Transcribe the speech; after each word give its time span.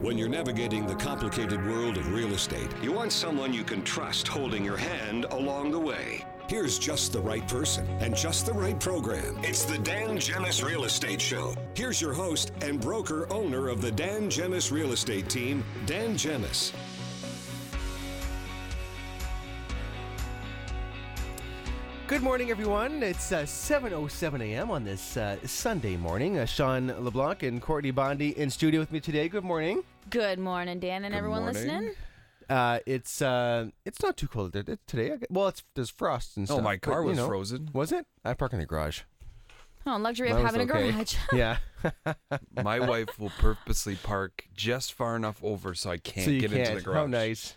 When 0.00 0.16
you're 0.16 0.30
navigating 0.30 0.86
the 0.86 0.94
complicated 0.94 1.62
world 1.66 1.98
of 1.98 2.10
real 2.10 2.32
estate, 2.32 2.70
you 2.80 2.90
want 2.90 3.12
someone 3.12 3.52
you 3.52 3.62
can 3.62 3.84
trust 3.84 4.26
holding 4.26 4.64
your 4.64 4.78
hand 4.78 5.26
along 5.26 5.72
the 5.72 5.78
way. 5.78 6.24
Here's 6.48 6.78
just 6.78 7.12
the 7.12 7.20
right 7.20 7.46
person 7.46 7.86
and 8.00 8.16
just 8.16 8.46
the 8.46 8.52
right 8.54 8.80
program. 8.80 9.38
It's 9.42 9.66
the 9.66 9.76
Dan 9.76 10.16
Gemus 10.16 10.64
Real 10.64 10.84
Estate 10.84 11.20
Show. 11.20 11.54
Here's 11.74 12.00
your 12.00 12.14
host 12.14 12.52
and 12.62 12.80
broker 12.80 13.30
owner 13.30 13.68
of 13.68 13.82
the 13.82 13.92
Dan 13.92 14.30
Gemus 14.30 14.72
Real 14.72 14.92
Estate 14.92 15.28
Team, 15.28 15.62
Dan 15.84 16.14
Gemus. 16.14 16.72
Good 22.06 22.22
morning, 22.22 22.50
everyone. 22.50 23.02
It's 23.02 23.32
uh, 23.32 23.42
7.07 23.42 24.40
a.m. 24.40 24.70
on 24.70 24.82
this 24.82 25.18
uh, 25.18 25.36
Sunday 25.44 25.96
morning. 25.96 26.38
Uh, 26.38 26.46
Shawn 26.46 26.88
LeBlanc 27.04 27.42
and 27.42 27.60
Courtney 27.60 27.90
Bondy 27.90 28.30
in 28.36 28.48
studio 28.48 28.80
with 28.80 28.90
me 28.90 28.98
today. 28.98 29.28
Good 29.28 29.44
morning. 29.44 29.84
Good 30.10 30.38
morning, 30.38 30.80
Dan, 30.80 31.04
and 31.04 31.12
Good 31.12 31.18
everyone 31.18 31.42
morning. 31.42 31.62
listening. 31.62 31.94
Uh, 32.48 32.80
it's 32.84 33.22
uh, 33.22 33.68
it's 33.84 34.02
not 34.02 34.16
too 34.16 34.26
cold 34.26 34.52
there 34.52 34.64
today. 34.86 35.12
I 35.12 35.16
gu- 35.16 35.26
Well, 35.30 35.48
it's 35.48 35.62
there's 35.74 35.90
frost 35.90 36.36
and 36.36 36.48
No, 36.48 36.56
stuff. 36.56 36.64
my 36.64 36.74
but, 36.76 36.82
car 36.82 37.02
you 37.02 37.08
was 37.08 37.18
know. 37.18 37.26
frozen. 37.28 37.70
Was 37.72 37.92
it? 37.92 38.06
I 38.24 38.34
park 38.34 38.52
in 38.52 38.58
the 38.58 38.66
garage. 38.66 39.02
Oh, 39.86 39.96
luxury 39.96 40.28
of 40.28 40.34
Mine 40.34 40.42
was 40.42 40.52
having 40.52 40.68
a 40.68 40.72
garage. 40.92 41.14
yeah. 41.32 41.56
My 42.62 42.80
wife 42.80 43.18
will 43.18 43.30
purposely 43.38 43.94
park 43.96 44.44
just 44.54 44.92
far 44.92 45.16
enough 45.16 45.42
over 45.42 45.74
so 45.74 45.90
I 45.90 45.96
can't 45.96 46.24
so 46.26 46.30
you 46.30 46.40
get 46.40 46.50
can't. 46.50 46.62
into 46.68 46.74
the 46.76 46.82
garage. 46.82 46.96
How 46.98 47.06
nice. 47.06 47.54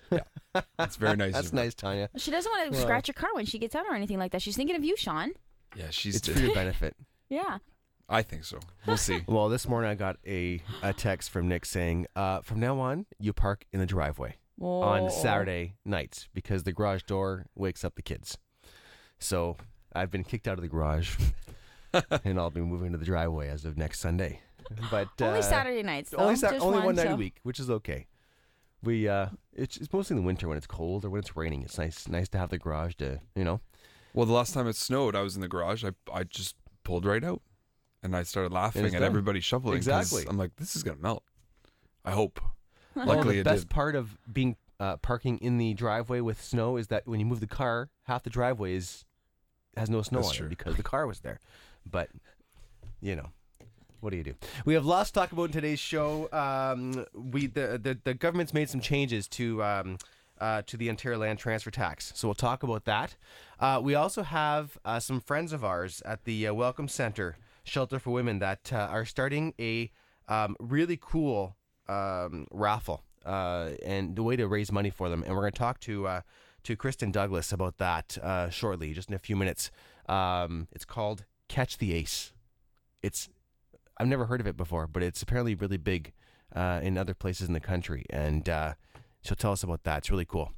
It's 0.79 0.95
very 0.95 1.17
nice. 1.17 1.33
That's 1.33 1.47
of 1.47 1.53
her. 1.53 1.57
nice, 1.57 1.73
Tanya. 1.73 2.09
she 2.15 2.31
doesn't 2.31 2.49
want 2.49 2.65
to 2.67 2.71
Well- 2.77 2.81
scratch 2.81 3.07
your 3.09 3.13
car 3.15 3.29
when 3.33 3.45
she 3.45 3.59
gets 3.59 3.75
out 3.75 3.85
or 3.89 3.95
anything 3.95 4.19
like 4.19 4.31
that. 4.31 4.41
She's 4.41 4.55
thinking 4.55 4.75
of 4.77 4.83
you, 4.85 4.95
Shawn. 4.95 5.31
Yeah, 5.75 5.87
she's. 5.89 6.15
It's 6.17 6.27
for 6.29 6.39
your 6.39 6.53
benefit. 6.53 6.95
Yeah. 7.29 7.57
I 8.09 8.21
think 8.21 8.43
so. 8.43 8.59
We'll 8.85 8.97
see. 8.97 9.21
Well, 9.27 9.49
this 9.49 9.67
morning 9.67 9.89
I 9.89 9.95
got 9.95 10.17
a, 10.27 10.61
a 10.81 10.93
text 10.93 11.29
from 11.29 11.47
Nick 11.47 11.65
saying, 11.65 12.07
uh, 12.15 12.41
from 12.41 12.59
now 12.59 12.79
on, 12.79 13.05
you 13.19 13.33
park 13.33 13.65
in 13.71 13.79
the 13.79 13.85
driveway 13.85 14.35
on 14.59 15.09
Saturday 15.09 15.75
nights 15.83 16.27
because 16.33 16.63
the 16.63 16.71
garage 16.71 17.03
door 17.03 17.45
wakes 17.55 17.83
up 17.83 17.95
the 17.95 18.01
kids. 18.01 18.37
So 19.19 19.57
I've 19.93 20.11
been 20.11 20.23
kicked 20.23 20.47
out 20.47 20.57
of 20.57 20.61
the 20.61 20.67
garage 20.67 21.15
and 22.23 22.39
I'll 22.39 22.49
be 22.49 22.61
moving 22.61 22.91
to 22.91 22.97
the 22.97 23.05
driveway 23.05 23.49
as 23.49 23.65
of 23.65 23.77
next 23.77 23.99
Sunday. 23.99 24.41
But 24.89 25.09
Only 25.21 25.39
uh, 25.39 25.41
Saturday 25.41 25.83
nights, 25.83 26.11
though. 26.11 26.17
Only, 26.17 26.35
Sa- 26.35 26.51
Just 26.51 26.63
only 26.63 26.79
one, 26.79 26.95
night 26.95 27.11
a 27.11 27.15
week, 27.15 27.39
which 27.43 27.59
is 27.59 27.69
okay. 27.69 28.07
We 28.81 29.07
uh, 29.07 29.27
it's, 29.53 29.77
it's 29.77 29.91
mostly 29.91 30.15
in 30.15 30.21
the 30.23 30.25
winter 30.25 30.47
when 30.47 30.57
it's 30.57 30.67
cold 30.67 31.05
or 31.05 31.09
when 31.09 31.19
it's 31.19 31.35
raining. 31.35 31.63
It's 31.63 31.77
nice 31.77 32.07
nice 32.07 32.27
to 32.29 32.37
have 32.37 32.49
the 32.49 32.57
garage 32.57 32.95
to 32.95 33.19
you 33.35 33.43
know. 33.43 33.59
Well, 34.13 34.25
the 34.25 34.33
last 34.33 34.53
time 34.53 34.67
it 34.67 34.75
snowed, 34.75 35.15
I 35.15 35.21
was 35.21 35.35
in 35.35 35.41
the 35.41 35.47
garage. 35.47 35.83
I 35.85 35.91
I 36.13 36.23
just 36.23 36.55
pulled 36.83 37.05
right 37.05 37.23
out, 37.23 37.41
and 38.03 38.15
I 38.15 38.23
started 38.23 38.51
laughing 38.51 38.85
it's 38.85 38.93
at 38.93 38.99
done. 38.99 39.07
everybody 39.07 39.39
shoveling. 39.39 39.77
'cause 39.79 39.87
Exactly. 39.87 40.25
I'm 40.29 40.37
like, 40.37 40.55
this 40.57 40.75
is 40.75 40.83
gonna 40.83 40.97
melt. 41.01 41.23
I 42.05 42.11
hope. 42.11 42.39
Well, 42.95 43.07
Luckily, 43.07 43.35
the 43.37 43.41
it 43.41 43.43
best 43.45 43.61
did. 43.63 43.69
part 43.71 43.95
of 43.95 44.19
being 44.31 44.55
uh, 44.79 44.97
parking 44.97 45.39
in 45.39 45.57
the 45.57 45.73
driveway 45.73 46.19
with 46.19 46.39
snow 46.39 46.77
is 46.77 46.89
that 46.89 47.07
when 47.07 47.19
you 47.19 47.25
move 47.25 47.39
the 47.39 47.47
car, 47.47 47.89
half 48.03 48.21
the 48.21 48.29
driveway 48.29 48.75
is 48.75 49.03
has 49.75 49.89
no 49.89 50.03
snow 50.03 50.19
That's 50.19 50.29
on 50.29 50.35
true. 50.35 50.45
it 50.45 50.49
because 50.49 50.75
the 50.75 50.83
car 50.93 51.07
was 51.07 51.21
there. 51.21 51.39
But 51.89 52.09
you 53.01 53.15
know, 53.15 53.29
what 53.99 54.11
do 54.11 54.17
you 54.17 54.23
do? 54.23 54.35
We 54.63 54.75
have 54.75 54.85
lots 54.85 55.09
to 55.09 55.19
talk 55.19 55.31
about 55.31 55.45
in 55.45 55.51
today's 55.53 55.79
show. 55.79 56.29
Um, 56.31 57.07
we 57.15 57.47
the, 57.47 57.79
the 57.81 57.97
the 58.03 58.13
government's 58.13 58.53
made 58.53 58.69
some 58.69 58.79
changes 58.79 59.27
to. 59.29 59.63
Um, 59.63 59.97
uh, 60.39 60.61
to 60.67 60.75
the 60.75 60.89
Ontario 60.89 61.19
Land 61.19 61.39
Transfer 61.39 61.71
Tax. 61.71 62.11
So 62.15 62.27
we'll 62.27 62.35
talk 62.35 62.63
about 62.63 62.83
that. 62.85 63.15
Uh, 63.59 63.79
we 63.81 63.95
also 63.95 64.23
have 64.23 64.77
uh, 64.83 64.99
some 64.99 65.21
friends 65.21 65.53
of 65.53 65.63
ours 65.63 66.01
at 66.05 66.25
the 66.25 66.47
uh, 66.47 66.53
Welcome 66.53 66.89
Center 66.89 67.37
Shelter 67.63 67.99
for 67.99 68.11
Women 68.11 68.39
that 68.39 68.71
uh, 68.71 68.77
are 68.77 69.05
starting 69.05 69.53
a 69.59 69.91
um, 70.27 70.55
really 70.59 70.97
cool 71.01 71.55
um, 71.87 72.47
raffle 72.51 73.03
uh, 73.25 73.71
and 73.85 74.15
the 74.15 74.23
way 74.23 74.35
to 74.35 74.47
raise 74.47 74.71
money 74.71 74.89
for 74.89 75.09
them. 75.09 75.23
And 75.23 75.33
we're 75.33 75.41
going 75.41 75.53
to 75.53 75.59
talk 75.59 75.79
to 75.81 76.07
uh, 76.07 76.21
to 76.63 76.75
Kristen 76.75 77.11
Douglas 77.11 77.51
about 77.51 77.77
that 77.77 78.17
uh, 78.21 78.49
shortly, 78.49 78.93
just 78.93 79.09
in 79.09 79.15
a 79.15 79.19
few 79.19 79.35
minutes. 79.35 79.71
Um, 80.07 80.67
it's 80.71 80.85
called 80.85 81.25
Catch 81.49 81.77
the 81.77 81.93
Ace. 81.93 82.33
It's 83.01 83.29
I've 83.97 84.07
never 84.07 84.25
heard 84.25 84.41
of 84.41 84.47
it 84.47 84.57
before, 84.57 84.87
but 84.87 85.03
it's 85.03 85.21
apparently 85.21 85.55
really 85.55 85.77
big 85.77 86.13
uh, 86.55 86.79
in 86.83 86.97
other 86.97 87.13
places 87.13 87.47
in 87.47 87.53
the 87.53 87.59
country, 87.59 88.05
and 88.09 88.47
uh, 88.49 88.73
she'll 89.21 89.35
tell 89.35 89.51
us 89.51 89.63
about 89.63 89.83
that. 89.83 89.99
It's 89.99 90.11
really 90.11 90.25
cool. 90.25 90.51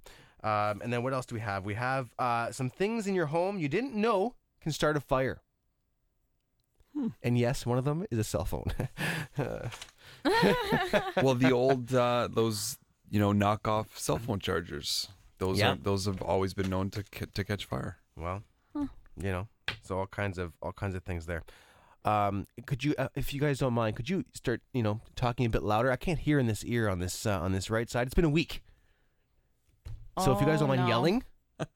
Um, 0.44 0.82
and 0.84 0.94
then 0.94 1.02
what 1.02 1.14
else 1.14 1.26
do 1.26 1.36
we 1.36 1.42
have? 1.42 1.66
We 1.66 1.74
have 1.74 2.14
uh, 2.20 2.52
some 2.52 2.70
things 2.70 3.08
in 3.08 3.16
your 3.16 3.26
home 3.26 3.58
you 3.58 3.68
didn't 3.68 3.96
know 3.96 4.36
can 4.62 4.72
start 4.72 4.96
a 4.96 5.00
fire. 5.00 5.42
And 7.22 7.38
yes, 7.38 7.66
one 7.66 7.78
of 7.78 7.84
them 7.86 8.06
is 8.10 8.18
a 8.20 8.24
cell 8.24 8.46
phone. 8.46 8.72
well, 11.22 11.36
the 11.36 11.52
old 11.52 11.94
uh, 11.94 12.28
those 12.32 12.78
you 13.10 13.20
know 13.20 13.32
knockoff 13.34 13.88
cell 13.98 14.18
phone 14.18 14.40
chargers. 14.40 15.10
Those 15.38 15.60
Yeah. 15.60 15.74
are 15.74 15.76
those 15.76 16.06
have 16.06 16.22
always 16.22 16.54
been 16.54 16.70
known 16.70 16.90
to 16.92 17.04
ca- 17.04 17.26
to 17.34 17.44
catch 17.44 17.66
fire. 17.66 17.98
Well, 18.16 18.44
you 18.76 18.88
know, 19.32 19.48
so 19.84 20.00
all 20.00 20.08
kinds 20.08 20.38
of 20.38 20.54
all 20.62 20.72
kinds 20.74 20.96
of 20.96 21.04
things 21.04 21.26
there. 21.26 21.44
Um, 22.06 22.46
could 22.68 22.84
you, 22.84 22.94
uh, 23.00 23.08
if 23.16 23.34
you 23.34 23.42
guys 23.42 23.58
don't 23.58 23.74
mind, 23.74 23.96
could 23.96 24.10
you 24.12 24.26
start, 24.36 24.62
you 24.74 24.84
know, 24.84 25.02
talking 25.16 25.46
a 25.48 25.50
bit 25.50 25.64
louder? 25.64 25.92
I 25.92 25.96
can't 25.96 26.20
hear 26.20 26.38
in 26.38 26.46
this 26.46 26.64
ear 26.64 26.88
on 26.88 27.00
this 27.00 27.26
uh, 27.26 27.40
on 27.40 27.52
this 27.52 27.70
right 27.70 27.90
side. 27.90 28.06
It's 28.08 28.14
been 28.14 28.26
a 28.26 28.30
week, 28.30 28.62
so 30.24 30.32
if 30.34 30.40
you 30.40 30.46
guys 30.46 30.58
Oh, 30.58 30.68
don't 30.68 30.70
mind 30.70 30.82
no. 30.84 30.88
yelling, 30.88 31.24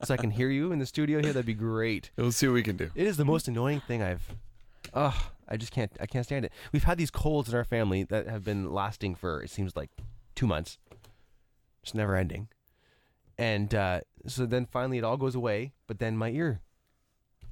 so 0.04 0.14
I 0.14 0.18
can 0.18 0.30
hear 0.32 0.50
you 0.50 0.72
in 0.72 0.78
the 0.80 0.86
studio 0.86 1.20
here, 1.20 1.34
that'd 1.34 1.46
be 1.48 1.54
great. 1.56 2.12
We'll 2.18 2.32
see 2.32 2.48
what 2.48 2.54
we 2.54 2.64
can 2.64 2.78
do. 2.78 2.92
It 2.96 3.08
is 3.08 3.18
the 3.18 3.26
most 3.26 3.48
annoying 3.48 3.82
thing 3.82 4.02
I've. 4.04 4.36
Ugh, 4.94 5.14
I 5.48 5.58
just 5.58 5.72
can't. 5.72 5.92
I 6.00 6.06
can't 6.06 6.26
stand 6.26 6.46
it. 6.46 6.52
We've 6.72 6.84
had 6.84 6.98
these 6.98 7.12
colds 7.12 7.50
in 7.50 7.56
our 7.56 7.64
family 7.64 8.04
that 8.04 8.28
have 8.28 8.44
been 8.44 8.72
lasting 8.72 9.16
for 9.16 9.42
it 9.42 9.50
seems 9.50 9.76
like 9.76 9.90
two 10.36 10.48
months. 10.48 10.78
It's 11.84 11.94
never 11.94 12.16
ending, 12.16 12.50
and 13.38 13.74
uh, 13.74 14.02
so 14.28 14.46
then 14.46 14.66
finally 14.66 14.98
it 14.98 15.04
all 15.04 15.18
goes 15.18 15.36
away. 15.36 15.74
But 15.88 16.00
then 16.00 16.18
my 16.18 16.30
ear 16.30 16.62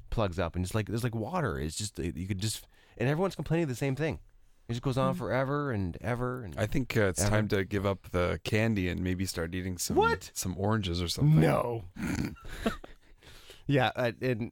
plugs 0.09 0.37
up, 0.39 0.55
and 0.55 0.65
it's 0.65 0.75
like 0.75 0.87
there's 0.87 1.03
like 1.03 1.15
water. 1.15 1.59
It's 1.59 1.77
just 1.77 1.97
you 1.99 2.27
could 2.27 2.39
just, 2.39 2.67
and 2.97 3.07
everyone's 3.09 3.35
complaining 3.35 3.67
the 3.67 3.75
same 3.75 3.95
thing. 3.95 4.19
It 4.67 4.73
just 4.73 4.81
goes 4.83 4.97
on 4.97 5.13
forever 5.13 5.71
and 5.71 5.97
ever. 6.01 6.43
And 6.43 6.53
I 6.57 6.65
think 6.65 6.97
uh, 6.97 7.03
it's 7.03 7.21
Ever. 7.21 7.29
time 7.29 7.47
to 7.49 7.63
give 7.63 7.85
up 7.85 8.09
the 8.11 8.41
candy 8.43 8.89
and 8.89 9.01
maybe 9.01 9.25
start 9.25 9.55
eating 9.55 9.77
some 9.77 9.95
What? 9.95 10.29
some 10.33 10.55
oranges 10.57 11.01
or 11.01 11.07
something. 11.07 11.39
No. 11.39 11.85
yeah, 13.67 13.91
uh, 13.95 14.11
and 14.21 14.51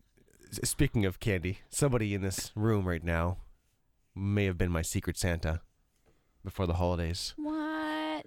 speaking 0.63 1.05
of 1.05 1.19
candy, 1.19 1.59
somebody 1.69 2.13
in 2.13 2.21
this 2.21 2.51
room 2.55 2.87
right 2.87 3.03
now 3.03 3.37
may 4.15 4.45
have 4.45 4.57
been 4.57 4.71
my 4.71 4.81
secret 4.81 5.17
Santa 5.17 5.61
before 6.43 6.67
the 6.67 6.75
holidays 6.75 7.33
What? 7.37 8.25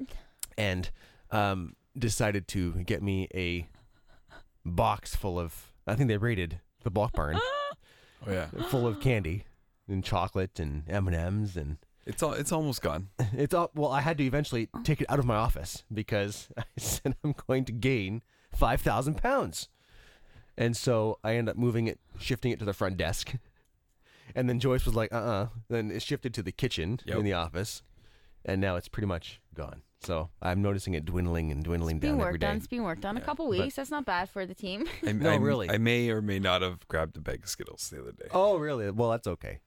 and 0.57 0.91
um, 1.31 1.77
decided 1.97 2.49
to 2.49 2.73
get 2.85 3.03
me 3.03 3.29
a 3.35 3.69
box 4.65 5.15
full 5.15 5.39
of. 5.39 5.73
I 5.87 5.95
think 5.95 6.09
they 6.09 6.17
raided 6.19 6.61
the 6.83 6.91
Bulk 6.91 7.13
Barn 7.13 7.39
Oh 8.27 8.33
yeah, 8.33 8.47
full 8.69 8.87
of 8.87 9.01
candy 9.01 9.45
and 9.87 10.03
chocolate 10.05 10.59
and 10.59 10.83
M 10.89 11.07
and 11.07 11.17
M's 11.17 11.57
and 11.57 11.79
it's 12.05 12.23
all 12.23 12.33
it's 12.33 12.53
almost 12.53 12.83
gone. 12.83 13.09
it's 13.33 13.55
all. 13.55 13.71
Well, 13.75 13.91
I 13.93 14.01
had 14.01 14.19
to 14.19 14.25
eventually 14.25 14.69
take 14.83 15.01
it 15.01 15.07
out 15.11 15.19
of 15.19 15.25
my 15.25 15.37
office 15.37 15.85
because 15.93 16.49
I 16.59 16.65
said 16.77 17.15
I'm 17.23 17.35
going 17.47 17.65
to 17.67 17.73
gain 17.73 18.23
five 18.53 18.81
thousand 18.81 19.19
pounds, 19.19 19.69
and 20.59 20.77
so 20.77 21.19
I 21.25 21.37
ended 21.37 21.53
up 21.53 21.57
moving 21.57 21.87
it, 21.87 21.99
shifting 22.19 22.53
it 22.53 22.59
to 22.59 22.67
the 22.67 22.75
front 22.75 22.99
desk, 22.99 23.33
and 24.35 24.49
then 24.49 24.61
Joyce 24.61 24.85
was 24.85 24.95
like, 24.95 25.13
"Uh, 25.13 25.17
uh 25.17 25.47
Then 25.69 25.91
it 25.91 26.03
shifted 26.03 26.35
to 26.35 26.43
the 26.43 26.53
kitchen 26.53 27.01
Yep. 27.07 27.17
in 27.19 27.25
the 27.25 27.33
office, 27.33 27.83
and 28.45 28.61
now 28.61 28.77
it's 28.77 28.89
pretty 28.89 29.07
much 29.07 29.41
gone. 29.55 29.83
So 30.01 30.31
I'm 30.41 30.63
noticing 30.63 30.95
it 30.95 31.05
dwindling 31.05 31.51
and 31.51 31.65
dwindling 31.65 31.97
It's 31.97 32.03
being 32.03 32.15
down 32.15 32.21
every 32.21 32.33
worked 32.35 32.41
day. 32.43 32.47
on. 32.49 32.57
It's 32.59 32.67
being 32.69 32.85
worked 32.85 33.05
on. 33.05 33.17
A 33.17 33.21
couple 33.21 33.47
But- 33.47 33.59
weeks. 33.59 33.75
That's 33.77 33.91
not 33.91 34.05
bad 34.05 34.29
for 34.29 34.47
the 34.47 34.55
team. 34.55 34.87
I, 35.07 35.13
No, 35.13 35.31
I, 35.33 35.37
really. 35.37 35.69
I 35.71 35.79
may 35.79 36.09
or 36.11 36.23
may 36.23 36.39
not 36.39 36.63
have 36.63 36.87
grabbed 36.87 37.17
a 37.17 37.21
bag 37.21 37.43
of 37.43 37.49
Skittles 37.49 37.91
the 37.91 38.03
other 38.03 38.13
day. 38.13 38.29
Oh, 38.33 38.59
really? 38.59 38.89
Well, 38.93 39.11
that's 39.11 39.27
okay. 39.27 39.61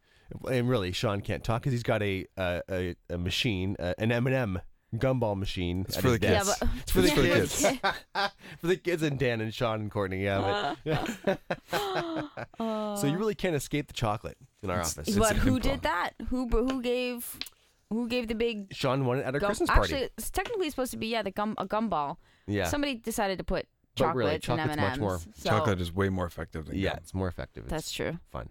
And 0.50 0.70
really, 0.70 0.94
Shawn 0.94 1.20
can't 1.20 1.44
talk 1.44 1.62
because 1.64 1.74
he's 1.74 1.84
got 1.84 2.02
a 2.02 2.26
uh, 2.38 2.62
a, 2.72 2.96
a 3.10 3.18
machine, 3.18 3.76
uh, 3.78 3.94
an 3.98 4.14
M 4.14 4.26
and 4.28 4.36
M 4.36 4.62
gumball 4.96 5.38
machine. 5.38 5.86
It's 5.88 5.98
for 5.98 6.10
his 6.10 6.20
the 6.20 6.28
yeah, 6.28 6.44
but 6.44 6.70
It's 6.82 6.92
for 6.92 7.02
the 7.02 7.08
It's 7.08 7.16
for 7.16 7.22
the 7.22 7.28
kids. 7.28 7.62
kids. 7.62 7.80
for 8.60 8.68
the 8.68 8.76
kids 8.78 9.04
and 9.04 9.18
Dan 9.20 9.42
and 9.42 9.54
Shawn 9.54 9.82
and 9.82 9.92
Courtney. 9.92 10.24
Yeah, 10.24 10.76
but 10.86 11.40
so 13.00 13.08
you 13.08 13.18
really 13.18 13.36
can't 13.36 13.56
escape 13.56 13.88
the 13.88 13.94
chocolate 13.94 14.38
in 14.62 14.70
our 14.70 14.78
It's- 14.80 14.98
office. 14.98 15.16
but 15.18 15.32
a 15.32 15.40
who 15.40 15.52
good 15.54 15.62
did 15.64 15.82
that? 15.84 16.12
Who 16.30 16.48
who 16.48 16.82
gave 16.82 17.38
who 17.90 18.08
gave 18.08 18.28
the 18.28 18.36
big 18.36 18.74
Shawn 18.74 19.06
won 19.06 19.20
it 19.20 19.26
at 19.26 19.36
a 19.36 19.40
gum? 19.40 19.48
Christmas 19.50 19.70
party. 19.70 19.94
Actually, 19.94 20.10
it's 20.18 20.30
technically 20.30 20.70
supposed 20.70 20.92
to 20.92 20.98
be 20.98 21.08
yeah 21.08 21.22
the 21.22 21.32
gum 21.32 21.56
a 21.58 21.66
gumball. 21.68 22.18
yeah, 22.48 22.68
Somebody 22.68 22.96
decided 22.96 23.38
to 23.38 23.44
put 23.44 23.68
But 23.98 24.16
really, 24.16 24.40
chocolates 24.40 24.48
and 24.50 24.60
chocolate's 24.60 24.78
M 24.78 24.84
much 24.84 24.92
and 24.94 25.02
more- 25.02 25.14
M's. 25.16 25.28
So 25.36 25.50
Chocolate 25.50 25.82
is 25.82 25.94
way 25.94 26.10
more 26.10 26.26
effective 26.26 26.66
than 26.66 26.78
yeah, 26.78 26.90
gum. 26.92 26.98
it's 27.04 27.14
more 27.14 27.28
effective. 27.28 27.64
It's 27.64 27.72
that's 27.72 27.92
true. 27.92 28.18
fun. 28.32 28.50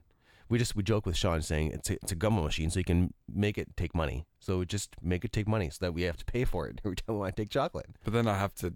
We 0.51 0.59
just 0.59 0.75
we 0.77 0.83
joke 0.83 1.07
with 1.07 1.17
Shawn 1.17 1.41
saying 1.43 1.71
it's 1.73 1.89
a, 1.91 1.95
it's 1.95 2.13
a 2.13 2.17
gumball 2.17 2.45
machine, 2.45 2.69
so 2.71 2.79
you 2.81 2.85
can 2.85 3.15
make 3.33 3.57
it 3.57 3.77
take 3.77 3.95
money. 3.95 4.27
So 4.41 4.59
we 4.59 4.67
just 4.67 4.97
make 5.01 5.25
it 5.25 5.33
take 5.33 5.47
money, 5.49 5.71
so 5.71 5.79
that 5.81 5.93
we 5.93 6.03
have 6.03 6.17
to 6.19 6.25
pay 6.25 6.45
for 6.45 6.67
it 6.67 6.81
every 6.85 6.97
time 6.97 7.15
we 7.15 7.21
want 7.21 7.37
to 7.37 7.43
take 7.43 7.51
chocolate. 7.51 7.87
But 8.05 8.13
then 8.13 8.27
I 8.27 8.37
have 8.37 8.55
to 8.57 8.75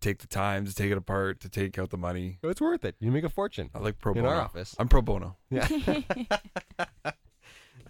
take 0.00 0.18
the 0.18 0.28
time 0.28 0.64
to 0.64 0.72
take 0.74 0.92
it 0.92 0.96
apart 0.96 1.40
to 1.40 1.48
take 1.48 1.76
out 1.78 1.90
the 1.90 1.98
money. 1.98 2.38
It's 2.44 2.60
worth 2.60 2.84
it. 2.84 2.94
You 3.00 3.10
make 3.10 3.24
a 3.24 3.28
fortune 3.28 3.68
I 3.74 3.80
like 3.80 3.98
pro 3.98 4.12
in 4.12 4.22
bono. 4.22 4.28
our 4.32 4.40
office. 4.42 4.76
I'm 4.78 4.88
pro 4.88 5.02
bono. 5.02 5.36
Yeah. 5.50 5.68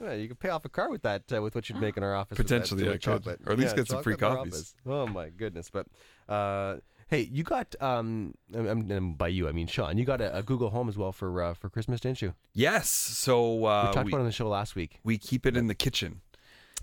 Yeah, 0.01 0.15
you 0.15 0.27
could 0.27 0.41
pay 0.41 0.49
off 0.49 0.65
a 0.65 0.69
car 0.69 0.91
with 0.91 1.03
that, 1.03 1.33
uh, 1.33 1.41
with 1.41 1.55
what 1.55 1.69
you'd 1.69 1.81
make 1.81 1.97
in 1.97 2.03
our 2.03 2.15
office. 2.17 2.37
with 2.37 2.49
that, 2.49 2.63
Potentially, 2.63 2.89
I 2.89 2.93
could. 2.93 3.03
chocolate. 3.03 3.41
Or 3.47 3.53
at 3.53 3.59
least 3.59 3.73
Yeah, 3.73 3.83
get 3.83 3.89
some 3.89 4.03
free 4.03 4.17
chocolate 4.17 4.51
coffees. 4.51 4.75
Oh 4.85 5.07
my 5.07 5.29
goodness! 5.29 5.71
But 5.71 5.87
uh, 6.29 6.79
hey, 7.13 7.29
you 7.31 7.43
got 7.45 7.75
um, 7.81 8.35
I'm, 8.55 8.91
I'm- 8.91 9.13
by 9.13 9.29
you 9.29 9.47
I 9.49 9.53
mean 9.53 9.67
Shawn. 9.67 9.99
You 9.99 10.05
got 10.05 10.21
a, 10.21 10.29
a 10.39 10.43
Google 10.43 10.71
Home 10.71 10.89
as 10.89 10.97
well 10.97 11.13
for 11.13 11.43
uh, 11.43 11.55
for 11.55 11.69
Christmas, 11.69 12.01
didn't 12.01 12.23
you? 12.23 12.35
Yes. 12.55 12.89
So 12.89 13.55
We 13.55 13.67
uh, 13.67 13.93
talked 13.93 14.07
we, 14.07 14.13
about 14.13 14.19
it 14.19 14.21
on 14.21 14.27
the 14.27 14.33
show 14.33 14.49
last 14.49 14.75
week. 14.75 14.99
we 15.05 15.19
keep 15.19 15.45
it 15.47 15.57
in 15.57 15.67
the 15.73 15.75
kitchen. 15.75 16.21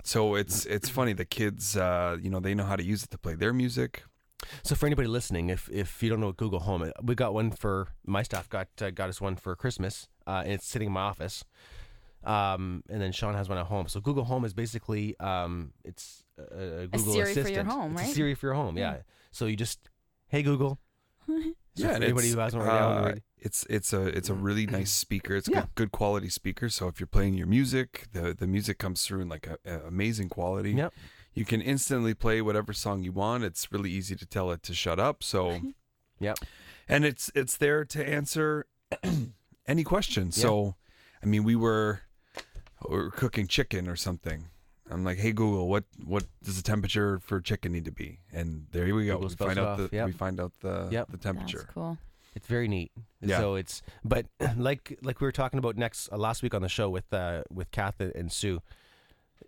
So 0.03 0.35
it's 0.35 0.65
it's 0.65 0.87
funny. 0.87 1.13
The 1.13 1.25
kids, 1.25 1.75
uh, 1.75 2.17
you 2.23 2.29
know, 2.29 2.39
they 2.39 2.53
know 2.53 2.63
how 2.71 2.75
to 2.75 2.83
use 2.83 3.03
it 3.03 3.09
to 3.11 3.17
play 3.17 3.35
their 3.35 3.53
music. 3.53 4.03
So 4.63 4.75
for 4.75 4.85
anybody 4.85 5.07
listening, 5.07 5.49
if 5.49 5.69
if 5.69 6.01
you 6.03 6.09
don't 6.09 6.21
know 6.21 6.27
what 6.27 6.37
Google 6.37 6.61
Home, 6.61 6.91
we 7.03 7.15
got 7.15 7.33
one 7.33 7.51
for 7.51 7.87
my 8.05 8.23
staff 8.23 8.47
got 8.49 8.67
uh, 8.81 8.91
got 8.91 9.09
us 9.09 9.19
one 9.19 9.35
for 9.35 9.55
Christmas, 9.55 10.07
uh, 10.25 10.41
and 10.45 10.53
it's 10.53 10.65
sitting 10.65 10.87
in 10.87 10.93
my 10.93 11.01
office. 11.01 11.43
Um, 12.23 12.83
and 12.89 13.01
then 13.01 13.11
Shawn 13.11 13.33
has 13.33 13.47
one 13.49 13.57
at 13.57 13.65
home. 13.67 13.87
So 13.87 13.99
Google 14.01 14.25
Home 14.25 14.43
is 14.45 14.53
basically 14.53 15.17
um, 15.19 15.71
it's 15.85 16.23
a, 16.37 16.83
a 16.83 16.87
Google 16.87 17.13
Siri 17.13 17.33
for 17.33 17.39
your 17.39 17.45
assistant. 17.45 17.67
home, 17.69 17.91
It's 17.93 18.01
a 18.01 18.05
right? 18.05 18.13
Siri 18.15 18.35
for 18.35 18.45
your 18.47 18.55
home, 18.55 18.77
yeah. 18.77 18.97
So 19.31 19.45
you 19.45 19.55
just, 19.55 19.79
hey 20.29 20.41
Google. 20.43 20.79
So 21.75 21.85
for 21.87 21.93
and 21.93 22.03
anybody 22.03 22.27
it's, 22.27 22.33
who 22.33 22.39
hasn't 22.41 22.61
already 22.61 22.77
down 22.77 22.91
uh, 22.97 23.01
already. 23.01 23.21
it's 23.37 23.65
it's 23.69 23.93
a 23.93 24.01
it's 24.07 24.27
a 24.27 24.33
really 24.33 24.65
nice 24.65 24.91
speaker. 24.91 25.35
It's 25.37 25.47
a 25.47 25.51
Yeah. 25.51 25.59
good, 25.61 25.75
good 25.75 25.91
quality 25.93 26.27
speaker. 26.27 26.67
So 26.67 26.89
if 26.89 26.99
you're 26.99 27.07
playing 27.07 27.35
your 27.35 27.47
music, 27.47 28.07
the 28.11 28.33
the 28.33 28.47
music 28.47 28.79
comes 28.79 29.03
through 29.05 29.21
in 29.21 29.29
like 29.29 29.47
a, 29.47 29.57
a 29.63 29.87
amazing 29.87 30.27
quality. 30.27 30.71
Yep. 30.73 30.93
You 31.35 31.45
can 31.45 31.61
instantly 31.61 32.13
play 32.13 32.41
whatever 32.41 32.73
song 32.73 33.03
you 33.03 33.13
want. 33.13 33.45
It's 33.45 33.71
really 33.71 33.91
easy 33.91 34.15
to 34.17 34.25
tell 34.25 34.51
it 34.51 34.61
to 34.63 34.73
shut 34.73 34.99
up. 34.99 35.23
So 35.23 35.61
Yep. 36.19 36.39
and 36.89 37.05
it's 37.05 37.31
it's 37.33 37.55
there 37.55 37.85
to 37.85 38.05
answer 38.05 38.65
any 39.67 39.85
question. 39.85 40.33
So, 40.33 40.75
I 41.23 41.27
mean, 41.27 41.45
we 41.45 41.55
were 41.55 42.01
we 42.89 42.95
were 42.97 43.11
cooking 43.11 43.47
chicken 43.47 43.87
or 43.87 43.95
something. 43.95 44.47
I'm 44.91 45.03
like, 45.03 45.17
hey 45.17 45.31
Google, 45.31 45.67
what 45.67 45.83
what 46.05 46.25
does 46.43 46.57
the 46.57 46.63
temperature 46.63 47.19
for 47.19 47.39
chicken 47.41 47.71
need 47.71 47.85
to 47.85 47.91
be? 47.91 48.19
And 48.33 48.65
there 48.71 48.93
we 48.95 49.05
go. 49.05 49.13
Google 49.19 49.29
we 49.29 49.35
find 49.35 49.59
out 49.59 49.67
off. 49.67 49.77
the 49.77 49.95
Yep. 49.95 50.05
we 50.07 50.11
find 50.13 50.39
out 50.39 50.51
the 50.61 50.87
Yep. 50.91 51.07
the 51.07 51.11
That's 51.13 51.23
temperature. 51.23 51.69
cool. 51.73 51.97
It's 52.35 52.47
very 52.47 52.67
neat. 52.67 52.91
Yeah. 53.21 53.39
So 53.39 53.55
it's 53.55 53.81
but 54.03 54.25
like 54.57 54.97
like 55.01 55.19
we 55.21 55.25
were 55.25 55.31
talking 55.31 55.57
about 55.59 55.77
next 55.77 56.09
uh, 56.11 56.17
last 56.17 56.41
week 56.43 56.53
on 56.53 56.61
the 56.61 56.69
show 56.69 56.89
with 56.89 57.11
uh 57.13 57.43
with 57.51 57.69
Kath 57.71 57.99
and 57.99 58.31
Sue. 58.31 58.61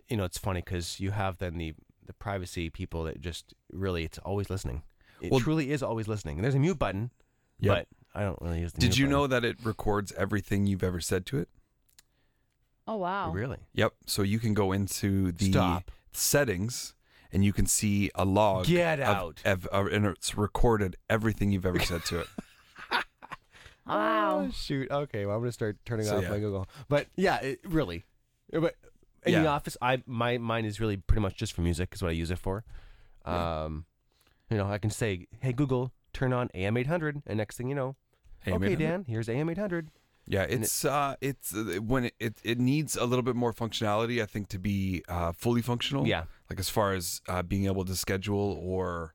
You 0.08 0.16
know, 0.16 0.24
it's 0.24 0.38
funny 0.38 0.60
because 0.60 1.00
you 1.00 1.10
have 1.12 1.38
then 1.38 1.58
the 1.58 1.74
the 2.06 2.12
privacy 2.12 2.70
people 2.70 3.04
that 3.04 3.20
just 3.20 3.54
really 3.72 4.04
it's 4.04 4.18
always 4.18 4.50
listening. 4.50 4.82
It 5.20 5.30
Well- 5.30 5.40
truly 5.40 5.70
is 5.70 5.82
always 5.82 6.08
listening. 6.08 6.36
And 6.38 6.44
there's 6.44 6.54
a 6.56 6.58
mute 6.58 6.78
button, 6.78 7.10
Yep. 7.60 7.74
but 7.74 7.88
I 8.20 8.24
don't 8.24 8.40
really 8.42 8.60
use 8.60 8.72
the. 8.72 8.80
Did 8.80 8.88
mute 8.90 8.98
you 8.98 9.04
button. 9.06 9.10
know 9.12 9.26
that 9.28 9.44
it 9.44 9.56
records 9.62 10.12
everything 10.12 10.66
you've 10.66 10.82
ever 10.82 11.00
said 11.00 11.24
to 11.26 11.38
it? 11.38 11.48
Oh 12.86 12.96
wow. 12.96 13.30
Really? 13.30 13.58
Yep. 13.74 13.92
So 14.06 14.22
you 14.22 14.38
can 14.38 14.54
go 14.54 14.72
into 14.72 15.32
the 15.32 15.50
Stop. 15.50 15.90
settings 16.12 16.94
and 17.32 17.44
you 17.44 17.52
can 17.52 17.66
see 17.66 18.10
a 18.14 18.24
log. 18.24 18.66
Get 18.66 19.00
out. 19.00 19.40
Of, 19.44 19.66
of- 19.66 19.86
and 19.86 20.04
it's 20.06 20.36
recorded 20.36 20.96
everything 21.08 21.52
you've 21.52 21.64
ever 21.66 21.80
said 21.80 22.04
to 22.06 22.20
it. 22.20 22.26
Wow. 23.86 24.46
Oh, 24.46 24.50
shoot. 24.52 24.88
Okay. 24.90 25.26
Well, 25.26 25.34
I'm 25.34 25.42
gonna 25.42 25.50
start 25.52 25.76
turning 25.84 26.06
So, 26.06 26.18
off 26.18 26.22
yeah. 26.22 26.30
my 26.30 26.38
Google. 26.38 26.68
But 26.88 27.08
yeah, 27.16 27.38
it, 27.40 27.60
really. 27.64 28.04
But 28.52 28.76
in 29.26 29.32
the 29.34 29.42
Yeah. 29.42 29.46
office, 29.46 29.76
I 29.82 30.02
my 30.06 30.38
mine 30.38 30.64
is 30.64 30.78
really 30.80 30.96
pretty 30.98 31.20
much 31.20 31.36
just 31.36 31.52
for 31.52 31.62
music. 31.62 31.92
Is 31.94 32.00
what 32.02 32.08
I 32.10 32.12
use 32.12 32.30
it 32.30 32.38
for. 32.38 32.64
Um, 33.24 33.86
you 34.50 34.56
know, 34.56 34.66
I 34.68 34.78
can 34.78 34.90
say, 34.90 35.26
"Hey 35.40 35.52
Google, 35.52 35.90
turn 36.12 36.32
on 36.32 36.48
AM 36.54 36.76
800," 36.76 37.22
and 37.26 37.36
next 37.38 37.56
thing 37.56 37.68
you 37.68 37.74
know, 37.74 37.96
Hey, 38.44 38.52
okay, 38.52 38.68
man. 38.70 38.78
Dan, 38.78 39.04
here's 39.08 39.28
AM 39.28 39.48
800. 39.50 39.88
Yeah, 40.26 40.42
And 40.42 40.62
it's 40.62 40.84
uh, 40.84 41.16
it's 41.20 41.54
uh, 41.54 41.78
when 41.84 42.04
it, 42.06 42.14
it 42.20 42.34
it 42.44 42.58
needs 42.60 42.96
a 42.96 43.04
little 43.04 43.22
bit 43.24 43.34
more 43.34 43.52
functionality, 43.52 44.22
I 44.22 44.26
think, 44.26 44.48
to 44.48 44.58
be 44.58 45.02
uh, 45.08 45.32
fully 45.32 45.62
functional. 45.62 46.06
Yeah. 46.06 46.24
like 46.48 46.60
as 46.60 46.68
far 46.68 46.94
as 46.94 47.20
uh, 47.28 47.42
being 47.42 47.66
able 47.66 47.84
to 47.84 47.96
schedule 47.96 48.58
or 48.62 49.14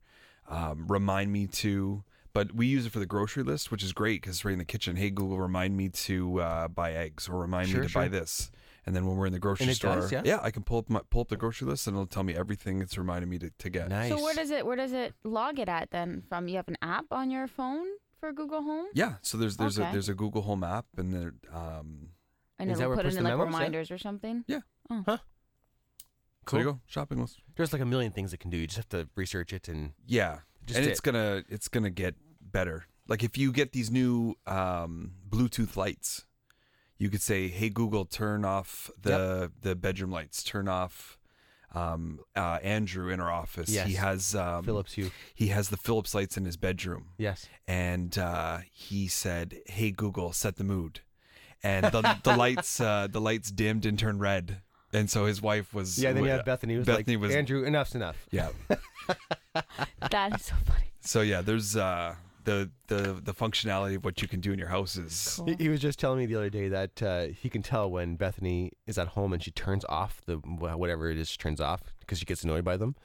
um, 0.49 0.85
remind 0.87 1.31
me 1.31 1.47
to. 1.47 2.03
But 2.33 2.53
we 2.53 2.67
use 2.67 2.85
it 2.85 2.91
for 2.91 2.99
the 2.99 3.05
grocery 3.07 3.41
list, 3.43 3.71
which 3.71 3.83
is 3.83 3.93
great 3.93 4.21
because 4.21 4.35
it's 4.35 4.45
right 4.45 4.51
in 4.51 4.59
the 4.59 4.65
kitchen. 4.65 4.95
Hey 4.95 5.09
Google, 5.09 5.39
remind 5.39 5.75
me 5.75 5.89
to 5.89 6.39
uh, 6.41 6.67
buy 6.67 6.91
eggs 6.93 7.27
or 7.27 7.39
remind 7.39 7.69
Sure, 7.69 7.79
me 7.79 7.87
to 7.87 7.91
sure. 7.91 8.01
buy 8.03 8.07
this. 8.09 8.51
And 8.85 8.95
then 8.95 9.05
when 9.07 9.17
we're 9.17 9.25
in 9.25 9.33
the 9.33 9.39
grocery 9.39 9.73
store, 9.73 9.95
does, 9.95 10.11
yeah? 10.11 10.39
I 10.41 10.51
can 10.51 10.63
pull 10.63 10.77
up 10.79 10.89
my, 10.89 11.01
pull 11.09 11.21
up 11.21 11.27
the 11.29 11.35
grocery 11.35 11.67
list 11.67 11.87
and 11.87 11.95
it'll 11.95 12.05
tell 12.05 12.23
me 12.23 12.35
everything 12.35 12.81
it's 12.81 12.97
reminding 12.97 13.29
me 13.29 13.37
to, 13.39 13.49
to 13.57 13.69
get. 13.69 13.89
Nice. 13.89 14.09
So 14.11 14.21
where 14.21 14.33
does 14.35 14.51
it 14.51 14.65
where 14.65 14.75
does 14.77 14.93
it 14.93 15.13
log 15.23 15.57
it 15.59 15.67
at 15.67 15.89
then? 15.91 16.23
From 16.29 16.47
you 16.47 16.57
have 16.57 16.67
an 16.67 16.77
app 16.81 17.05
on 17.11 17.31
your 17.31 17.47
phone 17.47 17.87
for 18.19 18.31
Google 18.33 18.61
Home, 18.63 18.87
Yeah, 18.93 19.15
so 19.21 19.37
there's 19.37 19.57
there's 19.57 19.77
a 19.77 19.89
there's 19.91 20.09
a 20.09 20.13
Google 20.15 20.41
Home 20.43 20.63
app 20.63 20.85
and 20.97 21.13
there 21.13 21.33
um 21.53 22.09
and 22.59 22.71
Is 22.71 22.77
that 22.77 22.83
it'll 22.85 22.95
where 22.95 22.99
it 22.99 23.03
put 23.03 23.13
it 23.13 23.17
in 23.17 23.23
the 23.23 23.35
like 23.35 23.45
reminders 23.45 23.91
or 23.91 23.97
something. 23.97 24.43
Yeah. 24.47 24.61
Oh. 24.89 25.03
Huh? 25.05 25.17
so 26.47 26.55
there 26.55 26.65
you 26.65 26.71
go 26.73 26.79
shopping 26.87 27.19
list. 27.21 27.39
There's 27.55 27.73
like 27.73 27.81
a 27.81 27.85
million 27.85 28.11
things 28.11 28.33
it 28.33 28.39
can 28.39 28.49
do. 28.49 28.57
You 28.57 28.67
just 28.67 28.77
have 28.77 28.89
to 28.89 29.07
research 29.15 29.51
it 29.53 29.67
and 29.67 29.93
Yeah, 30.05 30.39
Just 30.65 30.77
and 30.79 30.87
it. 30.87 30.91
it's 30.91 30.99
gonna 31.01 31.43
it's 31.49 31.67
gonna 31.67 31.89
get 31.89 32.15
better. 32.41 32.85
Like 33.07 33.23
if 33.23 33.37
you 33.37 33.51
get 33.51 33.71
these 33.73 33.91
new 33.91 34.35
um, 34.45 35.13
Bluetooth 35.29 35.75
lights, 35.77 36.25
you 36.97 37.09
could 37.09 37.21
say, 37.21 37.47
"Hey 37.47 37.69
Google, 37.69 38.05
turn 38.05 38.43
off 38.43 38.89
the 39.01 39.51
the 39.61 39.75
bedroom 39.75 40.11
lights. 40.11 40.43
Turn 40.43 40.67
off." 40.67 41.16
Um, 41.77 42.19
uh, 42.35 42.59
Andrew 42.63 43.09
in 43.09 43.19
our 43.19 43.31
office, 43.31 43.69
he 43.69 43.75
Yes. 43.75 43.95
has 43.97 44.35
um, 44.35 44.63
Philips 44.63 44.93
Hue. 44.93 45.11
He 45.35 45.47
has 45.47 45.69
the 45.69 45.77
Philips 45.77 46.13
lights 46.15 46.37
in 46.37 46.45
his 46.45 46.57
bedroom, 46.57 47.09
Yes. 47.17 47.47
and 47.67 48.17
uh, 48.17 48.59
he 48.71 49.07
said, 49.07 49.55
"Hey 49.67 49.91
Google, 49.91 50.33
set 50.33 50.55
the 50.57 50.63
mood." 50.63 51.01
And 51.63 51.85
the 51.87 52.01
the 52.23 52.35
lights 52.37 52.79
uh, 52.79 53.07
the 53.09 53.21
lights 53.21 53.51
dimmed 53.51 53.85
and 53.85 53.97
turned 53.99 54.21
red, 54.21 54.61
and 54.93 55.09
so 55.09 55.25
his 55.25 55.41
wife 55.41 55.73
was 55.73 55.97
Yeah. 55.97 56.13
Then 56.13 56.23
you 56.23 56.29
wa- 56.29 56.35
have 56.37 56.45
Bethany. 56.45 56.75
Who's 56.75 56.85
Bethany 56.85 57.15
like, 57.17 57.21
was 57.27 57.35
Andrew, 57.35 57.63
enough's 57.65 57.95
enough. 57.95 58.27
yeah. 58.31 58.49
That 60.11 60.35
is 60.35 60.43
so 60.45 60.55
funny. 60.65 60.91
So 61.01 61.21
yeah, 61.21 61.41
there's 61.41 61.75
uh, 61.75 62.15
the 62.47 62.71
the 62.87 63.19
the 63.21 63.33
functionality 63.33 63.95
of 63.97 64.05
what 64.05 64.21
you 64.21 64.27
can 64.27 64.39
do 64.39 64.51
in 64.53 64.57
your 64.59 64.69
house 64.69 64.95
is 64.95 65.35
Cool. 65.37 65.47
He, 65.47 65.65
he 65.65 65.69
was 65.69 65.81
just 65.81 65.99
telling 65.99 66.17
me 66.19 66.25
the 66.25 66.35
other 66.35 66.49
day 66.49 66.69
that 66.69 67.03
uh, 67.03 67.25
he 67.27 67.49
can 67.49 67.61
tell 67.61 67.91
when 67.91 68.15
Bethany 68.15 68.71
is 68.85 68.97
at 68.97 69.09
home 69.09 69.33
and 69.33 69.43
she 69.43 69.51
turns 69.51 69.83
off 69.89 70.21
the 70.25 70.35
whatever 70.37 71.09
it 71.11 71.17
is 71.17 71.27
she 71.29 71.37
turns 71.37 71.59
off 71.61 71.81
because 71.99 72.19
she 72.19 72.25
gets 72.25 72.43
annoyed 72.43 72.63
by 72.63 72.77
them, 72.77 72.95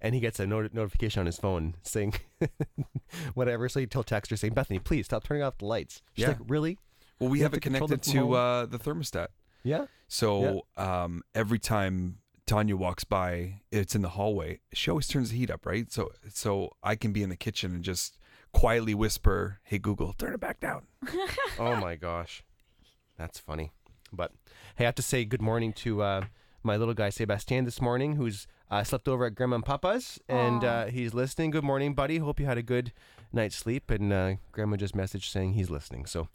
and 0.00 0.14
he 0.14 0.20
gets 0.20 0.38
a 0.40 0.46
not- 0.46 0.72
notification 0.72 1.18
on 1.20 1.26
his 1.26 1.36
phone 1.36 1.74
saying 1.82 2.14
whatever. 3.34 3.68
So 3.68 3.80
he'll 3.80 4.02
text 4.04 4.30
her 4.30 4.36
saying, 4.36 4.54
"Bethany, 4.54 4.78
please 4.78 5.06
stop 5.06 5.24
turning 5.24 5.42
off 5.42 5.58
the 5.58 5.66
lights." 5.66 6.02
She's 6.14 6.22
Yeah. 6.22 6.28
like, 6.28 6.38
"Really? 6.46 6.78
well, 7.18 7.28
we 7.30 7.38
You 7.38 7.44
have, 7.44 7.52
have 7.52 7.58
it 7.58 7.62
to 7.62 7.68
control 7.70 7.88
them 7.88 7.98
connected 7.98 8.18
to 8.18 8.32
uh, 8.34 8.66
the 8.66 8.78
thermostat. 8.78 9.28
Yeah." 9.62 9.86
So 10.08 10.62
um, 10.76 11.22
every 11.34 11.58
time 11.58 12.18
Tanya 12.46 12.76
walks 12.76 13.04
by, 13.04 13.60
it's 13.70 13.94
in 13.94 14.02
the 14.02 14.10
hallway. 14.10 14.60
She 14.72 14.90
always 14.90 15.08
turns 15.08 15.30
the 15.30 15.38
heat 15.38 15.50
up, 15.50 15.64
right? 15.66 15.90
So 15.90 16.10
so 16.28 16.70
I 16.82 16.94
can 16.96 17.12
be 17.12 17.22
in 17.22 17.28
the 17.30 17.36
kitchen 17.36 17.74
and 17.74 17.82
just 17.82 18.18
quietly 18.52 18.94
whisper, 18.94 19.58
"Hey 19.64 19.78
Google, 19.78 20.12
turn 20.14 20.34
it 20.34 20.40
back 20.40 20.60
down." 20.60 20.86
oh 21.58 21.76
my 21.76 21.96
gosh, 21.96 22.44
that's 23.18 23.38
funny. 23.38 23.72
But 24.12 24.32
hey, 24.76 24.84
I 24.84 24.88
have 24.88 24.94
to 24.96 25.02
say 25.02 25.24
good 25.24 25.42
morning 25.42 25.72
to 25.74 26.02
uh, 26.02 26.24
my 26.62 26.76
little 26.76 26.94
guy 26.94 27.10
Sebastian 27.10 27.64
this 27.64 27.80
morning, 27.80 28.16
who's 28.16 28.46
uh, 28.70 28.84
slept 28.84 29.08
over 29.08 29.24
at 29.26 29.34
Grandma 29.34 29.56
and 29.56 29.64
Papa's, 29.64 30.18
and 30.28 30.64
uh, 30.64 30.86
he's 30.86 31.14
listening. 31.14 31.50
Good 31.50 31.64
morning, 31.64 31.94
buddy. 31.94 32.18
Hope 32.18 32.38
you 32.40 32.46
had 32.46 32.58
a 32.58 32.62
good 32.62 32.92
night's 33.32 33.56
sleep. 33.56 33.90
And 33.90 34.12
uh, 34.12 34.34
Grandma 34.52 34.76
just 34.76 34.94
messaged 34.94 35.30
saying 35.30 35.54
he's 35.54 35.70
listening. 35.70 36.06
So 36.06 36.28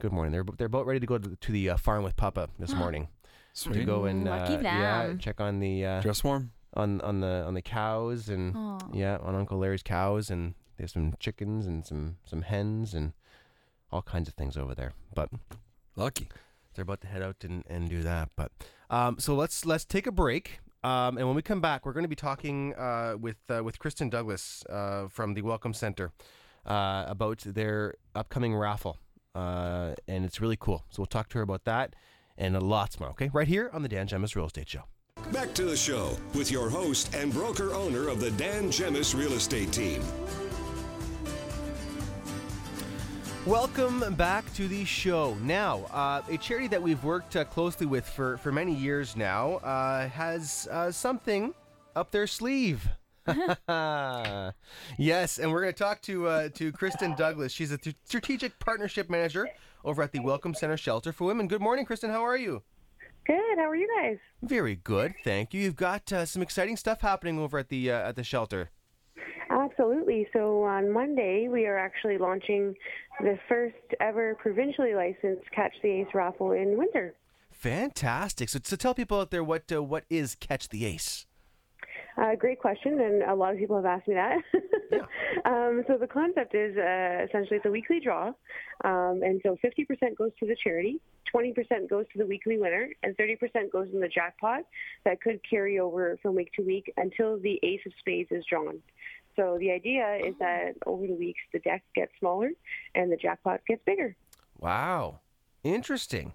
good 0.00 0.12
morning. 0.12 0.32
They're 0.32 0.44
they're 0.56 0.66
about 0.68 0.86
ready 0.86 1.00
to 1.00 1.06
go 1.06 1.18
to 1.18 1.28
the, 1.28 1.36
to 1.36 1.52
the 1.52 1.70
uh, 1.70 1.76
farm 1.76 2.04
with 2.04 2.16
Papa 2.16 2.48
this 2.58 2.72
morning 2.74 3.08
to 3.54 3.60
Sweet. 3.60 3.86
go 3.86 4.04
and 4.06 4.24
Lucky 4.24 4.54
uh, 4.54 4.60
yeah 4.62 5.06
them. 5.08 5.18
check 5.18 5.40
on 5.40 5.60
the 5.60 5.84
uh, 5.86 6.00
Dress 6.00 6.24
warm. 6.24 6.50
on 6.74 7.00
on 7.02 7.20
the 7.20 7.44
on 7.46 7.54
the 7.54 7.62
cows 7.62 8.28
and 8.28 8.56
Aw. 8.56 8.78
yeah 8.92 9.18
on 9.22 9.34
Uncle 9.36 9.58
Larry's 9.58 9.82
cows 9.84 10.28
and 10.30 10.54
there's 10.76 10.92
some 10.92 11.14
chickens 11.18 11.66
and 11.66 11.84
some 11.86 12.16
some 12.24 12.42
hens 12.42 12.94
and 12.94 13.12
all 13.90 14.02
kinds 14.02 14.28
of 14.28 14.34
things 14.34 14.56
over 14.56 14.74
there. 14.74 14.92
But 15.14 15.30
Lucky. 15.96 16.28
they're 16.74 16.82
about 16.82 17.00
to 17.02 17.06
head 17.06 17.22
out 17.22 17.36
and, 17.44 17.64
and 17.68 17.88
do 17.88 18.02
that. 18.02 18.30
But 18.36 18.52
um, 18.90 19.18
so 19.18 19.34
let's 19.34 19.64
let's 19.64 19.84
take 19.84 20.06
a 20.06 20.12
break. 20.12 20.60
Um, 20.82 21.16
and 21.16 21.26
when 21.26 21.34
we 21.34 21.40
come 21.40 21.62
back, 21.62 21.86
we're 21.86 21.94
going 21.94 22.04
to 22.04 22.08
be 22.08 22.16
talking 22.16 22.74
uh, 22.74 23.16
with 23.18 23.38
uh, 23.48 23.62
with 23.64 23.78
Kristen 23.78 24.10
Douglas 24.10 24.64
uh, 24.68 25.08
from 25.08 25.34
the 25.34 25.42
Welcome 25.42 25.72
Center 25.72 26.12
uh, 26.66 27.04
about 27.06 27.38
their 27.38 27.94
upcoming 28.14 28.54
raffle, 28.54 28.98
uh, 29.34 29.94
and 30.06 30.24
it's 30.24 30.40
really 30.40 30.58
cool. 30.58 30.84
So 30.90 31.00
we'll 31.00 31.06
talk 31.06 31.28
to 31.30 31.38
her 31.38 31.42
about 31.42 31.64
that 31.64 31.94
and 32.36 32.60
lots 32.62 33.00
more. 33.00 33.10
Okay, 33.10 33.30
right 33.32 33.48
here 33.48 33.70
on 33.72 33.82
the 33.82 33.88
Dan 33.88 34.06
Gemus 34.06 34.34
Real 34.36 34.46
Estate 34.46 34.68
Show. 34.68 34.82
Back 35.32 35.54
to 35.54 35.64
the 35.64 35.76
show 35.76 36.16
with 36.34 36.50
your 36.50 36.68
host 36.68 37.14
and 37.14 37.32
broker 37.32 37.72
owner 37.72 38.08
of 38.08 38.20
the 38.20 38.32
Dan 38.32 38.64
Gemus 38.64 39.16
Real 39.18 39.32
Estate 39.32 39.72
Team. 39.72 40.02
Welcome 43.46 44.14
back 44.14 44.50
to 44.54 44.66
the 44.68 44.86
show. 44.86 45.36
Now, 45.42 45.80
uh, 45.92 46.22
a 46.30 46.38
charity 46.38 46.66
that 46.68 46.82
we've 46.82 47.04
worked 47.04 47.36
uh, 47.36 47.44
closely 47.44 47.84
with 47.84 48.08
for, 48.08 48.38
for 48.38 48.50
many 48.50 48.74
years 48.74 49.16
now 49.16 49.56
uh, 49.56 50.08
has 50.08 50.66
uh, 50.72 50.90
something 50.90 51.52
up 51.94 52.10
their 52.10 52.26
sleeve. 52.26 52.88
yes, 53.28 55.38
and 55.38 55.52
we're 55.52 55.60
going 55.60 55.74
to 55.74 55.78
talk 55.78 56.00
to 56.02 56.26
uh, 56.26 56.48
to 56.54 56.72
Kristen 56.72 57.14
Douglas. 57.16 57.52
She's 57.52 57.70
a 57.70 57.76
th- 57.76 57.96
strategic 58.04 58.58
partnership 58.60 59.10
manager 59.10 59.46
over 59.84 60.02
at 60.02 60.12
the 60.12 60.20
Welcome 60.20 60.54
Center 60.54 60.78
Shelter 60.78 61.12
for 61.12 61.24
Women. 61.24 61.46
Good 61.46 61.60
morning, 61.60 61.84
Kristen. 61.84 62.08
How 62.08 62.24
are 62.24 62.38
you? 62.38 62.62
Good. 63.26 63.58
How 63.58 63.68
are 63.68 63.76
you 63.76 63.94
guys? 64.00 64.16
Very 64.40 64.76
good, 64.76 65.12
thank 65.22 65.52
you. 65.52 65.60
You've 65.60 65.76
got 65.76 66.10
uh, 66.10 66.24
some 66.24 66.40
exciting 66.40 66.78
stuff 66.78 67.02
happening 67.02 67.38
over 67.38 67.58
at 67.58 67.68
the 67.68 67.90
uh, 67.90 68.08
at 68.08 68.16
the 68.16 68.24
shelter. 68.24 68.70
Absolutely. 69.50 70.26
So 70.32 70.64
on 70.64 70.90
Monday, 70.90 71.48
we 71.48 71.66
are 71.66 71.78
actually 71.78 72.18
launching 72.18 72.74
the 73.20 73.38
first 73.48 73.74
ever 74.00 74.34
provincially 74.36 74.94
licensed 74.94 75.50
Catch 75.52 75.74
the 75.82 75.88
Ace 75.88 76.14
raffle 76.14 76.52
in 76.52 76.76
Windsor. 76.76 77.14
Fantastic. 77.50 78.48
So, 78.48 78.58
so 78.62 78.76
tell 78.76 78.94
people 78.94 79.20
out 79.20 79.30
there 79.30 79.44
what 79.44 79.70
uh, 79.72 79.82
what 79.82 80.04
is 80.10 80.34
Catch 80.34 80.68
the 80.68 80.84
Ace. 80.84 81.26
Uh, 82.16 82.36
great 82.36 82.60
question, 82.60 83.00
and 83.00 83.22
a 83.22 83.34
lot 83.34 83.52
of 83.52 83.58
people 83.58 83.74
have 83.74 83.86
asked 83.86 84.06
me 84.06 84.14
that. 84.14 84.36
um, 85.44 85.82
so 85.88 85.98
the 85.98 86.06
concept 86.06 86.54
is 86.54 86.76
uh, 86.76 87.24
essentially 87.26 87.56
it's 87.56 87.66
a 87.66 87.70
weekly 87.70 87.98
draw, 87.98 88.28
um, 88.84 89.20
and 89.22 89.40
so 89.42 89.56
50% 89.64 90.16
goes 90.16 90.30
to 90.38 90.46
the 90.46 90.56
charity, 90.62 91.00
20% 91.34 91.90
goes 91.90 92.04
to 92.12 92.18
the 92.18 92.26
weekly 92.26 92.56
winner, 92.56 92.88
and 93.02 93.16
30% 93.16 93.70
goes 93.72 93.88
in 93.92 93.98
the 93.98 94.08
jackpot 94.08 94.60
that 95.04 95.20
could 95.20 95.40
carry 95.48 95.80
over 95.80 96.16
from 96.22 96.36
week 96.36 96.52
to 96.54 96.62
week 96.62 96.92
until 96.96 97.38
the 97.40 97.58
ace 97.64 97.80
of 97.84 97.92
spades 97.98 98.30
is 98.30 98.44
drawn. 98.48 98.78
So 99.36 99.56
the 99.58 99.70
idea 99.70 100.18
is 100.24 100.34
that 100.38 100.74
over 100.86 101.06
the 101.06 101.14
weeks 101.14 101.40
the 101.52 101.58
deck 101.60 101.82
gets 101.94 102.12
smaller 102.18 102.50
and 102.94 103.10
the 103.10 103.16
jackpot 103.16 103.60
gets 103.66 103.82
bigger. 103.84 104.16
Wow, 104.58 105.20
interesting. 105.62 106.34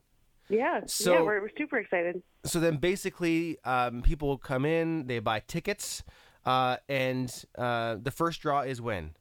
Yeah, 0.49 0.81
So- 0.85 1.13
yeah, 1.13 1.21
we're, 1.21 1.41
we're 1.41 1.51
super 1.57 1.77
excited. 1.77 2.21
So 2.45 2.59
then, 2.59 2.77
basically, 2.77 3.57
um, 3.65 4.01
people 4.01 4.29
will 4.29 4.37
come 4.37 4.63
in, 4.65 5.07
they 5.07 5.19
buy 5.19 5.41
tickets, 5.41 6.03
uh, 6.45 6.77
and 6.87 7.29
uh, 7.57 7.97
the 8.01 8.11
first 8.11 8.41
draw 8.41 8.61
is 8.61 8.81
when. 8.81 9.11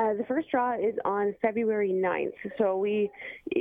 Uh, 0.00 0.14
the 0.14 0.24
first 0.26 0.48
draw 0.50 0.72
is 0.74 0.94
on 1.04 1.34
February 1.42 1.90
9th. 1.92 2.32
So 2.56 2.78
we 2.78 3.10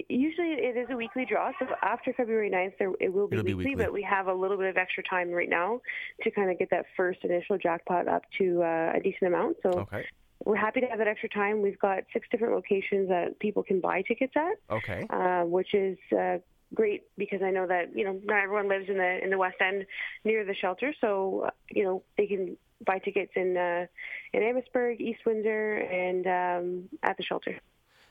usually 0.08 0.52
it 0.54 0.78
is 0.78 0.88
a 0.90 0.96
weekly 0.96 1.26
draw. 1.30 1.52
So 1.60 1.66
after 1.84 2.14
February 2.14 2.50
9th, 2.50 2.74
there, 2.80 2.92
it 3.02 3.12
will 3.12 3.28
be, 3.28 3.36
It'll 3.36 3.44
be 3.46 3.54
weekly, 3.54 3.72
weekly. 3.72 3.84
but 3.86 3.94
we 3.94 4.02
have 4.04 4.28
a 4.28 4.34
little 4.34 4.56
bit 4.56 4.70
of 4.70 4.78
extra 4.78 5.04
time 5.04 5.32
right 5.32 5.50
now 5.50 5.82
to 6.24 6.32
kind 6.32 6.50
of 6.50 6.58
get 6.58 6.70
that 6.70 6.86
first 6.96 7.20
initial 7.24 7.58
jackpot 7.58 8.08
up 8.08 8.22
to 8.38 8.64
uh, 8.64 8.94
a 8.96 9.00
decent 9.04 9.24
amount. 9.34 9.58
So 9.64 9.80
Okay. 9.80 10.06
we're 10.46 10.56
happy 10.56 10.80
to 10.80 10.88
have 10.88 11.00
that 11.00 11.10
extra 11.10 11.28
time. 11.28 11.62
We've 11.62 11.80
got 11.80 12.04
six 12.14 12.26
different 12.32 12.54
locations 12.54 13.10
that 13.10 13.38
people 13.40 13.62
can 13.62 13.82
buy 13.82 14.02
tickets 14.04 14.34
at, 14.38 14.74
Okay. 14.74 15.08
uh, 15.10 15.42
which 15.44 15.74
is 15.74 15.98
uh, 16.18 16.38
great 16.74 17.04
because 17.18 17.42
I 17.44 17.52
know 17.52 17.68
that 17.68 17.96
you 17.96 18.06
know 18.06 18.20
not 18.24 18.44
everyone 18.44 18.70
lives 18.70 18.86
in 18.90 18.98
the 18.98 19.24
in 19.24 19.30
the 19.30 19.38
West 19.38 19.58
End 19.62 19.86
near 20.24 20.46
the 20.46 20.56
shelter, 20.56 20.94
so 21.02 21.46
uh, 21.48 21.50
you 21.70 21.84
know 21.84 22.04
they 22.18 22.28
can 22.28 22.58
buy 22.86 23.00
tickets 23.00 23.32
in 23.36 23.58
uh, 23.58 23.86
in 24.34 24.44
Amherstburg, 24.44 25.02
East 25.02 25.22
Windsor, 25.26 25.76
and 25.76 26.28
um, 26.28 26.90
at 27.04 27.18
the 27.18 27.24
shelter. 27.24 27.60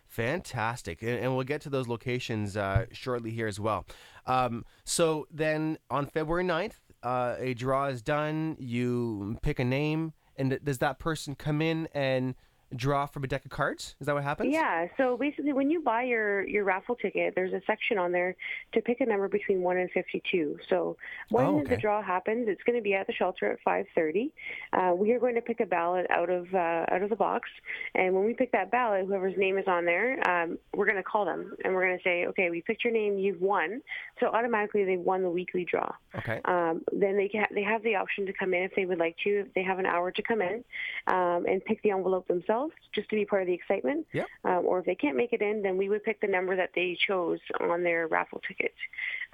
Fantastic. 0.08 1.02
And, 1.02 1.18
and 1.18 1.34
we'll 1.34 1.44
get 1.44 1.60
to 1.62 1.70
those 1.70 1.86
locations 1.86 2.56
uh, 2.56 2.86
shortly 2.92 3.30
here 3.30 3.46
as 3.46 3.60
well. 3.60 3.84
Um, 4.26 4.64
so 4.84 5.26
then 5.30 5.76
on 5.90 6.06
February 6.06 6.44
9th, 6.44 6.76
uh, 7.02 7.36
a 7.38 7.52
draw 7.52 7.86
is 7.86 8.00
done. 8.00 8.56
You 8.58 9.36
pick 9.42 9.58
a 9.58 9.64
name, 9.64 10.14
and 10.36 10.58
does 10.64 10.78
that 10.78 10.98
person 10.98 11.34
come 11.34 11.60
in 11.60 11.88
and 11.92 12.34
draw 12.76 13.06
from 13.06 13.24
a 13.24 13.26
deck 13.26 13.44
of 13.44 13.50
cards? 13.50 13.96
Is 14.00 14.06
that 14.06 14.14
what 14.14 14.24
happens? 14.24 14.52
Yeah. 14.52 14.88
So 14.96 15.16
basically, 15.16 15.52
when 15.52 15.70
you 15.70 15.80
buy 15.80 16.02
your 16.04 16.46
your 16.46 16.64
raffle 16.64 16.96
ticket, 16.96 17.34
there's 17.34 17.52
a 17.52 17.62
section 17.66 17.98
on 17.98 18.12
there 18.12 18.36
to 18.72 18.80
pick 18.80 19.00
a 19.00 19.06
number 19.06 19.28
between 19.28 19.62
one 19.62 19.76
and 19.78 19.90
fifty-two. 19.90 20.58
So 20.68 20.96
when 21.30 21.46
Oh, 21.46 21.60
okay. 21.60 21.74
the 21.74 21.80
draw 21.80 22.02
happens, 22.02 22.48
it's 22.48 22.62
going 22.64 22.76
to 22.76 22.82
be 22.82 22.94
at 22.94 23.06
the 23.06 23.12
shelter 23.12 23.52
at 23.52 23.60
five 23.64 23.86
thirty. 23.94 24.32
Uh, 24.72 24.92
we 24.94 25.12
are 25.12 25.18
going 25.18 25.34
to 25.34 25.40
pick 25.40 25.60
a 25.60 25.66
ballot 25.66 26.06
out 26.10 26.30
of 26.30 26.52
uh, 26.54 26.84
out 26.90 27.02
of 27.02 27.10
the 27.10 27.16
box, 27.16 27.48
and 27.94 28.14
when 28.14 28.24
we 28.24 28.34
pick 28.34 28.52
that 28.52 28.70
ballot, 28.70 29.06
whoever's 29.06 29.36
name 29.36 29.58
is 29.58 29.66
on 29.66 29.84
there, 29.84 30.18
um, 30.28 30.58
we're 30.74 30.86
going 30.86 30.96
to 30.96 31.02
call 31.02 31.24
them 31.24 31.54
and 31.64 31.74
we're 31.74 31.86
going 31.86 31.96
to 31.98 32.04
say, 32.04 32.26
okay, 32.26 32.50
we 32.50 32.60
picked 32.60 32.84
your 32.84 32.92
name, 32.92 33.18
you've 33.18 33.40
won. 33.40 33.80
So 34.20 34.26
automatically, 34.28 34.84
they've 34.84 34.98
won 35.00 35.22
the 35.22 35.30
weekly 35.30 35.64
draw. 35.64 35.90
Okay. 36.16 36.40
Um, 36.44 36.82
then 36.92 37.16
they 37.16 37.28
can, 37.28 37.46
they 37.54 37.62
have 37.62 37.82
the 37.82 37.96
option 37.96 38.26
to 38.26 38.32
come 38.32 38.54
in 38.54 38.62
if 38.62 38.72
they 38.74 38.86
would 38.86 38.98
like 38.98 39.16
to. 39.24 39.40
If 39.40 39.54
they 39.54 39.62
have 39.62 39.78
an 39.78 39.86
hour 39.86 40.10
to 40.10 40.22
come 40.22 40.42
in 40.42 40.64
um, 41.06 41.46
and 41.46 41.64
pick 41.64 41.82
the 41.82 41.90
envelope 41.90 42.26
themselves, 42.28 42.57
just 42.94 43.08
to 43.10 43.16
be 43.16 43.24
part 43.24 43.42
of 43.42 43.48
the 43.48 43.54
excitement. 43.54 44.06
Yep. 44.12 44.26
Um, 44.44 44.62
or 44.64 44.80
if 44.80 44.86
they 44.86 44.94
can't 44.94 45.16
make 45.16 45.32
it 45.32 45.42
in, 45.42 45.62
then 45.62 45.76
we 45.76 45.88
would 45.88 46.02
pick 46.02 46.20
the 46.20 46.26
number 46.36 46.54
that 46.56 46.70
they 46.74 46.96
chose 47.06 47.40
on 47.60 47.82
their 47.82 48.06
raffle 48.08 48.40
ticket 48.46 48.74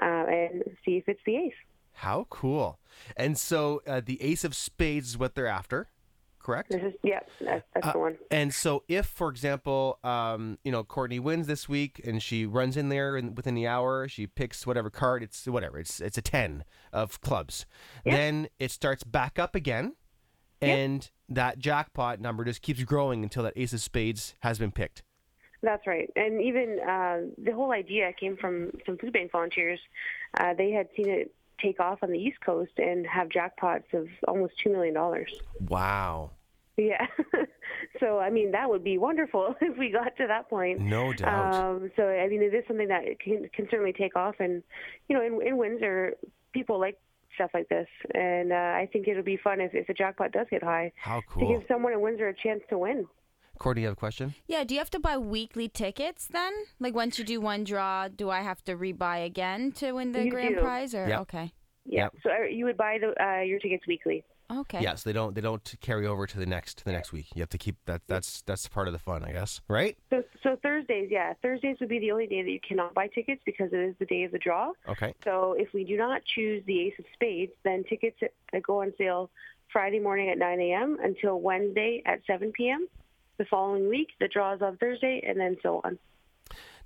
uh, 0.01 0.25
and 0.41 0.63
see 0.85 0.97
if 0.97 1.09
it's 1.09 1.25
the 1.25 1.37
ace. 1.37 1.61
How 1.93 2.27
cool. 2.29 2.79
And 3.17 3.39
so 3.39 3.81
uh, 3.87 4.01
the 4.05 4.21
ace 4.21 4.45
of 4.45 4.55
spades 4.55 5.11
is 5.11 5.19
what 5.19 5.35
they're 5.37 5.47
after, 5.47 5.89
correct? 6.41 6.71
This 6.71 6.83
is 6.83 6.95
yeah, 7.05 7.21
that's, 7.41 7.65
that's 7.73 7.87
Uh, 7.87 7.93
the 7.93 7.99
one. 7.99 8.17
And 8.33 8.53
so, 8.53 8.83
if, 8.89 9.07
for 9.07 9.29
example, 9.31 9.99
um, 10.03 10.59
you 10.65 10.73
know, 10.73 10.83
Courtney 10.83 11.21
wins 11.21 11.47
this 11.47 11.69
week 11.69 12.01
and 12.05 12.21
she 12.21 12.47
runs 12.47 12.77
in 12.77 12.89
there 12.89 13.17
and 13.17 13.37
within 13.37 13.55
the 13.55 13.69
hour, 13.69 14.09
she 14.09 14.27
picks 14.27 14.67
whatever 14.67 14.91
card. 14.91 15.23
It's 15.23 15.47
whatever. 15.47 15.79
It's 15.79 16.01
it's 16.01 16.19
a 16.19 16.23
ten 16.23 16.65
of 16.93 17.21
clubs. 17.21 17.65
Yeah. 18.05 18.17
Then 18.17 18.49
it 18.59 18.73
starts 18.73 19.05
back 19.05 19.39
up 19.39 19.55
again, 19.55 19.95
and 20.69 21.11
that 21.29 21.59
jackpot 21.59 22.21
number 22.21 22.45
just 22.45 22.63
keeps 22.63 22.83
growing 22.85 23.23
until 23.23 23.43
that 23.43 23.55
ace 23.57 23.73
of 23.73 23.81
spades 23.81 24.35
has 24.41 24.59
been 24.59 24.73
picked. 24.73 25.03
That's 25.63 25.87
right. 25.87 26.11
And 26.15 26.41
even 26.43 26.79
uh, 26.81 27.21
the 27.43 27.53
whole 27.53 27.73
idea 27.73 28.13
came 28.13 28.37
from 28.37 28.71
some 28.85 28.99
food 28.99 29.13
bank 29.13 29.33
volunteers. 29.33 29.81
Uh, 30.39 30.53
they 30.55 30.71
had 30.71 30.89
seen 30.95 31.09
it 31.09 31.35
take 31.61 31.81
off 31.81 32.01
on 32.03 32.11
the 32.11 32.19
East 32.19 32.39
Coast 32.45 32.73
and 32.77 33.07
have 33.07 33.29
jackpots 33.29 33.93
of 33.95 34.09
almost 34.29 34.55
$2 34.65 34.73
million. 34.73 34.95
Wow. 35.69 36.33
Yeah. 36.77 37.07
so, 38.01 38.19
I 38.19 38.31
mean, 38.31 38.51
that 38.53 38.69
would 38.69 38.85
be 38.85 38.99
wonderful 38.99 39.55
if 39.61 39.79
we 39.79 39.91
got 39.91 40.17
to 40.19 40.27
that 40.27 40.51
point. 40.51 40.81
No 40.81 41.13
doubt. 41.13 41.55
Um, 41.55 41.91
so, 41.97 42.09
I 42.09 42.29
mean, 42.29 42.43
it 42.43 42.55
is 42.55 42.65
something 42.67 42.89
that 42.89 43.19
can, 43.21 43.49
can 43.53 43.67
certainly 43.71 43.93
take 43.93 44.17
off. 44.17 44.37
And, 44.41 44.63
you 45.09 45.17
know, 45.17 45.25
in, 45.25 45.47
in 45.47 45.57
Windsor, 45.57 46.15
people 46.53 46.79
like 46.79 46.99
stuff 47.35 47.51
like 47.55 47.69
this. 47.69 47.87
And 48.15 48.53
uh, 48.53 48.57
I 48.57 48.89
think 48.93 49.09
it'll 49.09 49.23
be 49.23 49.37
fun 49.37 49.61
if, 49.61 49.75
if 49.75 49.87
the 49.87 49.95
jackpot 49.95 50.33
does 50.33 50.47
get 50.51 50.63
high 50.63 50.93
How 50.97 51.21
cool. 51.29 51.49
to 51.49 51.55
give 51.59 51.67
someone 51.69 51.93
in 51.93 52.01
Windsor 52.01 52.29
a 52.29 52.35
chance 52.35 52.63
to 52.71 52.79
win. 52.79 53.07
Courtney, 53.59 53.83
you 53.83 53.87
have 53.89 53.93
a 53.93 53.97
question? 53.97 54.35
Yeah, 54.49 54.65
do 54.65 54.75
you 54.75 54.81
have 54.81 54.91
to 54.91 54.99
buy 54.99 55.17
weekly 55.17 55.69
tickets 55.69 56.27
then? 56.27 56.53
Like 56.81 56.95
once 56.95 57.19
you 57.19 57.25
do 57.25 57.41
one 57.41 57.63
draw, 57.65 58.09
do 58.09 58.29
I 58.29 58.41
have 58.41 58.65
to 58.65 58.75
rebuy 58.77 59.25
again 59.25 59.71
to 59.73 59.93
win 59.93 60.11
the 60.13 60.25
You 60.25 60.31
grand 60.31 60.57
do. 60.57 60.61
prize 60.61 60.95
or 60.95 61.07
Yep. 61.09 61.21
okay. 61.21 61.53
Yeah. 61.87 62.05
Yep. 62.05 62.13
So 62.25 62.31
uh, 62.31 62.45
you 62.51 62.65
would 62.65 62.77
buy 62.77 62.99
the, 63.01 63.15
uh, 63.25 63.43
your 63.43 63.59
tickets 63.61 63.87
weekly. 63.87 64.25
Okay. 64.51 64.83
Yes, 64.83 65.03
they 65.03 65.13
don't 65.13 65.35
they 65.35 65.41
don't 65.41 65.75
carry 65.81 66.07
over 66.07 66.27
to 66.27 66.39
the 66.39 66.47
next 66.47 66.85
the 66.85 66.93
next 66.93 67.13
week. 67.13 67.27
You 67.35 67.41
have 67.41 67.49
to 67.51 67.59
keep 67.59 67.77
that. 67.87 68.03
That's 68.07 68.43
that's 68.43 68.69
part 68.69 68.89
of 68.89 68.93
the 68.93 68.99
fun, 68.99 69.25
I 69.25 69.33
guess. 69.33 69.61
Right? 69.69 69.97
So, 70.11 70.23
so 70.43 70.57
Thursdays, 70.63 71.09
yeah, 71.11 71.33
Thursdays 71.43 71.79
would 71.81 71.89
be 71.89 71.99
the 71.99 72.11
only 72.13 72.27
day 72.27 72.43
that 72.43 72.51
you 72.51 72.61
cannot 72.67 72.95
buy 72.95 73.09
tickets 73.09 73.41
because 73.47 73.73
it 73.73 73.79
is 73.79 73.95
the 73.99 74.07
day 74.07 74.25
of 74.25 74.33
the 74.33 74.39
draw. 74.39 74.73
Okay. 74.89 75.15
So 75.25 75.55
if 75.59 75.73
we 75.73 75.85
do 75.85 75.97
not 75.97 76.23
choose 76.35 76.63
the 76.67 76.81
Ace 76.81 76.95
of 76.99 77.07
Spades, 77.15 77.53
then 77.65 77.85
tickets 77.85 78.19
that 78.21 78.63
go 78.63 78.83
on 78.83 78.93
sale 78.99 79.31
Friday 79.73 79.99
morning 79.99 80.29
at 80.29 80.39
9 80.39 80.61
a.m. 80.61 80.99
until 81.03 81.41
Wednesday 81.41 82.03
at 82.07 82.21
7 82.27 82.53
p.m. 82.53 82.87
The 83.39 83.45
following 83.47 83.89
week, 83.89 84.09
the 84.21 84.29
draw 84.29 84.55
is 84.55 84.63
on 84.63 84.77
Thursday, 84.77 85.23
and 85.27 85.41
then 85.41 85.57
so 85.63 85.81
on. 85.83 85.99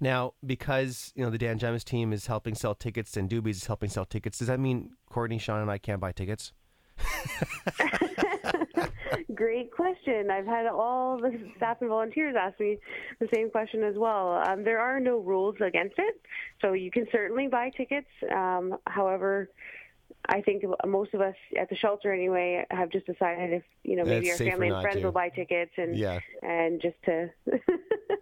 Now, 0.00 0.34
because 0.46 1.12
you 1.16 1.24
know 1.24 1.30
the 1.30 1.38
Dan 1.38 1.58
Gemus 1.58 1.84
team 1.84 2.12
is 2.12 2.26
helping 2.26 2.54
sell 2.54 2.74
tickets 2.74 3.16
and 3.16 3.28
Duby's 3.28 3.58
is 3.58 3.66
helping 3.66 3.90
sell 3.90 4.04
tickets, 4.04 4.38
does 4.38 4.46
that 4.46 4.60
mean 4.60 4.92
Courtney, 5.10 5.38
Shawn, 5.38 5.60
and 5.60 5.70
I 5.70 5.78
can't 5.78 6.00
buy 6.00 6.12
tickets? 6.12 6.52
Great 9.34 9.72
question. 9.72 10.30
I've 10.30 10.46
had 10.46 10.66
all 10.66 11.18
the 11.18 11.32
staff 11.56 11.78
and 11.80 11.88
volunteers 11.88 12.36
ask 12.38 12.58
me 12.60 12.78
the 13.20 13.28
same 13.34 13.50
question 13.50 13.82
as 13.82 13.94
well. 13.96 14.42
Um, 14.46 14.64
there 14.64 14.80
are 14.80 15.00
no 15.00 15.18
rules 15.18 15.56
against 15.64 15.94
it, 15.98 16.20
so 16.60 16.72
you 16.72 16.90
can 16.90 17.06
certainly 17.12 17.48
buy 17.48 17.70
tickets. 17.76 18.08
Um, 18.34 18.76
however, 18.86 19.50
I 20.30 20.42
think 20.42 20.62
most 20.86 21.14
of 21.14 21.20
us 21.22 21.34
at 21.58 21.70
the 21.70 21.76
shelter 21.76 22.12
anyway 22.12 22.64
have 22.70 22.90
just 22.90 23.06
decided 23.06 23.52
if 23.52 23.62
you 23.82 23.96
know 23.96 24.04
maybe 24.04 24.28
It's 24.28 24.40
our 24.40 24.46
family 24.46 24.68
and 24.68 24.82
friends 24.82 24.98
to. 24.98 25.04
will 25.06 25.12
buy 25.12 25.30
tickets 25.30 25.72
and 25.76 25.96
Yeah. 25.96 26.20
and 26.42 26.80
just 26.82 26.96
to 27.06 27.30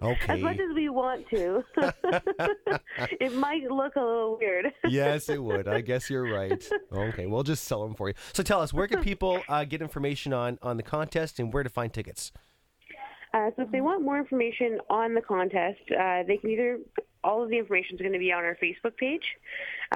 Okay. 0.02 0.34
as 0.34 0.40
much 0.40 0.56
as 0.60 0.74
we 0.74 0.88
want 0.88 1.28
to, 1.30 1.64
it 3.20 3.32
might 3.34 3.62
look 3.70 3.96
a 3.96 4.00
little 4.00 4.36
weird. 4.38 4.66
yes, 4.88 5.28
it 5.28 5.42
would. 5.42 5.66
I 5.66 5.80
guess 5.80 6.10
you're 6.10 6.24
right. 6.32 6.62
Okay, 6.92 7.26
we'll 7.26 7.42
just 7.42 7.64
sell 7.64 7.82
them 7.84 7.94
for 7.94 8.08
you. 8.08 8.14
So 8.34 8.42
tell 8.42 8.60
us, 8.60 8.72
where 8.72 8.86
can 8.86 9.02
people 9.02 9.42
uh, 9.48 9.64
get 9.64 9.80
information 9.82 10.32
on 10.32 10.58
on 10.62 10.76
the 10.76 10.82
contest 10.82 11.38
and 11.40 11.52
where 11.52 11.62
to 11.62 11.70
find 11.70 11.92
tickets? 11.92 12.30
Uh, 13.34 13.50
so 13.56 13.62
if 13.62 13.70
they 13.70 13.80
want 13.80 14.02
more 14.02 14.18
information 14.18 14.78
on 14.88 15.14
the 15.14 15.20
contest, 15.20 15.80
uh, 15.98 16.22
they 16.26 16.36
can 16.38 16.50
either, 16.50 16.78
all 17.26 17.42
of 17.42 17.50
the 17.50 17.58
information 17.58 17.96
is 17.96 18.00
going 18.00 18.12
to 18.12 18.18
be 18.18 18.32
on 18.32 18.44
our 18.44 18.56
Facebook 18.62 18.96
page. 18.96 19.24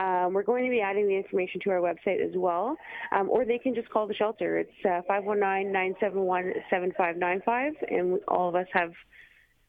Um, 0.00 0.34
we're 0.34 0.42
going 0.42 0.64
to 0.64 0.70
be 0.70 0.80
adding 0.80 1.06
the 1.06 1.14
information 1.16 1.60
to 1.64 1.70
our 1.70 1.80
website 1.80 2.20
as 2.20 2.32
well, 2.34 2.76
um, 3.12 3.30
or 3.30 3.44
they 3.44 3.58
can 3.58 3.74
just 3.74 3.90
call 3.90 4.06
the 4.06 4.14
shelter. 4.14 4.58
It's 4.58 4.72
uh, 4.84 5.02
519-971-7595, 5.08 7.72
and 7.88 8.18
all 8.28 8.48
of 8.48 8.54
us 8.56 8.66
have 8.72 8.92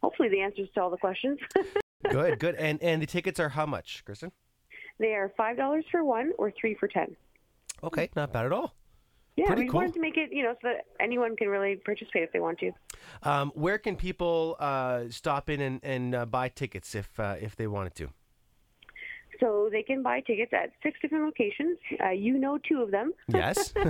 hopefully 0.01 0.29
the 0.29 0.41
answers 0.41 0.69
to 0.73 0.81
all 0.81 0.89
the 0.89 0.97
questions. 0.97 1.37
Good, 2.09 2.39
good. 2.39 2.55
And 2.55 2.81
and 2.81 2.99
the 2.99 3.05
tickets 3.05 3.39
are 3.39 3.49
how 3.49 3.67
much, 3.67 4.03
Kristen? 4.05 4.31
they 5.01 5.13
are 5.13 5.31
$5 5.37 5.83
for 5.91 6.03
one 6.03 6.31
or 6.39 6.51
three 6.59 6.73
for 6.73 6.87
10 6.87 7.15
Okay, 7.83 8.09
not 8.15 8.31
bad 8.31 8.45
at 8.45 8.53
all. 8.53 8.75
Yeah, 9.37 9.47
Pretty 9.47 9.63
we 9.63 9.69
cool. 9.69 9.79
wanted 9.79 9.93
to 9.93 10.01
make 10.01 10.17
it, 10.17 10.29
you 10.31 10.43
know, 10.43 10.53
so 10.61 10.67
that 10.69 10.85
anyone 10.99 11.35
can 11.35 11.47
really 11.47 11.77
participate 11.77 12.23
if 12.23 12.31
they 12.33 12.39
want 12.39 12.59
to. 12.59 12.71
Um, 13.23 13.51
where 13.55 13.77
can 13.77 13.95
people 13.95 14.57
uh, 14.59 15.03
stop 15.09 15.49
in 15.49 15.61
and, 15.61 15.79
and 15.83 16.13
uh, 16.13 16.25
buy 16.25 16.49
tickets 16.49 16.93
if 16.95 17.19
uh, 17.19 17.35
if 17.39 17.55
they 17.55 17.67
wanted 17.67 17.95
to? 17.95 18.09
So 19.39 19.69
they 19.71 19.81
can 19.81 20.03
buy 20.03 20.19
tickets 20.19 20.51
at 20.53 20.71
six 20.83 20.99
different 21.01 21.25
locations. 21.25 21.77
Uh, 22.03 22.09
you 22.09 22.37
know 22.37 22.59
two 22.69 22.81
of 22.83 22.91
them. 22.91 23.11
Yes. 23.27 23.73
uh, 23.75 23.87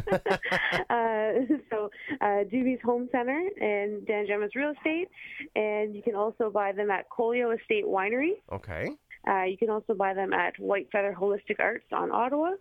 so 1.69 1.89
uh, 2.21 2.43
Duby's 2.50 2.79
Home 2.86 3.10
Center 3.12 3.50
and 3.60 4.05
Dan 4.07 4.27
Gemus 4.27 4.55
Real 4.55 4.71
Estate, 4.77 5.10
and 5.55 5.93
you 5.93 6.01
can 6.01 6.15
also 6.15 6.50
buy 6.50 6.71
them 6.71 6.89
at 6.89 7.10
Colio 7.10 7.51
Estate 7.51 7.86
Winery. 7.86 8.33
okay. 8.51 8.91
Uh, 9.27 9.43
you 9.43 9.57
can 9.57 9.69
also 9.69 9.93
buy 9.93 10.13
them 10.15 10.33
at 10.33 10.57
White 10.57 10.88
Feather 10.91 11.15
Holistic 11.19 11.60
Arts 11.60 11.86
on 11.91 12.12
Ottawa, 12.12 12.51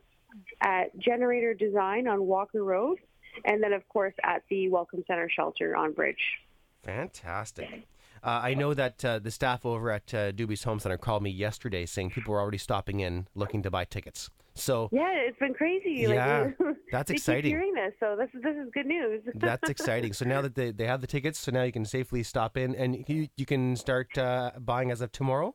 at 0.61 0.97
Generator 0.99 1.55
Design 1.55 2.09
on 2.09 2.23
Walker 2.23 2.65
Road, 2.65 2.99
and 3.45 3.63
then 3.63 3.73
of 3.73 3.89
course 3.89 4.15
at 4.23 4.43
the 4.51 4.69
Welcome 4.69 5.05
Center 5.07 5.29
Shelter 5.29 5.77
on 5.77 5.93
Bridge. 5.93 6.41
Fantastic. 6.83 7.87
Uh, 8.23 8.41
I 8.43 8.55
know 8.55 8.75
that 8.75 9.05
uh, 9.05 9.19
the 9.19 9.31
staff 9.31 9.65
over 9.65 9.91
at 9.91 10.13
uh, 10.13 10.33
Duby's 10.33 10.63
Home 10.65 10.79
Center 10.79 10.99
called 10.99 11.23
me 11.23 11.31
yesterday 11.31 11.87
saying 11.87 12.11
people 12.11 12.35
were 12.35 12.41
already 12.41 12.59
stopping 12.59 13.01
in 13.01 13.27
looking 13.35 13.63
to 13.63 13.71
buy 13.71 13.85
tickets. 13.85 14.29
So 14.55 14.91
Yeah, 14.93 15.09
it's 15.13 15.39
been 15.39 15.55
crazy. 15.55 16.07
Yeah, 16.09 16.51
like, 16.61 16.77
that's 16.93 17.11
exciting. 17.11 17.51
Hearing 17.51 17.73
this, 17.73 17.93
so 17.99 18.17
this 18.17 18.29
is 18.35 18.43
this 18.43 18.57
is 18.57 18.69
good 18.75 18.87
news. 18.87 19.23
that's 19.37 19.71
exciting. 19.71 20.13
So 20.13 20.27
now 20.27 20.43
that 20.43 20.55
they, 20.55 20.71
they 20.71 20.87
have 20.87 21.01
the 21.01 21.07
tickets, 21.07 21.39
so 21.39 21.51
now 21.51 21.63
you 21.63 21.73
can 21.73 21.85
safely 21.85 22.23
stop 22.23 22.57
in 22.57 22.75
and 22.75 23.05
you, 23.09 23.29
you 23.37 23.47
can 23.47 23.77
start 23.77 24.17
uh, 24.19 24.51
buying 24.59 24.91
as 24.91 25.01
of 25.01 25.13
tomorrow? 25.13 25.55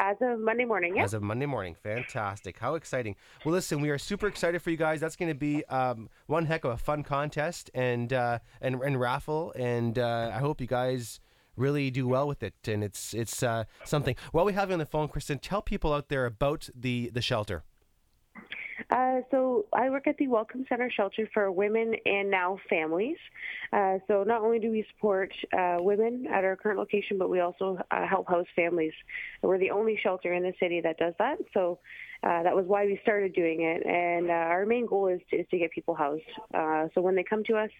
As 0.00 0.16
of 0.20 0.38
Monday 0.38 0.64
morning, 0.64 0.94
yeah. 0.94 1.02
As 1.02 1.12
of 1.12 1.22
Monday 1.22 1.46
morning. 1.46 1.74
Fantastic. 1.74 2.58
How 2.58 2.76
exciting. 2.76 3.16
Well, 3.44 3.52
listen, 3.52 3.80
we 3.80 3.90
are 3.90 3.98
super 3.98 4.28
excited 4.28 4.62
for 4.62 4.70
you 4.70 4.76
guys. 4.76 5.00
That's 5.00 5.16
going 5.16 5.28
to 5.28 5.34
be 5.34 5.64
um, 5.64 6.08
one 6.26 6.46
heck 6.46 6.64
of 6.64 6.70
a 6.70 6.76
fun 6.76 7.02
contest 7.02 7.68
and, 7.74 8.12
uh, 8.12 8.38
and, 8.60 8.80
and 8.80 9.00
raffle. 9.00 9.52
And 9.56 9.98
uh, 9.98 10.30
I 10.32 10.38
hope 10.38 10.60
you 10.60 10.68
guys 10.68 11.18
really 11.56 11.90
do 11.90 12.06
well 12.06 12.28
with 12.28 12.44
it. 12.44 12.54
And 12.68 12.84
it's, 12.84 13.12
it's 13.12 13.42
uh, 13.42 13.64
something. 13.84 14.14
While 14.30 14.44
we 14.44 14.52
have 14.52 14.68
you 14.68 14.74
on 14.74 14.78
the 14.78 14.86
phone, 14.86 15.08
Kristen, 15.08 15.40
tell 15.40 15.62
people 15.62 15.92
out 15.92 16.08
there 16.08 16.26
about 16.26 16.68
the, 16.74 17.10
the 17.12 17.20
shelter. 17.20 17.64
Uh, 18.90 19.20
so 19.30 19.66
I 19.72 19.90
work 19.90 20.06
at 20.06 20.16
the 20.16 20.28
Welcome 20.28 20.64
Center 20.68 20.90
Shelter 20.90 21.28
for 21.34 21.52
Women 21.52 21.94
and 22.06 22.30
Now 22.30 22.58
Families. 22.70 23.18
Uh, 23.70 23.98
so 24.08 24.24
not 24.24 24.40
only 24.40 24.58
do 24.58 24.70
we 24.70 24.86
support 24.94 25.30
uh, 25.52 25.76
women 25.78 26.26
at 26.32 26.42
our 26.42 26.56
current 26.56 26.78
location, 26.78 27.18
but 27.18 27.28
we 27.28 27.40
also 27.40 27.78
uh, 27.90 28.06
help 28.06 28.28
house 28.28 28.46
families. 28.56 28.94
We're 29.42 29.58
the 29.58 29.72
only 29.72 29.98
shelter 30.02 30.32
in 30.32 30.42
the 30.42 30.54
city 30.58 30.80
that 30.80 30.96
does 30.96 31.12
that. 31.18 31.36
So 31.52 31.80
uh, 32.22 32.42
that 32.42 32.56
was 32.56 32.64
why 32.66 32.86
we 32.86 32.98
started 33.02 33.34
doing 33.34 33.62
it. 33.62 33.84
And 33.86 34.30
uh, 34.30 34.32
our 34.32 34.64
main 34.64 34.86
goal 34.86 35.08
is 35.08 35.20
to, 35.30 35.36
is 35.36 35.46
to 35.50 35.58
get 35.58 35.70
people 35.70 35.94
housed. 35.94 36.22
Uh, 36.54 36.88
so 36.94 37.02
when 37.02 37.14
they 37.14 37.24
come 37.24 37.44
to 37.44 37.56
us, 37.56 37.70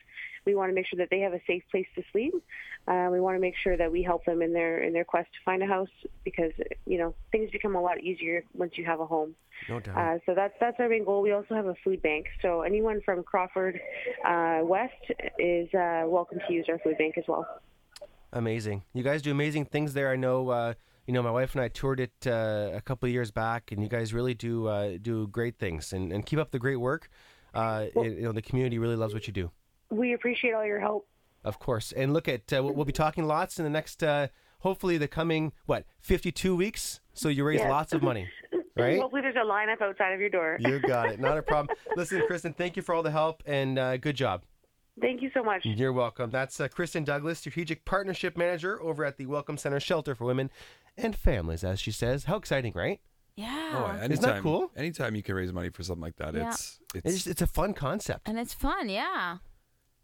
we 0.44 0.54
want 0.54 0.70
to 0.70 0.74
make 0.74 0.86
sure 0.86 0.98
that 0.98 1.08
they 1.10 1.20
have 1.20 1.32
a 1.32 1.40
safe 1.46 1.62
place 1.70 1.86
to 1.94 2.02
sleep. 2.12 2.34
Uh, 2.86 3.08
we 3.10 3.20
want 3.20 3.36
to 3.36 3.40
make 3.40 3.54
sure 3.62 3.76
that 3.76 3.90
we 3.90 4.02
help 4.02 4.24
them 4.24 4.40
in 4.40 4.52
their 4.52 4.82
in 4.82 4.92
their 4.94 5.04
quest 5.04 5.28
to 5.32 5.38
find 5.44 5.62
a 5.62 5.66
house 5.66 5.90
because 6.24 6.52
you 6.86 6.96
know 6.96 7.14
things 7.32 7.50
become 7.50 7.74
a 7.74 7.80
lot 7.80 8.00
easier 8.00 8.42
once 8.54 8.72
you 8.76 8.84
have 8.84 9.00
a 9.00 9.06
home. 9.06 9.34
No 9.68 9.80
doubt. 9.80 9.96
Uh, 9.96 10.18
so 10.26 10.34
that's 10.34 10.54
that's 10.60 10.76
our 10.80 10.88
main 10.88 11.04
goal. 11.04 11.22
We 11.22 11.32
also 11.32 11.54
have 11.54 11.66
a 11.66 11.74
food 11.84 12.00
bank. 12.02 12.26
So 12.42 12.62
anyone 12.62 13.00
from 13.04 13.22
Crawford 13.22 13.80
uh, 14.26 14.60
West 14.62 14.92
is 15.38 15.72
uh, 15.74 16.04
welcome 16.06 16.38
to 16.46 16.52
use 16.54 16.66
our 16.68 16.78
food 16.78 16.96
bank 16.98 17.16
as 17.18 17.24
well. 17.28 17.46
Amazing. 18.32 18.82
You 18.92 19.02
guys 19.02 19.22
do 19.22 19.30
amazing 19.30 19.66
things 19.66 19.94
there. 19.94 20.10
I 20.10 20.16
know. 20.16 20.48
Uh, 20.50 20.74
you 21.06 21.14
know, 21.14 21.22
my 21.22 21.30
wife 21.30 21.54
and 21.54 21.62
I 21.62 21.68
toured 21.68 22.00
it 22.00 22.12
uh, 22.26 22.70
a 22.74 22.82
couple 22.82 23.06
of 23.06 23.12
years 23.12 23.30
back, 23.30 23.72
and 23.72 23.82
you 23.82 23.88
guys 23.88 24.12
really 24.12 24.34
do 24.34 24.66
uh, 24.66 24.98
do 25.00 25.26
great 25.28 25.58
things. 25.58 25.92
And, 25.94 26.12
and 26.12 26.24
keep 26.26 26.38
up 26.38 26.50
the 26.50 26.58
great 26.58 26.76
work. 26.76 27.08
Uh, 27.54 27.86
it- 27.96 28.16
you 28.18 28.22
know, 28.22 28.32
the 28.32 28.42
community 28.42 28.78
really 28.78 28.96
loves 28.96 29.14
what 29.14 29.26
you 29.26 29.32
do, 29.32 29.50
We 29.90 30.12
appreciate 30.12 30.52
all 30.52 30.66
your 30.66 30.80
help. 30.80 31.08
of 31.44 31.58
course. 31.58 31.92
And 31.92 32.12
look 32.12 32.28
at 32.28 32.52
uh, 32.52 32.62
we'll, 32.62 32.74
we'll 32.74 32.84
be 32.84 32.92
talking 32.92 33.24
lots 33.26 33.58
in 33.58 33.64
the 33.64 33.70
next, 33.70 34.02
uh, 34.02 34.28
hopefully, 34.60 34.98
the 34.98 35.08
coming 35.08 35.52
what 35.64 35.84
fifty 36.02 36.30
two 36.30 36.54
weeks. 36.54 37.00
So 37.14 37.30
you 37.30 37.42
raise 37.44 37.60
Yes. 37.60 37.70
lots 37.70 37.92
of 37.94 38.02
money, 38.02 38.28
right? 38.78 39.00
Hopefully, 39.00 39.22
there's 39.22 39.36
a 39.36 39.38
lineup 39.46 39.80
outside 39.80 40.12
of 40.12 40.20
your 40.20 40.30
door. 40.30 40.56
You 40.60 40.78
got 40.80 41.10
it. 41.10 41.20
Not 41.20 41.36
a 41.38 41.42
problem. 41.42 41.76
Listen, 41.96 42.22
Kristen, 42.26 42.52
thank 42.52 42.76
you 42.76 42.82
for 42.82 42.94
all 42.94 43.02
the 43.02 43.10
help 43.10 43.42
and 43.46 43.78
uh, 43.78 43.96
good 43.96 44.16
job. 44.16 44.42
Thank 45.00 45.22
you 45.22 45.30
so 45.32 45.44
much. 45.44 45.64
You're 45.64 45.92
welcome. 45.92 46.30
That's 46.30 46.58
uh, 46.60 46.66
Kristen 46.68 47.04
Douglas, 47.04 47.38
Strategic 47.38 47.84
Partnership 47.84 48.36
Manager 48.36 48.82
over 48.82 49.04
at 49.04 49.16
the 49.16 49.26
Welcome 49.26 49.56
Center 49.56 49.78
Shelter 49.78 50.14
for 50.16 50.24
Women 50.24 50.50
and 50.96 51.14
Families, 51.14 51.62
as 51.62 51.78
she 51.78 51.92
says. 51.92 52.24
How 52.24 52.36
exciting, 52.36 52.72
right? 52.74 53.00
Yeah. 53.36 53.70
Oh, 53.74 53.86
anytime, 53.90 54.10
Isn't 54.12 54.24
that 54.24 54.42
cool? 54.42 54.72
Anytime 54.76 55.14
you 55.14 55.22
can 55.22 55.36
raise 55.36 55.52
money 55.52 55.68
for 55.68 55.84
something 55.84 56.02
like 56.02 56.16
that, 56.16 56.34
Yeah. 56.34 56.48
it's 56.48 56.80
It's, 56.96 57.04
it's 57.06 57.14
just, 57.14 57.26
it's 57.28 57.42
a 57.42 57.46
fun 57.46 57.74
concept. 57.74 58.26
and 58.28 58.36
it's 58.40 58.52
fun, 58.54 58.88
yeah. 58.88 59.36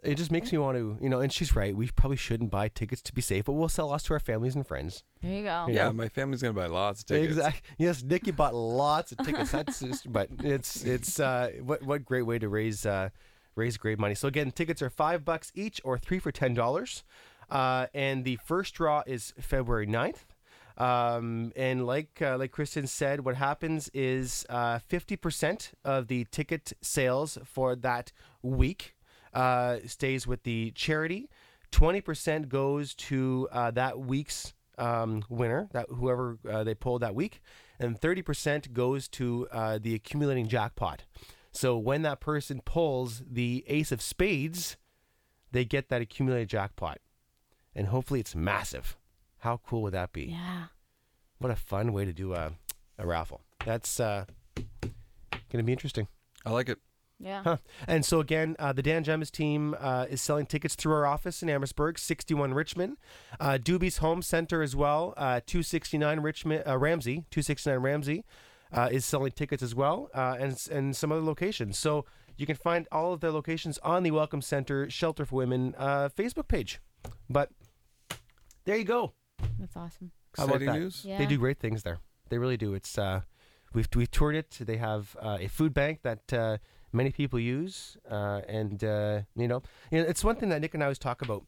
It 0.05 0.17
just 0.17 0.31
makes 0.31 0.53
me 0.53 0.59
want 0.59 0.77
to, 0.77 0.99
you 1.01 1.09
know, 1.09 1.21
and 1.21 1.33
she's 1.33 1.57
right. 1.57 1.75
We 1.75 1.89
probably 1.89 2.17
shouldn't 2.17 2.51
buy 2.51 2.69
tickets 2.69 3.01
to 3.03 3.13
be 3.13 3.23
safe, 3.23 3.45
but 3.47 3.53
we'll 3.53 3.69
sell 3.69 3.89
lots 3.89 4.05
to 4.05 4.15
our 4.15 4.21
families 4.21 4.55
and 4.55 4.67
friends. 4.67 5.03
There 5.23 5.33
you 5.33 5.45
go. 5.45 5.67
yeah. 5.69 5.91
My 5.91 6.09
family's 6.09 6.43
gonna 6.43 6.55
buy 6.55 6.67
lots 6.67 7.01
of 7.01 7.07
tickets. 7.07 7.37
Exactly. 7.37 7.63
Yes, 7.79 8.03
Nikki 8.03 8.31
bought 8.31 8.55
lots 8.55 9.13
of 9.13 9.19
tickets. 9.19 9.51
That's 9.53 9.81
just, 9.81 10.13
but 10.13 10.29
it's 10.43 10.85
it's 10.85 11.19
uh, 11.19 11.51
what 11.63 11.83
what 11.83 12.05
great 12.05 12.23
way 12.23 12.39
to 12.39 12.49
raise 12.49 12.85
uh, 12.87 13.09
raise 13.57 13.77
great 13.77 13.99
money. 13.99 14.15
So 14.15 14.29
again, 14.29 14.51
tickets 14.51 14.83
are 14.83 14.91
five 14.91 15.25
bucks 15.25 15.51
each 15.55 15.81
or 15.85 15.99
three 15.99 16.19
for 16.19 16.31
ten 16.33 16.55
dollars, 16.55 17.05
uh, 17.51 17.87
and 17.95 18.25
the 18.25 18.37
first 18.45 18.75
draw 18.75 19.03
is 19.07 19.33
February 19.41 19.87
9th. 19.87 20.25
Um, 20.77 21.53
and 21.55 21.87
like 21.87 22.21
uh, 22.21 22.37
like 22.37 22.51
Kristen 22.51 22.87
said, 22.89 23.25
what 23.25 23.37
happens 23.37 23.89
is 23.95 24.45
uh, 24.49 24.81
fifty 24.81 25.17
percent 25.17 25.73
of 25.85 26.09
the 26.09 26.25
ticket 26.31 26.73
sales 26.83 27.39
for 27.45 27.77
that 27.77 28.11
week 28.43 28.94
uh, 29.35 29.79
stays 29.87 30.27
with 30.27 30.43
the 30.45 30.71
charity. 30.73 31.29
Twenty 31.71 32.01
percent 32.01 32.49
goes 32.49 32.95
to 32.95 33.49
uh, 33.51 33.71
that 33.73 33.99
week's 33.99 34.55
um, 34.79 35.25
winner, 35.29 35.69
that 35.73 35.87
whoever 35.89 36.39
uh, 36.49 36.65
they 36.65 36.75
pulled 36.75 37.03
that 37.03 37.15
week, 37.15 37.41
and 37.79 38.01
thirty 38.01 38.23
percent 38.23 38.73
goes 38.73 39.09
to 39.09 39.49
uh, 39.51 39.79
the 39.81 39.95
accumulating 39.95 40.49
jackpot. 40.49 41.05
So 41.53 41.77
when 41.77 42.03
that 42.03 42.21
person 42.21 42.61
pulls 42.65 43.23
the 43.29 43.65
ace 43.69 43.93
of 43.93 44.01
spades, 44.01 44.77
they 45.53 45.65
get 45.65 45.89
that 45.89 46.01
accumulated 46.01 46.49
jackpot, 46.49 46.99
and 47.75 47.89
hopefully 47.89 48.21
it's 48.21 48.35
massive. 48.35 48.97
How 49.39 49.61
cool 49.67 49.83
would 49.83 49.95
that 49.95 50.13
be? 50.13 50.27
Yeah. 50.27 50.67
What 51.39 51.53
a 51.53 51.57
fun 51.57 51.93
way 51.93 52.05
to 52.05 52.13
do 52.13 52.35
a, 52.35 52.53
a 52.99 53.07
raffle. 53.07 53.43
That's 53.65 54.01
uh, 54.01 54.25
going 54.57 54.95
to 55.59 55.63
be 55.63 55.73
interesting. 55.73 56.09
I 56.47 56.51
like 56.51 56.69
it. 56.69 56.79
Yeah. 57.19 57.43
Huh. 57.43 57.57
And 57.87 58.05
so 58.05 58.21
again, 58.21 58.57
uh, 58.59 58.73
the 58.73 58.83
Dan 58.83 59.05
Gemus 59.05 59.31
team 59.31 59.75
uh, 59.79 60.07
is 60.11 60.21
selling 60.21 60.47
tickets 60.47 60.75
through 60.75 60.93
our 60.93 61.07
office 61.07 61.43
in 61.43 61.49
Amherstburg, 61.49 61.99
61 61.99 62.55
Richmond, 62.55 62.97
uh, 63.41 63.59
Duby's 63.59 63.99
Home 63.99 64.21
Center 64.21 64.63
as 64.63 64.75
well, 64.75 65.15
uh, 65.17 65.41
269 65.47 66.21
Richmond 66.21 66.65
uh, 66.67 66.77
Ramsey, 66.77 67.25
269 67.31 67.79
Ramsey 67.79 68.25
uh, 68.73 68.89
is 68.91 69.05
selling 69.05 69.33
tickets 69.33 69.63
as 69.63 69.75
well, 69.75 70.11
uh, 70.15 70.37
and 70.39 70.57
and 70.71 70.97
some 70.97 71.13
other 71.13 71.23
locations. 71.23 71.79
So 71.79 72.05
you 72.37 72.47
can 72.47 72.57
find 72.57 72.89
all 72.91 73.13
of 73.13 73.21
their 73.21 73.31
locations 73.31 73.79
on 73.79 74.03
the 74.03 74.11
Welcome 74.11 74.43
Center 74.43 74.91
Shelter 74.91 75.25
for 75.25 75.37
Women 75.37 75.75
uh, 75.79 76.09
Facebook 76.09 76.49
page. 76.49 76.81
But 77.31 77.51
there 78.65 78.77
you 78.77 78.85
go. 78.85 79.13
That's 79.59 79.77
awesome. 79.77 80.11
How 80.37 80.47
about 80.47 80.61
that? 80.61 80.75
news. 80.75 81.05
Yeah. 81.05 81.19
They 81.19 81.27
do 81.27 81.39
great 81.39 81.61
things 81.61 81.85
there. 81.85 81.99
They 82.29 82.39
really 82.39 82.57
do. 82.57 82.75
It's 82.75 82.99
uh, 82.99 83.21
we've 83.73 83.89
we've 83.95 84.11
toured 84.11 84.35
it. 84.35 84.51
They 84.61 84.79
have 84.79 85.17
uh, 85.21 85.39
a 85.41 85.49
food 85.49 85.73
bank 85.73 86.01
that 86.03 86.33
uh, 86.33 86.59
many 86.95 87.11
people 87.11 87.39
use, 87.39 87.97
uh, 88.11 88.41
and 88.49 88.83
uh, 88.85 89.23
you 89.37 89.49
know, 89.49 89.63
you 89.91 90.01
know, 90.03 90.09
it's 90.09 90.25
one 90.25 90.37
thing 90.37 90.49
that 90.51 90.61
Nick 90.61 90.75
and 90.75 90.83
I 90.83 90.87
always 90.87 90.99
talk 90.99 91.21
about 91.23 91.43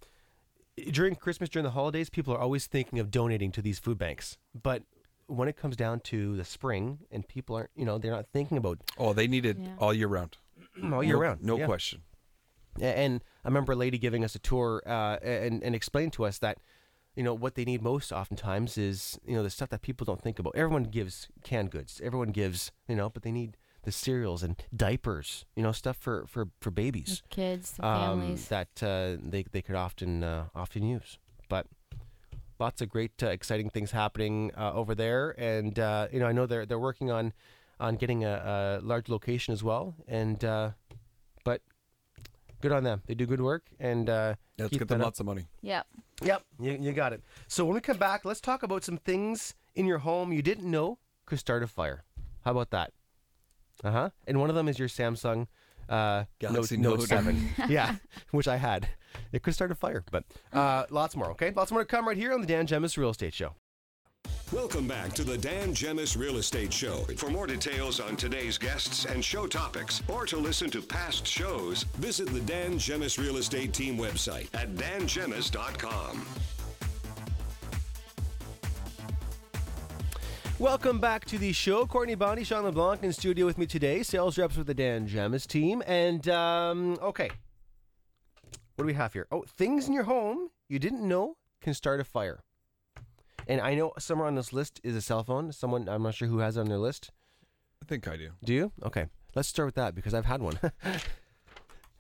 during 0.91 1.15
Christmas, 1.15 1.49
during 1.49 1.65
the 1.65 1.71
holidays. 1.71 2.11
People 2.11 2.35
are 2.35 2.41
always 2.41 2.67
thinking 2.67 2.99
of 2.99 3.11
donating 3.11 3.53
to 3.53 3.63
these 3.63 3.79
food 3.79 3.99
banks, 3.99 4.37
but 4.61 4.83
when 5.29 5.49
it 5.49 5.57
comes 5.57 5.75
down 5.77 5.99
to 6.01 6.37
the 6.37 6.45
spring 6.45 6.99
and 7.11 7.27
people 7.27 7.57
aren't, 7.57 7.71
you 7.75 7.85
know, 7.85 7.99
they're 7.99 8.13
not 8.13 8.27
thinking 8.33 8.59
about 8.59 8.79
Oh, 8.97 9.13
they 9.13 9.27
need 9.27 9.45
it 9.45 9.57
Yeah. 9.61 9.75
all 9.79 9.93
year 9.93 10.07
round. 10.07 10.37
all 10.93 11.03
year 11.03 11.15
no, 11.15 11.21
round. 11.21 11.43
No 11.43 11.57
Yeah. 11.59 11.67
question. 11.67 12.03
And 12.81 13.25
I 13.45 13.49
remember 13.49 13.73
a 13.73 13.77
lady 13.77 13.99
giving 13.99 14.23
us 14.25 14.35
a 14.35 14.39
tour 14.39 14.83
uh, 14.87 15.17
and, 15.23 15.63
and 15.65 15.75
explained 15.75 16.13
to 16.15 16.25
us 16.27 16.39
that, 16.39 16.59
you 17.17 17.23
know, 17.23 17.33
what 17.35 17.55
they 17.55 17.65
need 17.65 17.83
most 17.83 18.13
oftentimes 18.13 18.77
is, 18.79 19.19
you 19.27 19.35
know, 19.35 19.43
the 19.43 19.51
stuff 19.51 19.71
that 19.71 19.83
people 19.83 20.05
don't 20.05 20.21
think 20.21 20.39
about. 20.39 20.55
Everyone 20.55 20.85
gives 20.85 21.29
canned 21.43 21.71
goods. 21.71 22.01
Everyone 22.05 22.29
gives, 22.31 22.71
you 22.87 22.95
know, 22.95 23.09
but 23.09 23.23
they 23.23 23.33
need 23.33 23.57
the 23.87 23.93
cereals 23.93 24.43
and 24.43 24.57
diapers, 24.75 25.45
you 25.55 25.63
know, 25.63 25.71
stuff 25.73 25.97
for, 25.97 26.27
for, 26.27 26.49
for 26.61 26.73
babies 26.73 27.23
Kids, 27.31 27.75
um, 27.81 28.21
families. 28.21 28.49
that 28.49 28.69
uh, 28.83 29.17
they, 29.23 29.45
they 29.53 29.63
could 29.63 29.77
often 29.77 30.23
uh, 30.25 30.47
often 30.57 30.83
use. 30.83 31.19
But 31.49 31.67
lots 32.59 32.83
of 32.83 32.89
great, 32.89 33.13
uh, 33.23 33.29
exciting 33.29 33.71
things 33.71 33.93
happening 33.93 34.51
uh, 34.59 34.73
over 34.75 34.95
there. 34.95 35.35
And, 35.39 35.79
uh, 35.79 36.09
you 36.13 36.19
know, 36.19 36.27
I 36.27 36.33
know 36.33 36.47
they're, 36.47 36.67
they're 36.67 36.81
working 36.81 37.11
on, 37.13 37.33
on 37.79 37.95
getting 37.95 38.25
a, 38.25 38.81
a 38.83 38.85
large 38.85 39.09
location 39.09 39.53
as 39.53 39.63
well. 39.63 39.95
And, 40.09 40.45
uh, 40.45 40.71
but 41.45 41.63
good 42.61 42.73
on 42.73 42.83
them. 42.83 43.03
They 43.07 43.15
do 43.15 43.25
good 43.25 43.41
work. 43.41 43.63
And 43.79 44.11
uh, 44.11 44.35
Yeah, 44.57 44.65
let's 44.65 44.71
keep 44.71 44.81
get 44.81 44.89
them 44.89 45.01
up. 45.01 45.05
lots 45.07 45.21
of 45.21 45.27
money. 45.27 45.47
Yep. 45.63 45.87
Yep, 46.23 46.43
you, 46.59 46.73
you 46.81 46.93
got 46.93 47.13
it. 47.13 47.23
So 47.47 47.65
when 47.67 47.75
we 47.75 47.81
come 47.81 47.99
back, 47.99 48.25
let's 48.25 48.41
talk 48.41 48.63
about 48.65 48.83
some 48.83 48.97
things 48.97 49.55
in 49.77 49.87
your 49.87 49.99
home 49.99 50.33
you 50.33 50.43
didn't 50.43 50.69
know 50.69 50.99
could 51.27 51.39
start 51.39 51.63
a 51.63 51.67
fire. 51.69 52.03
How 52.45 52.51
about 52.53 52.71
that? 52.71 52.93
Uh 53.85 53.91
huh. 53.91 54.11
And 54.27 54.41
one 54.41 54.49
of 54.49 54.57
them 54.57 54.69
is 54.69 54.79
your 54.79 54.89
Samsung 54.89 55.47
uh, 55.89 56.25
Galaxy 56.39 56.77
Note, 56.77 56.91
Note 56.91 56.99
Note. 56.99 57.09
7. 57.09 57.49
yeah, 57.69 57.97
which 58.31 58.49
I 58.49 58.57
had. 58.57 58.89
It 59.33 59.43
could 59.43 59.55
start 59.55 59.71
a 59.71 59.75
fire, 59.75 60.05
but 60.11 60.25
uh, 60.53 60.85
lots 60.91 61.17
more, 61.17 61.31
okay? 61.33 61.53
Lots 61.55 61.71
more 61.71 61.81
to 61.81 61.87
come 61.87 62.07
right 62.07 62.17
here 62.17 62.33
on 62.33 62.41
the 62.41 62.47
Dan 62.47 62.67
Gemus 62.67 62.97
Real 62.97 63.11
Estate 63.11 63.35
Show. 63.35 63.55
Welcome 64.53 64.87
back 64.89 65.13
to 65.15 65.25
the 65.25 65.39
Dan 65.39 65.73
Gemus 65.75 66.17
Real 66.19 66.39
Estate 66.39 66.73
Show. 66.73 66.99
For 67.17 67.31
more 67.31 67.47
details 67.47 68.01
on 68.01 68.17
today's 68.17 68.59
guests 68.59 69.05
and 69.05 69.25
show 69.25 69.47
topics, 69.47 70.03
or 70.09 70.27
to 70.27 70.37
listen 70.37 70.71
to 70.71 70.83
past 70.83 71.27
shows, 71.27 71.85
visit 71.95 72.29
the 72.29 72.41
Dan 72.41 72.73
Gemus 72.75 73.19
Real 73.19 73.37
Estate 73.37 73.73
Team 73.73 73.97
website 73.97 74.49
at 74.55 74.75
dangemus.com. 74.75 76.27
Welcome 80.59 81.01
back 81.01 81.27
to 81.27 81.39
the 81.39 81.53
show. 81.53 81.85
Courtney 81.85 82.15
Bondy, 82.15 82.43
Shawn 82.43 82.65
LeBlanc 82.65 83.03
in 83.03 83.13
studio 83.13 83.45
with 83.45 83.59
me 83.59 83.67
today. 83.67 84.03
Sales 84.03 84.39
reps 84.39 84.57
with 84.57 84.67
the 84.67 84.73
Dan 84.73 85.07
Gemus 85.07 85.47
team. 85.47 85.83
And, 85.87 86.27
um, 86.31 86.99
okay. 87.03 87.29
What 88.77 88.85
do 88.85 88.87
we 88.87 88.95
have 88.95 89.13
here? 89.13 89.27
Oh, 89.31 89.45
things 89.47 89.87
in 89.87 89.93
your 89.93 90.05
home 90.05 90.49
you 90.71 90.79
didn't 90.79 91.07
know 91.07 91.37
can 91.61 91.75
start 91.75 92.01
a 92.01 92.05
fire. 92.05 92.41
And 93.47 93.61
I 93.61 93.75
know 93.75 93.93
somewhere 93.99 94.27
on 94.27 94.35
this 94.35 94.53
list 94.53 94.81
is 94.83 94.97
a 94.97 95.03
cell 95.03 95.23
phone. 95.23 95.53
Someone, 95.53 95.91
I'm 95.91 96.03
not 96.03 96.15
sure 96.15 96.27
who 96.27 96.39
has 96.39 96.57
it 96.57 96.61
on 96.61 96.69
their 96.69 96.79
list. 96.79 97.11
I 97.83 97.87
think 97.87 98.09
I 98.09 98.17
do. 98.17 98.31
Do 98.43 98.55
you? 98.55 98.73
Okay. 98.83 99.07
Let's 99.35 99.49
start 99.49 99.67
with 99.67 99.75
that 99.75 99.95
because 99.95 100.15
I've 100.15 100.25
had 100.25 100.41
one. 100.41 100.59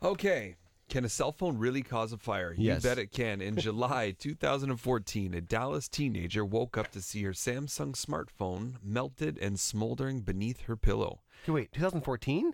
Okay. 0.03 0.57
Can 0.88 1.05
a 1.05 1.09
cell 1.09 1.33
phone 1.33 1.59
really 1.59 1.83
cause 1.83 2.12
a 2.12 2.16
fire? 2.18 2.55
Yes. 2.57 2.83
You 2.85 2.88
bet 2.90 2.99
it 2.99 3.11
can. 3.11 3.40
In 3.40 3.57
July 3.57 4.12
2014, 4.18 5.35
a 5.35 5.40
Dallas 5.40 5.88
teenager 5.88 6.44
woke 6.44 6.79
up 6.79 6.92
to 6.92 7.03
see 7.03 7.22
her 7.25 7.33
Samsung 7.33 7.94
smartphone 7.96 8.75
melted 8.83 9.37
and 9.38 9.59
smoldering 9.59 10.20
beneath 10.20 10.62
her 10.62 10.77
pillow. 10.77 11.22
okay, 11.44 11.53
wait, 11.53 11.72
2014? 11.72 12.53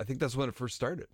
I 0.00 0.04
think 0.04 0.18
that's 0.18 0.34
when 0.34 0.48
it 0.48 0.54
first 0.54 0.76
started. 0.76 1.08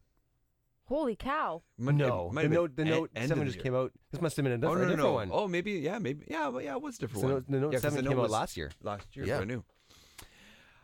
Holy 0.86 1.16
cow. 1.16 1.62
Might- 1.78 1.94
No. 1.96 2.28
it 2.28 2.32
might 2.34 2.42
The 2.42 2.42
have 2.42 2.50
been 2.50 2.54
note, 2.60 2.76
the 2.76 2.82
en- 2.82 2.88
note 2.88 3.10
end 3.16 3.24
of 3.24 3.28
7 3.30 3.38
the 3.38 3.44
just 3.46 3.56
year. 3.56 3.62
came 3.64 3.74
out. 3.74 3.92
This 4.12 4.20
must 4.20 4.36
have 4.36 4.44
been 4.44 4.52
a 4.52 4.56
Oh 4.56 4.58
different, 4.58 4.78
no, 4.78 4.82
a 4.82 4.84
no, 4.84 4.96
different 4.96 5.08
no! 5.08 5.12
one. 5.14 5.30
Oh, 5.32 5.48
maybe 5.48 5.72
yeah, 5.72 5.98
maybe 5.98 6.26
yeah, 6.28 6.48
well, 6.48 6.60
yeah. 6.62 6.74
It 6.76 6.82
was 6.82 6.96
a 6.96 6.98
different 7.00 7.20
So 7.22 7.26
one. 7.32 7.44
the- 7.46 7.52
the 7.52 7.60
Note 7.60 7.72
yeah, 7.72 7.76
'cause 7.78 7.82
7 7.94 8.04
the 8.04 8.10
came 8.10 8.18
note 8.18 8.24
out 8.24 8.30
last 8.30 8.56
year. 8.56 8.70
Last 8.82 9.16
year, 9.16 9.26
Yeah. 9.26 9.36
brand 9.38 9.50
new. 9.50 9.64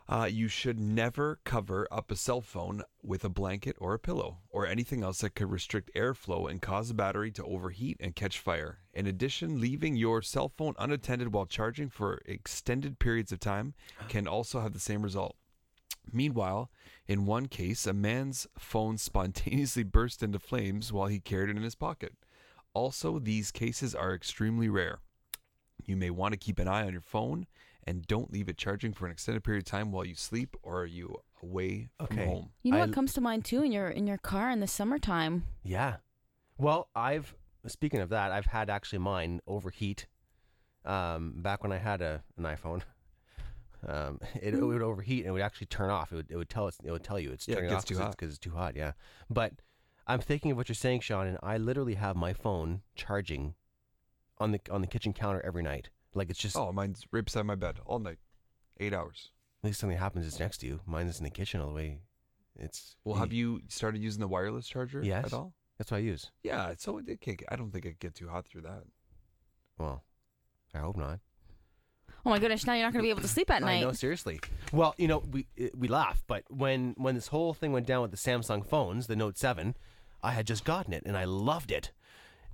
Uh, 0.09 0.27
you 0.29 0.47
should 0.47 0.79
never 0.79 1.39
cover 1.43 1.87
up 1.91 2.11
a 2.11 2.15
cell 2.15 2.41
phone 2.41 2.83
with 3.01 3.23
a 3.23 3.29
blanket 3.29 3.75
or 3.79 3.93
a 3.93 3.99
pillow 3.99 4.39
or 4.49 4.67
anything 4.67 5.03
else 5.03 5.21
that 5.21 5.35
could 5.35 5.49
restrict 5.49 5.89
airflow 5.95 6.49
and 6.49 6.61
cause 6.61 6.89
the 6.89 6.93
battery 6.93 7.31
to 7.31 7.45
overheat 7.45 7.97
and 7.99 8.15
catch 8.15 8.39
fire. 8.39 8.79
In 8.93 9.07
addition, 9.07 9.61
leaving 9.61 9.95
your 9.95 10.21
cell 10.21 10.49
phone 10.49 10.75
unattended 10.77 11.33
while 11.33 11.45
charging 11.45 11.89
for 11.89 12.21
extended 12.25 12.99
periods 12.99 13.31
of 13.31 13.39
time 13.39 13.73
can 14.09 14.27
also 14.27 14.59
have 14.59 14.73
the 14.73 14.79
same 14.79 15.01
result. 15.01 15.35
Meanwhile, 16.11 16.69
in 17.07 17.25
one 17.25 17.47
case, 17.47 17.85
a 17.85 17.93
man's 17.93 18.47
phone 18.57 18.97
spontaneously 18.97 19.83
burst 19.83 20.23
into 20.23 20.39
flames 20.39 20.91
while 20.91 21.07
he 21.07 21.19
carried 21.19 21.49
it 21.49 21.57
in 21.57 21.63
his 21.63 21.75
pocket. 21.75 22.13
Also, 22.73 23.19
these 23.19 23.51
cases 23.51 23.93
are 23.93 24.13
extremely 24.13 24.69
rare. 24.69 24.99
You 25.85 25.97
may 25.97 26.09
want 26.09 26.33
to 26.33 26.37
keep 26.37 26.59
an 26.59 26.67
eye 26.67 26.85
on 26.85 26.91
your 26.91 27.01
phone 27.01 27.47
and 27.85 28.05
don't 28.07 28.31
leave 28.31 28.47
it 28.49 28.57
charging 28.57 28.93
for 28.93 29.05
an 29.05 29.11
extended 29.11 29.43
period 29.43 29.61
of 29.61 29.65
time 29.65 29.91
while 29.91 30.05
you 30.05 30.15
sleep 30.15 30.55
or 30.61 30.81
are 30.81 30.85
you 30.85 31.15
away 31.41 31.89
from 32.07 32.17
home. 32.17 32.49
You 32.63 32.71
know 32.73 32.77
I- 32.77 32.81
what 32.81 32.93
comes 32.93 33.13
to 33.13 33.21
mind 33.21 33.45
too 33.45 33.63
in 33.63 33.71
your 33.71 33.87
in 33.89 34.05
your 34.07 34.17
car 34.17 34.49
in 34.51 34.59
the 34.59 34.67
summertime? 34.67 35.45
Yeah. 35.63 35.97
Well, 36.57 36.89
I've 36.95 37.35
speaking 37.67 37.99
of 37.99 38.09
that, 38.09 38.31
I've 38.31 38.45
had 38.47 38.69
actually 38.69 38.99
mine 38.99 39.39
overheat. 39.47 40.07
Um, 40.85 41.35
back 41.37 41.61
when 41.63 41.71
I 41.71 41.77
had 41.77 42.01
a 42.01 42.23
an 42.37 42.43
iPhone, 42.43 42.81
um, 43.87 44.19
it, 44.41 44.53
it 44.53 44.61
would 44.63 44.81
overheat 44.81 45.19
and 45.19 45.29
it 45.29 45.31
would 45.31 45.41
actually 45.41 45.67
turn 45.67 45.89
off. 45.89 46.11
It 46.11 46.15
would 46.15 46.31
it 46.31 46.37
would 46.37 46.49
tell 46.49 46.67
us 46.67 46.77
it 46.83 46.91
would 46.91 47.03
tell 47.03 47.19
you 47.19 47.31
it's 47.31 47.47
Yeah, 47.47 47.53
it 47.53 47.55
turning 47.57 47.69
gets 47.71 47.83
off 47.83 47.87
too 47.87 47.97
hot. 47.97 48.11
because 48.11 48.29
it's 48.29 48.39
too 48.39 48.51
hot. 48.51 48.75
Yeah, 48.75 48.93
but 49.29 49.53
I'm 50.07 50.19
thinking 50.19 50.51
of 50.51 50.57
what 50.57 50.69
you're 50.69 50.75
saying, 50.75 51.01
Shawn, 51.01 51.27
and 51.27 51.37
I 51.43 51.57
literally 51.57 51.95
have 51.95 52.15
my 52.15 52.33
phone 52.33 52.81
charging 52.95 53.55
on 54.39 54.51
the 54.51 54.59
on 54.71 54.81
the 54.81 54.87
kitchen 54.87 55.13
counter 55.13 55.41
every 55.43 55.63
night. 55.63 55.89
Like 56.13 56.29
it's 56.29 56.39
just 56.39 56.57
Oh, 56.57 56.71
mine's 56.71 57.05
right 57.11 57.23
beside 57.23 57.45
my 57.45 57.55
bed 57.55 57.79
all 57.85 57.99
night. 57.99 58.19
Eight 58.79 58.93
hours. 58.93 59.29
at 59.63 59.67
least 59.67 59.79
something 59.79 59.97
happens 59.97 60.25
it's 60.27 60.39
next 60.39 60.57
to 60.59 60.67
you. 60.67 60.79
Mine 60.85 61.07
is 61.07 61.19
in 61.19 61.23
the 61.23 61.29
kitchen 61.29 61.61
all 61.61 61.67
the 61.69 61.73
way. 61.75 61.99
It's 62.55 62.95
Well, 63.05 63.15
have 63.15 63.31
you 63.31 63.61
started 63.69 64.01
using 64.01 64.19
the 64.21 64.27
wireless 64.27 64.67
charger 64.67 65.01
Yes. 65.03 65.25
at 65.27 65.33
all? 65.33 65.53
That's 65.77 65.89
what 65.91 65.97
I 65.97 66.01
use. 66.01 66.31
Yeah, 66.43 66.73
so 66.77 66.97
it 66.99 67.21
can't. 67.21 67.37
Get, 67.37 67.47
I 67.51 67.55
don't 67.55 67.71
think 67.71 67.85
it 67.85 67.99
get 67.99 68.13
too 68.13 68.27
hot 68.29 68.45
through 68.45 68.61
that. 68.61 68.83
Well, 69.77 70.03
I 70.73 70.79
hope 70.79 70.97
not. 70.97 71.19
Oh 72.23 72.29
my 72.29 72.37
goodness, 72.39 72.67
now 72.67 72.73
you're 72.73 72.85
not 72.85 72.93
going 72.93 73.01
to 73.01 73.07
be 73.07 73.09
able 73.09 73.21
to 73.21 73.27
sleep 73.27 73.49
at 73.49 73.63
I 73.63 73.65
night. 73.65 73.81
know, 73.81 73.93
seriously. 73.93 74.39
Well, 74.71 74.93
you 74.97 75.07
know, 75.07 75.19
we 75.31 75.47
we 75.75 75.87
laugh, 75.87 76.23
but 76.27 76.43
when 76.49 76.93
when 76.97 77.15
this 77.15 77.27
whole 77.27 77.53
thing 77.53 77.71
went 77.71 77.87
down 77.87 78.01
with 78.03 78.11
the 78.11 78.17
Samsung 78.17 78.63
phones, 78.65 79.07
the 79.07 79.15
Note 79.15 79.37
Seven, 79.37 79.75
I 80.21 80.31
had 80.33 80.45
just 80.45 80.65
gotten 80.65 80.93
it 80.93 81.03
and 81.05 81.17
I 81.17 81.23
loved 81.25 81.71
it. 81.71 81.91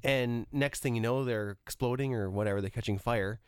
And 0.03 0.45
next 0.51 0.81
thing 0.81 0.95
you 0.95 1.01
know, 1.01 1.23
they're 1.23 1.57
exploding 1.65 2.13
or 2.13 2.29
whatever, 2.29 2.62
they're 2.62 2.69
catching 2.69 2.97
fire. 2.97 3.39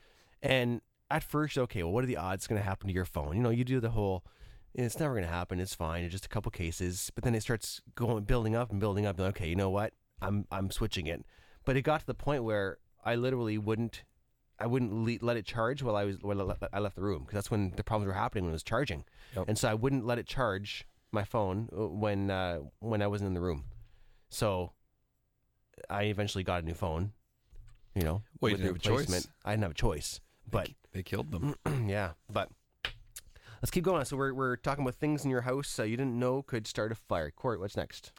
And 0.42 0.82
at 1.12 1.24
first, 1.24 1.58
okay, 1.58 1.84
well, 1.84 1.92
what 1.92 2.04
are 2.04 2.08
the 2.08 2.18
odds 2.18 2.48
going 2.48 2.60
to 2.60 2.66
happen 2.66 2.88
to 2.88 2.94
your 2.94 3.06
phone? 3.06 3.36
You 3.36 3.42
know, 3.44 3.50
you 3.50 3.64
do 3.64 3.80
the 3.80 3.90
whole, 3.92 4.24
it's 4.74 5.00
never 5.00 5.14
going 5.14 5.26
to 5.26 5.32
happen. 5.32 5.60
It's 5.60 5.76
fine. 5.76 6.04
It's 6.04 6.12
just 6.12 6.26
a 6.26 6.30
couple 6.30 6.52
cases. 6.52 7.12
But 7.16 7.24
then 7.24 7.36
it 7.36 7.42
starts 7.42 7.82
going 7.96 8.24
building 8.24 8.56
up 8.56 8.72
and 8.72 8.80
building 8.80 9.06
up. 9.06 9.18
And 9.20 9.28
okay, 9.30 9.48
you 9.48 9.56
know 9.56 9.70
what? 9.70 9.94
I'm 10.22 10.46
I'm 10.52 10.70
switching 10.70 11.08
it. 11.08 11.26
But 11.66 11.78
it 11.78 11.82
got 11.84 12.02
to 12.02 12.06
the 12.06 12.14
point 12.14 12.44
where 12.44 12.78
I 13.06 13.16
literally 13.16 13.58
wouldn't 13.58 14.04
I 14.60 14.68
wouldn't 14.68 14.92
le- 14.94 15.26
let 15.26 15.38
it 15.38 15.46
charge 15.46 15.82
while 15.82 15.96
I 15.96 16.04
was 16.04 16.18
while 16.22 16.40
I 16.42 16.44
le- 16.44 16.58
I 16.74 16.80
left 16.80 16.96
the 16.98 17.02
room 17.02 17.22
because 17.24 17.36
that's 17.36 17.50
when 17.50 17.72
the 17.78 17.84
problems 17.84 18.08
were 18.08 18.14
happening 18.14 18.44
when 18.44 18.52
it 18.52 18.54
was 18.54 18.64
charging, 18.64 19.06
Yep. 19.36 19.46
and 19.48 19.58
so 19.58 19.70
I 19.70 19.74
wouldn't 19.76 20.06
let 20.06 20.20
it 20.20 20.28
charge 20.28 20.86
my 21.14 21.24
phone 21.24 21.70
uh, 21.72 21.88
when 21.88 22.30
uh, 22.30 22.60
when 22.80 23.02
I 23.02 23.08
wasn't 23.08 23.30
in 23.30 23.34
the 23.34 23.40
room. 23.42 23.64
So 24.30 24.74
I 25.90 26.04
eventually 26.04 26.44
got 26.44 26.64
a 26.64 26.66
new 26.66 26.74
phone. 26.74 27.12
You 27.96 28.04
know, 28.04 28.22
Well, 28.40 28.50
you 28.52 28.54
with 28.54 28.62
didn't 28.62 28.66
have 28.68 28.76
a 28.76 28.80
choice. 28.80 29.00
replacement. 29.08 29.28
I 29.44 29.52
didn't 29.52 29.64
have 29.64 29.72
a 29.72 29.76
choice, 29.76 30.20
but 30.50 30.70
They 30.92 31.04
killed 31.04 31.32
them. 31.32 31.56
yeah, 31.88 32.12
but 32.32 32.50
let's 33.62 33.72
keep 33.72 33.84
going. 33.84 34.06
So 34.06 34.16
we're 34.18 34.34
we're 34.34 34.56
talking 34.56 34.84
about 34.84 34.96
things 34.96 35.24
in 35.26 35.32
your 35.32 35.42
house 35.42 35.80
uh, 35.80 35.84
you 35.84 35.98
didn't 35.98 36.18
know 36.18 36.42
could 36.42 36.68
start 36.68 36.92
a 36.92 36.96
fire. 36.96 37.32
Court, 37.32 37.60
what's 37.60 37.76
next? 37.78 38.12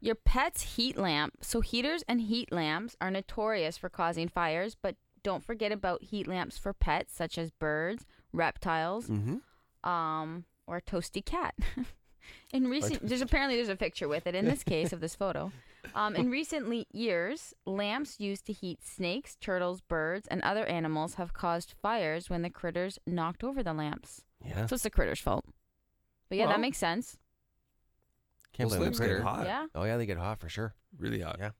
Your 0.00 0.14
pet's 0.14 0.76
heat 0.76 0.96
lamp. 0.96 1.34
So 1.42 1.60
heaters 1.60 2.04
and 2.08 2.20
heat 2.20 2.52
lamps 2.52 2.96
are 3.00 3.10
notorious 3.10 3.76
for 3.76 3.88
causing 3.88 4.28
fires, 4.28 4.76
but 4.80 4.96
don't 5.24 5.44
forget 5.44 5.72
about 5.72 6.02
heat 6.04 6.26
lamps 6.28 6.56
for 6.56 6.72
pets 6.72 7.14
such 7.14 7.36
as 7.38 7.50
birds, 7.50 8.06
reptiles, 8.32 9.08
Mm-hmm. 9.08 9.88
um, 9.88 10.44
or 10.66 10.76
a 10.76 10.82
toasty 10.82 11.24
cat. 11.24 11.54
in 12.52 12.68
recent, 12.68 13.06
there's 13.06 13.20
apparently 13.22 13.56
there's 13.56 13.68
a 13.68 13.76
picture 13.76 14.06
with 14.08 14.26
it 14.26 14.34
in 14.34 14.44
this 14.44 14.62
case 14.64 14.92
of 14.92 15.00
this 15.00 15.14
photo. 15.14 15.50
Um, 15.94 16.16
in 16.16 16.30
recent 16.30 16.86
years, 16.92 17.54
lamps 17.66 18.18
used 18.20 18.46
to 18.46 18.52
heat 18.52 18.82
snakes, 18.84 19.36
turtles, 19.40 19.80
birds, 19.80 20.26
and 20.28 20.42
other 20.42 20.66
animals 20.66 21.14
have 21.14 21.32
caused 21.32 21.72
fires 21.80 22.28
when 22.28 22.42
the 22.42 22.50
critters 22.50 22.98
knocked 23.06 23.42
over 23.44 23.62
the 23.62 23.72
lamps. 23.72 24.22
Yeah, 24.44 24.66
So 24.66 24.74
it's 24.74 24.82
the 24.82 24.90
critter's 24.90 25.20
fault. 25.20 25.44
But 26.28 26.38
yeah, 26.38 26.44
Well- 26.44 26.54
that 26.54 26.60
makes 26.60 26.78
sense. 26.78 27.16
can't 28.52 28.68
Those 28.70 28.78
blame 28.78 28.92
the 28.92 28.96
flames 28.96 28.98
get 28.98 29.06
critter. 29.16 29.22
hot. 29.22 29.46
Yeah. 29.46 29.66
Oh 29.74 29.84
yeah, 29.84 29.96
they 29.96 30.06
get 30.06 30.18
hot 30.18 30.40
for 30.40 30.48
sure. 30.48 30.74
Really 30.98 31.20
hot. 31.20 31.38
Yeah. 31.38 31.50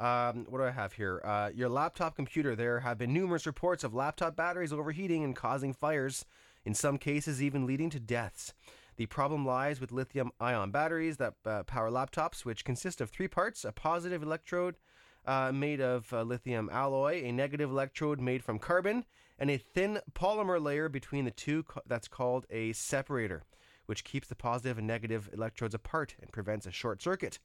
Um, 0.00 0.46
what 0.48 0.58
do 0.58 0.64
I 0.64 0.70
have 0.70 0.94
here? 0.94 1.20
Uh, 1.24 1.50
your 1.54 1.68
laptop 1.68 2.16
computer. 2.16 2.56
There 2.56 2.80
have 2.80 2.96
been 2.98 3.12
numerous 3.12 3.46
reports 3.46 3.84
of 3.84 3.92
laptop 3.94 4.34
batteries 4.34 4.72
overheating 4.72 5.22
and 5.22 5.36
causing 5.36 5.72
fires, 5.74 6.24
in 6.64 6.74
some 6.74 6.96
cases, 6.98 7.42
even 7.42 7.66
leading 7.66 7.90
to 7.90 8.00
deaths. 8.00 8.54
The 9.00 9.06
problem 9.06 9.46
lies 9.46 9.80
with 9.80 9.92
lithium 9.92 10.30
ion 10.40 10.72
batteries 10.72 11.16
that 11.16 11.32
uh, 11.46 11.62
power 11.62 11.90
laptops, 11.90 12.44
which 12.44 12.66
consist 12.66 13.00
of 13.00 13.08
three 13.08 13.28
parts 13.28 13.64
a 13.64 13.72
positive 13.72 14.22
electrode 14.22 14.76
uh, 15.24 15.52
made 15.52 15.80
of 15.80 16.12
uh, 16.12 16.20
lithium 16.20 16.68
alloy, 16.70 17.22
a 17.24 17.32
negative 17.32 17.70
electrode 17.70 18.20
made 18.20 18.44
from 18.44 18.58
carbon, 18.58 19.06
and 19.38 19.50
a 19.50 19.56
thin 19.56 20.00
polymer 20.12 20.62
layer 20.62 20.90
between 20.90 21.24
the 21.24 21.30
two 21.30 21.62
co- 21.62 21.80
that's 21.86 22.08
called 22.08 22.44
a 22.50 22.74
separator, 22.74 23.42
which 23.86 24.04
keeps 24.04 24.28
the 24.28 24.34
positive 24.34 24.76
and 24.76 24.86
negative 24.86 25.30
electrodes 25.32 25.74
apart 25.74 26.14
and 26.20 26.30
prevents 26.30 26.66
a 26.66 26.70
short 26.70 27.00
circuit. 27.00 27.38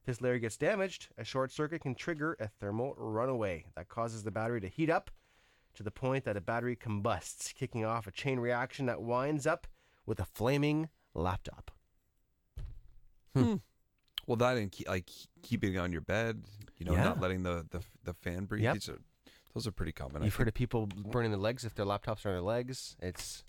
If 0.00 0.04
this 0.04 0.20
layer 0.20 0.38
gets 0.38 0.58
damaged, 0.58 1.08
a 1.16 1.24
short 1.24 1.50
circuit 1.50 1.80
can 1.80 1.94
trigger 1.94 2.36
a 2.38 2.46
thermal 2.46 2.94
runaway 2.98 3.64
that 3.74 3.88
causes 3.88 4.22
the 4.22 4.30
battery 4.30 4.60
to 4.60 4.68
heat 4.68 4.90
up 4.90 5.10
to 5.76 5.82
the 5.82 5.90
point 5.90 6.26
that 6.26 6.36
a 6.36 6.42
battery 6.42 6.76
combusts, 6.76 7.54
kicking 7.54 7.86
off 7.86 8.06
a 8.06 8.12
chain 8.12 8.38
reaction 8.38 8.84
that 8.84 9.00
winds 9.00 9.46
up 9.46 9.66
with 10.10 10.18
a 10.20 10.24
flaming 10.24 10.88
laptop. 11.14 11.70
Well, 14.26 14.36
that 14.36 14.56
and 14.58 14.70
keep, 14.70 14.88
like 14.88 15.08
keeping 15.42 15.74
it 15.74 15.78
on 15.78 15.92
your 15.92 16.02
bed, 16.02 16.42
you 16.76 16.86
know, 16.86 16.92
Yeah. 16.92 17.04
not 17.04 17.20
letting 17.20 17.42
the 17.42 17.66
the, 17.70 17.80
the 18.04 18.14
fan 18.14 18.44
breathe. 18.44 18.62
Yep. 18.64 18.74
These 18.74 18.88
are 18.90 18.98
those 19.54 19.66
are 19.66 19.72
pretty 19.72 19.92
common. 19.92 20.22
I 20.22 20.26
You've 20.26 20.34
heard 20.34 20.44
think. 20.44 20.48
of 20.48 20.54
people 20.54 20.86
burning 20.86 21.30
their 21.30 21.40
legs 21.40 21.64
if 21.64 21.74
their 21.74 21.86
laptops 21.86 22.24
are 22.24 22.28
on 22.30 22.34
their 22.34 22.42
legs. 22.42 22.96
It's 23.00 23.42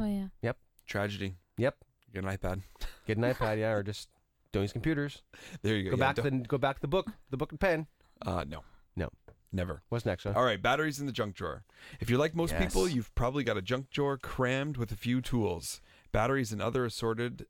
Oh 0.00 0.06
yeah. 0.06 0.28
Yep. 0.42 0.56
Tragedy. 0.86 1.36
yep. 1.58 1.76
Get 2.12 2.24
an 2.24 2.30
iPad. 2.30 2.62
Get 3.06 3.18
an 3.18 3.24
iPad, 3.24 3.58
yeah, 3.58 3.72
or 3.72 3.82
just 3.82 4.08
don't 4.52 4.62
use 4.62 4.72
computers. 4.72 5.22
There 5.62 5.76
you 5.76 5.84
Go 5.90 5.90
go. 5.90 5.96
Yeah, 5.96 6.06
back 6.12 6.16
don't- 6.16 6.42
the 6.42 6.48
go 6.48 6.58
back 6.58 6.76
to 6.76 6.80
the 6.82 6.88
book, 6.88 7.10
the 7.30 7.36
book 7.36 7.50
and 7.52 7.60
pen. 7.60 7.86
Uh, 8.22 8.44
no, 8.48 8.62
No. 8.96 9.10
never. 9.52 9.82
What's 9.90 10.06
next, 10.06 10.22
Shawn? 10.22 10.34
All 10.34 10.44
right, 10.44 10.60
batteries 10.60 10.98
in 10.98 11.06
the 11.06 11.12
junk 11.12 11.34
drawer. 11.36 11.62
If 12.00 12.08
you're 12.10 12.18
like 12.18 12.34
most 12.34 12.56
people, 12.56 12.88
you've 12.88 13.14
probably 13.14 13.44
got 13.44 13.56
a 13.56 13.62
junk 13.62 13.90
drawer 13.90 14.16
crammed 14.16 14.76
with 14.78 14.90
a 14.92 14.96
few 14.96 15.20
tools, 15.20 15.80
batteries, 16.12 16.52
and 16.52 16.62
other 16.62 16.84
assorted 16.84 17.46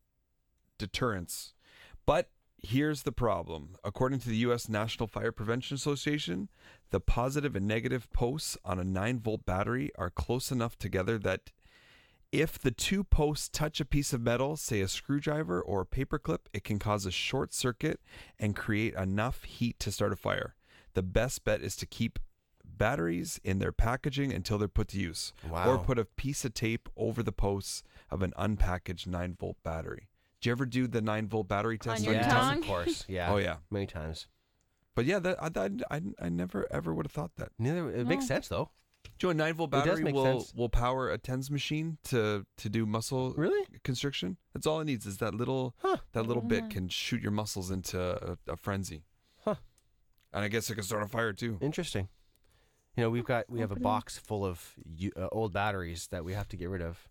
deterrents. 0.79 1.55
But 2.05 2.31
here's 2.59 3.03
the 3.03 3.12
problem. 3.12 3.77
According 3.85 4.21
to 4.21 4.29
the 4.29 4.37
U.S. 4.38 4.69
National 4.69 5.07
Fire 5.07 5.33
Prevention 5.33 5.75
Association, 5.75 6.49
the 6.90 7.01
positive 7.01 7.57
and 7.57 7.66
negative 7.66 8.12
posts 8.12 8.57
on 8.64 8.79
a 8.79 8.85
9 8.85 9.21
volt 9.21 9.45
battery 9.45 9.90
are 9.97 10.11
close 10.11 10.51
enough 10.51 10.79
together 10.79 11.19
that 11.19 11.51
if 12.33 12.59
the 12.59 12.71
two 12.71 13.05
posts 13.05 13.49
touch 13.49 13.81
a 13.81 13.85
piece 13.85 14.12
of 14.12 14.21
metal, 14.21 14.57
say 14.57 14.81
a 14.81 14.88
screwdriver 14.88 15.61
or 15.61 15.83
a 15.83 15.87
paperclip, 15.87 16.40
it 16.53 16.64
can 16.64 16.79
cause 16.79 17.07
a 17.07 17.11
short 17.11 17.55
circuit 17.55 18.01
and 18.38 18.57
create 18.57 18.95
enough 18.95 19.45
heat 19.45 19.79
to 19.81 19.92
start 19.92 20.12
a 20.12 20.16
fire. 20.16 20.55
The 20.95 21.03
best 21.03 21.45
bet 21.45 21.62
is 21.62 21.77
to 21.77 21.87
keep 21.87 22.19
batteries 22.79 23.41
in 23.45 23.59
their 23.59 23.73
packaging 23.73 24.33
until 24.33 24.59
they're 24.59 24.69
put 24.69 24.89
to 24.89 24.99
use, 24.99 25.33
Wow. 25.49 25.71
or 25.71 25.79
put 25.79 25.99
a 25.99 26.05
piece 26.05 26.45
of 26.45 26.55
tape 26.55 26.89
over 26.97 27.23
the 27.23 27.33
posts 27.33 27.83
of 28.11 28.23
an 28.23 28.33
unpackaged 28.39 29.07
9 29.07 29.35
volt 29.39 29.57
battery. 29.62 30.09
Did 30.41 30.47
you 30.47 30.53
ever 30.53 30.67
do 30.67 30.87
the 30.87 31.01
9 31.01 31.29
volt 31.29 31.49
battery 31.49 31.79
test? 31.79 32.05
your 32.05 32.15
your 32.15 32.23
yes, 32.23 32.33
tongue? 32.33 32.59
of 32.59 32.65
course. 32.67 33.05
Yeah. 33.09 33.33
Oh, 33.33 33.39
yeah. 33.39 33.57
Many 33.71 33.87
times. 33.87 34.27
But 34.95 35.05
yeah, 35.05 35.19
that, 35.19 35.37
I, 35.43 35.51
I, 35.65 35.71
I, 35.97 36.03
I 36.27 36.29
never 36.31 36.67
ever 36.71 36.95
would 36.95 37.05
have 37.07 37.12
thought 37.12 37.37
that. 37.37 37.51
Neither. 37.59 37.91
It 37.91 38.07
makes 38.07 38.27
sense 38.27 38.49
though. 38.49 38.71
Do 39.19 39.29
you 39.29 39.35
know 39.35 39.45
a 39.45 39.47
9 39.49 39.55
volt 39.55 39.71
battery 39.71 40.12
will, 40.12 40.41
sense. 40.41 40.53
will 40.55 40.69
power 40.69 41.11
a 41.11 41.17
TENS 41.19 41.51
machine 41.51 41.99
to, 42.05 42.45
to 42.59 42.69
do 42.69 42.85
muscle 42.87 43.33
Really? 43.37 43.67
constriction? 43.85 44.37
That's 44.53 44.67
all 44.67 44.81
it 44.81 44.85
needs 44.85 45.07
is 45.07 45.19
that 45.19 45.35
little 45.35 45.75
Huh. 45.79 45.99
that 46.12 46.27
little 46.27 46.43
bit 46.43 46.65
yeah. 46.65 46.69
can 46.71 46.89
shoot 46.89 47.23
your 47.23 47.31
muscles 47.31 47.71
into 47.71 47.99
a, 48.01 48.53
a 48.53 48.57
frenzy. 48.57 49.05
Huh. 49.45 49.57
And 50.33 50.45
I 50.45 50.49
guess 50.49 50.69
it 50.71 50.75
can 50.75 50.85
start 50.85 51.03
a 51.03 51.09
fire 51.09 51.33
too. 51.33 51.59
Interesting. 51.61 52.09
You 52.97 53.03
know, 53.03 53.11
we've 53.11 53.25
got 53.25 53.49
we 53.51 53.61
have 53.61 53.73
a 53.73 53.77
box 53.77 54.17
full 54.19 54.45
of 54.45 54.75
uh, 55.17 55.29
old 55.33 55.53
batteries 55.53 56.09
that 56.09 56.25
we 56.25 56.33
have 56.33 56.49
to 56.49 56.57
get 56.57 56.71
rid 56.71 56.81
of. 56.83 57.09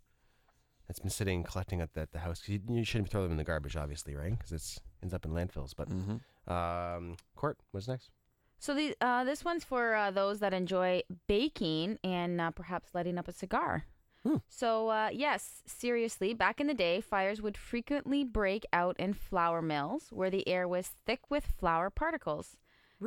It's 0.90 1.00
been 1.00 1.10
sitting 1.12 1.44
collecting 1.44 1.82
at 1.82 1.94
the, 1.94 2.02
at 2.02 2.12
the 2.12 2.20
house. 2.20 2.40
'Cause 2.42 2.50
You, 2.50 2.62
you 2.70 2.84
shouldn't 2.84 3.10
throw 3.10 3.24
them 3.24 3.32
in 3.32 3.38
the 3.38 3.44
garbage, 3.44 3.76
obviously, 3.76 4.16
right? 4.16 4.32
Because 4.38 4.52
it's 4.52 4.80
ends 5.02 5.14
up 5.14 5.26
in 5.26 5.32
landfills. 5.32 5.74
But 5.76 5.90
Mm-hmm. 5.90 6.52
um, 6.52 7.18
Court, 7.36 7.58
what's 7.72 7.88
next? 7.88 8.10
So 8.58 8.74
the 8.74 8.96
uh, 9.02 9.24
this 9.26 9.44
one's 9.46 9.64
for 9.64 9.94
uh, 9.96 10.12
those 10.12 10.40
that 10.40 10.54
enjoy 10.54 11.04
baking 11.28 12.00
and 12.04 12.40
uh, 12.42 12.52
perhaps 12.52 12.90
lighting 12.96 13.18
up 13.18 13.28
a 13.28 13.32
cigar. 13.32 13.86
Hmm. 14.26 14.38
So 14.48 14.90
uh, 14.90 15.10
yes, 15.14 15.62
seriously, 15.68 16.34
back 16.34 16.60
in 16.60 16.66
the 16.66 16.74
day, 16.74 17.00
fires 17.00 17.42
would 17.44 17.58
frequently 17.58 18.24
break 18.24 18.66
out 18.74 18.96
in 19.00 19.14
flour 19.14 19.62
mills 19.62 20.08
where 20.12 20.32
the 20.32 20.48
air 20.48 20.68
was 20.68 20.88
thick 21.06 21.30
with 21.30 21.46
flour 21.46 21.92
particles. 21.92 22.58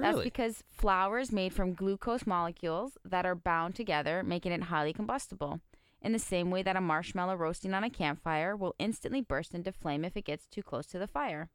That's 0.02 0.22
because 0.22 0.64
flour 0.70 1.18
is 1.18 1.32
made 1.32 1.52
from 1.52 1.74
glucose 1.74 2.26
molecules 2.26 2.98
that 3.04 3.26
are 3.26 3.34
bound 3.34 3.74
together, 3.74 4.22
making 4.22 4.52
it 4.52 4.64
highly 4.64 4.92
combustible. 4.92 5.60
In 6.00 6.12
the 6.12 6.18
same 6.18 6.50
way 6.50 6.62
that 6.62 6.76
a 6.76 6.80
marshmallow 6.80 7.34
roasting 7.34 7.74
on 7.74 7.82
a 7.84 7.90
campfire 7.90 8.56
will 8.56 8.74
instantly 8.78 9.20
burst 9.20 9.54
into 9.54 9.72
flame 9.72 10.04
if 10.04 10.16
it 10.16 10.24
gets 10.24 10.46
too 10.46 10.62
close 10.62 10.86
to 10.86 10.98
the 10.98 11.08
fire. 11.08 11.50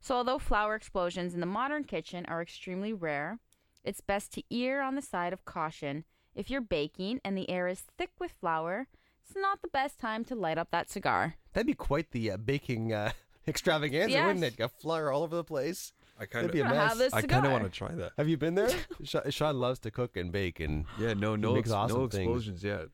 So, 0.00 0.16
although 0.16 0.38
flour 0.38 0.74
explosions 0.74 1.34
in 1.34 1.40
the 1.40 1.46
modern 1.46 1.84
kitchen 1.84 2.26
are 2.26 2.42
extremely 2.42 2.92
rare, 2.92 3.38
it's 3.84 4.00
best 4.00 4.32
to 4.34 4.42
err 4.50 4.82
on 4.82 4.96
the 4.96 5.02
side 5.02 5.32
of 5.32 5.44
caution. 5.44 6.04
If 6.34 6.50
you're 6.50 6.60
baking 6.60 7.20
and 7.24 7.38
the 7.38 7.48
air 7.48 7.68
is 7.68 7.84
thick 7.96 8.10
with 8.18 8.32
flour, 8.32 8.88
it's 9.24 9.36
not 9.36 9.62
the 9.62 9.68
best 9.68 9.98
time 9.98 10.24
to 10.24 10.34
light 10.34 10.58
up 10.58 10.70
that 10.72 10.90
cigar. 10.90 11.36
That'd 11.52 11.66
be 11.66 11.74
quite 11.74 12.10
the 12.10 12.32
uh, 12.32 12.36
baking 12.36 12.92
uh, 12.92 13.12
extravaganza, 13.48 14.14
wouldn't 14.26 14.44
it? 14.44 14.56
Got 14.56 14.72
flour 14.72 15.10
all 15.10 15.22
over 15.22 15.36
the 15.36 15.44
place. 15.44 15.92
I 16.18 16.26
That'd 16.26 16.52
be 16.52 16.60
a 16.60 16.64
I'm 16.64 16.70
gonna 16.70 16.80
mess. 16.82 16.88
have 16.90 16.98
this 16.98 17.12
I 17.12 17.22
kind 17.22 17.44
of 17.46 17.52
want 17.52 17.64
to 17.64 17.70
try 17.70 17.88
that. 17.94 18.12
Have 18.16 18.28
you 18.28 18.36
been 18.36 18.54
there? 18.54 18.70
Shawn, 19.04 19.30
Shawn 19.30 19.60
loves 19.60 19.78
to 19.80 19.90
cook 19.90 20.16
and 20.16 20.32
bake. 20.32 20.60
And 20.60 20.86
Yeah, 20.98 21.12
no, 21.14 21.36
no, 21.36 21.56
ex- 21.56 21.70
awesome 21.70 21.98
no 21.98 22.08
things. 22.08 22.22
explosions 22.22 22.64
yet. 22.64 22.86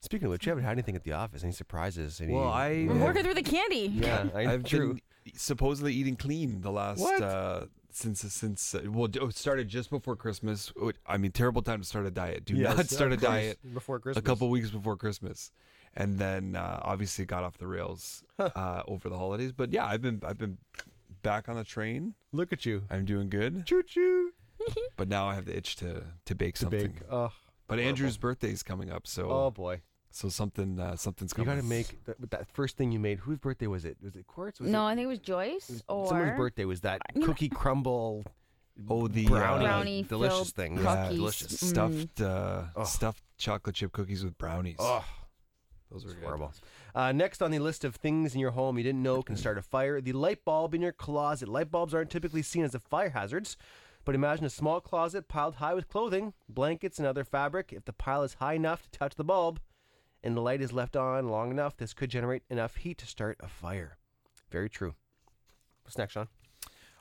speaking 0.00 0.26
of 0.26 0.32
which, 0.32 0.44
you 0.46 0.50
haven't 0.50 0.64
had 0.64 0.72
anything 0.72 0.94
at 0.96 1.04
the 1.04 1.12
office? 1.12 1.42
Any 1.42 1.52
surprises? 1.52 2.20
Any, 2.20 2.34
Well, 2.34 2.48
I 2.48 2.86
We're 2.88 2.98
working 3.02 3.22
through 3.24 3.34
the 3.34 3.42
candy. 3.42 3.90
yeah, 3.94 4.28
I, 4.34 4.46
I've 4.52 4.64
true. 4.64 4.94
been 5.24 5.32
supposedly 5.34 5.92
eating 5.94 6.16
clean 6.16 6.60
the 6.60 6.70
last 6.70 7.00
What? 7.00 7.22
uh 7.22 7.66
since 7.90 8.20
since 8.20 8.74
uh, 8.74 8.82
well 8.86 9.08
it 9.12 9.34
started 9.34 9.66
just 9.68 9.88
before 9.90 10.14
Christmas. 10.14 10.70
I 11.06 11.16
mean, 11.16 11.32
terrible 11.32 11.62
time 11.62 11.80
to 11.80 11.86
start 11.86 12.04
a 12.06 12.10
diet. 12.10 12.44
Do 12.44 12.54
Yes, 12.54 12.76
not 12.76 12.86
start 12.90 13.12
a 13.12 13.16
diet 13.16 13.58
before 13.74 13.98
Christmas. 13.98 14.22
a 14.22 14.24
couple 14.24 14.50
weeks 14.50 14.70
before 14.70 14.96
Christmas, 14.96 15.50
and 15.96 16.18
then 16.18 16.54
uh, 16.54 16.80
obviously 16.82 17.24
got 17.24 17.44
off 17.44 17.56
the 17.58 17.66
rails 17.66 18.22
uh, 18.38 18.82
over 18.86 19.08
the 19.08 19.16
holidays. 19.16 19.52
But 19.52 19.72
yeah, 19.72 19.86
I've 19.86 20.02
been 20.02 20.20
I've 20.24 20.38
been 20.38 20.58
back 21.22 21.48
on 21.48 21.56
the 21.56 21.64
train. 21.64 22.14
Look 22.32 22.52
at 22.52 22.64
you. 22.66 22.84
I'm 22.90 23.04
doing 23.04 23.28
good, 23.30 23.66
Choo 23.66 23.82
choo. 23.82 24.32
but 24.96 25.08
now 25.08 25.26
I 25.28 25.34
have 25.34 25.44
the 25.46 25.56
itch 25.56 25.76
to 25.76 26.02
to 26.26 26.34
bake 26.34 26.54
To 26.56 26.62
something. 26.62 26.92
bake. 26.92 27.02
Oh, 27.10 27.32
But 27.68 27.78
Andrew's 27.78 28.16
birthday 28.16 28.50
is 28.50 28.62
coming 28.62 28.90
up, 28.90 29.06
so 29.06 29.28
oh 29.30 29.50
boy. 29.50 29.82
so 30.10 30.28
something 30.28 30.80
uh, 30.80 30.96
something's 30.96 31.32
coming. 31.32 31.48
You 31.48 31.54
got 31.56 31.62
to 31.62 31.68
make 31.68 32.04
that, 32.06 32.30
that 32.30 32.48
first 32.48 32.76
thing 32.76 32.90
you 32.92 32.98
made. 32.98 33.18
Whose 33.20 33.38
birthday 33.38 33.66
was 33.68 33.84
it? 33.84 33.96
Was 34.02 34.16
it 34.16 34.26
Quartz? 34.26 34.58
Was 34.60 34.68
no, 34.70 34.84
it, 34.86 34.90
I 34.90 34.94
think 34.96 35.04
it 35.04 35.08
was 35.08 35.18
Joyce 35.20 35.70
it 35.70 35.72
was 35.74 35.82
or 35.88 36.08
someone's 36.08 36.36
birthday 36.36 36.64
was 36.64 36.80
that 36.82 37.00
cookie 37.22 37.48
crumble 37.48 38.24
Oh, 38.88 39.08
the 39.08 39.26
brownie, 39.26 39.64
uh, 39.64 39.68
Brownie 39.68 40.02
delicious 40.04 40.50
thing. 40.52 40.78
Yeah, 40.78 41.08
delicious. 41.08 41.52
Mm. 41.52 41.66
stuffed 41.68 42.20
uh, 42.20 42.62
Oh. 42.76 42.84
stuffed 42.84 43.24
chocolate 43.36 43.74
chip 43.74 43.90
cookies 43.92 44.22
with 44.22 44.38
brownies. 44.38 44.76
Oh, 44.78 45.04
Those 45.90 46.04
were 46.04 46.12
good. 46.12 46.22
horrible. 46.24 46.52
Uh, 46.94 47.12
next 47.12 47.42
on 47.42 47.50
the 47.50 47.58
list 47.58 47.84
of 47.84 47.96
things 47.96 48.34
in 48.34 48.40
your 48.40 48.50
home 48.50 48.76
you 48.78 48.84
didn't 48.84 49.02
know 49.02 49.22
can 49.22 49.36
start 49.36 49.58
a 49.58 49.62
fire: 49.62 50.00
the 50.00 50.12
light 50.12 50.44
bulb 50.44 50.74
in 50.74 50.82
your 50.82 50.92
closet. 50.92 51.48
Light 51.48 51.70
bulbs 51.70 51.94
aren't 51.94 52.10
typically 52.10 52.42
seen 52.42 52.64
as 52.64 52.74
a 52.74 52.78
fire 52.80 53.10
hazards, 53.10 53.56
but 54.04 54.14
imagine 54.14 54.44
a 54.44 54.50
small 54.50 54.80
closet 54.80 55.28
piled 55.28 55.56
high 55.56 55.74
with 55.74 55.88
clothing, 55.88 56.34
blankets, 56.48 56.98
and 56.98 57.06
other 57.06 57.24
fabric. 57.24 57.72
If 57.72 57.84
the 57.84 57.92
pile 57.92 58.22
is 58.22 58.34
high 58.34 58.54
enough 58.54 58.82
to 58.82 58.98
touch 58.98 59.14
the 59.16 59.24
bulb, 59.24 59.60
and 60.22 60.36
the 60.36 60.40
light 60.40 60.60
is 60.60 60.72
left 60.72 60.96
on 60.96 61.28
long 61.28 61.50
enough, 61.50 61.76
this 61.76 61.94
could 61.94 62.10
generate 62.10 62.42
enough 62.50 62.76
heat 62.76 62.98
to 62.98 63.06
start 63.06 63.38
a 63.40 63.48
fire. 63.48 63.98
Very 64.50 64.68
true. 64.68 64.94
What's 65.84 65.98
next, 65.98 66.14
Shawn? 66.14 66.28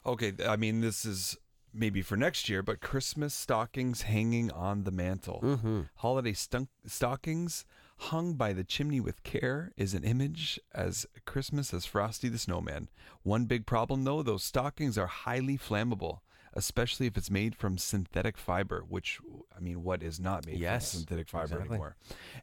Okay, 0.06 0.34
I 0.48 0.56
mean 0.56 0.82
this 0.82 1.06
is 1.06 1.38
maybe 1.74 2.02
for 2.02 2.16
next 2.16 2.48
year, 2.48 2.64
but 2.64 2.80
Christmas 2.80 3.34
stockings 3.34 4.04
hanging 4.04 4.52
on 4.52 4.84
the 4.84 4.92
mantle. 4.92 5.42
Mm-hmm. 5.44 5.82
Holiday 5.96 6.34
stunk- 6.34 6.70
stockings 6.86 7.66
hung 7.98 8.34
by 8.36 8.54
the 8.54 8.64
chimney 8.64 9.00
with 9.00 9.24
care 9.24 9.72
is 9.76 9.94
an 9.94 10.04
image 10.04 10.60
as 10.74 11.06
Christmas 11.26 11.74
as 11.74 11.86
Frosty 11.86 12.30
the 12.30 12.38
Snowman. 12.38 12.90
One 13.24 13.46
big 13.46 13.66
problem 13.66 14.04
though, 14.04 14.22
those 14.24 14.44
stockings 14.44 14.98
are 14.98 15.08
highly 15.08 15.58
flammable, 15.58 16.20
especially 16.54 17.08
if 17.08 17.18
it's 17.18 17.32
made 17.32 17.56
from 17.56 17.78
synthetic 17.78 18.38
fiber, 18.38 18.82
which 18.88 19.20
I 19.56 19.60
mean 19.60 19.84
what 19.84 20.04
is 20.04 20.20
not 20.20 20.46
made 20.46 20.60
Yes, 20.60 20.92
from 20.92 21.00
synthetic 21.00 21.28
fiber 21.28 21.46
exactly. 21.46 21.70
anymore. 21.70 21.96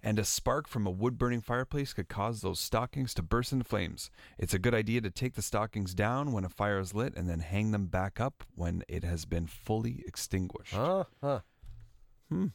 And 0.03 0.19
a 0.19 0.25
spark 0.25 0.67
from 0.69 0.87
a 0.87 0.90
wood 0.90 1.17
burning 1.19 1.40
fireplace 1.40 1.93
could 1.93 2.09
cause 2.09 2.40
those 2.40 2.59
stockings 2.59 3.14
to 3.14 3.23
burst 3.23 3.53
into 3.53 3.64
flames. 3.64 4.11
It's 4.38 4.55
a 4.55 4.59
good 4.59 4.75
idea 4.75 5.01
to 5.03 5.11
take 5.11 5.35
the 5.35 5.43
stockings 5.43 5.95
down 5.95 6.33
when 6.33 6.45
a 6.45 6.49
fire 6.49 6.81
is 6.81 6.95
lit 6.95 7.17
and 7.17 7.29
then 7.29 7.40
hang 7.40 7.71
them 7.71 7.87
back 7.87 8.19
up 8.21 8.43
when 8.57 8.83
it 8.88 9.05
has 9.05 9.25
been 9.25 9.47
fully 9.47 10.03
extinguished. 10.07 10.75
Uh 10.75 11.05
huh. 11.23 11.40
Hmm. 12.29 12.47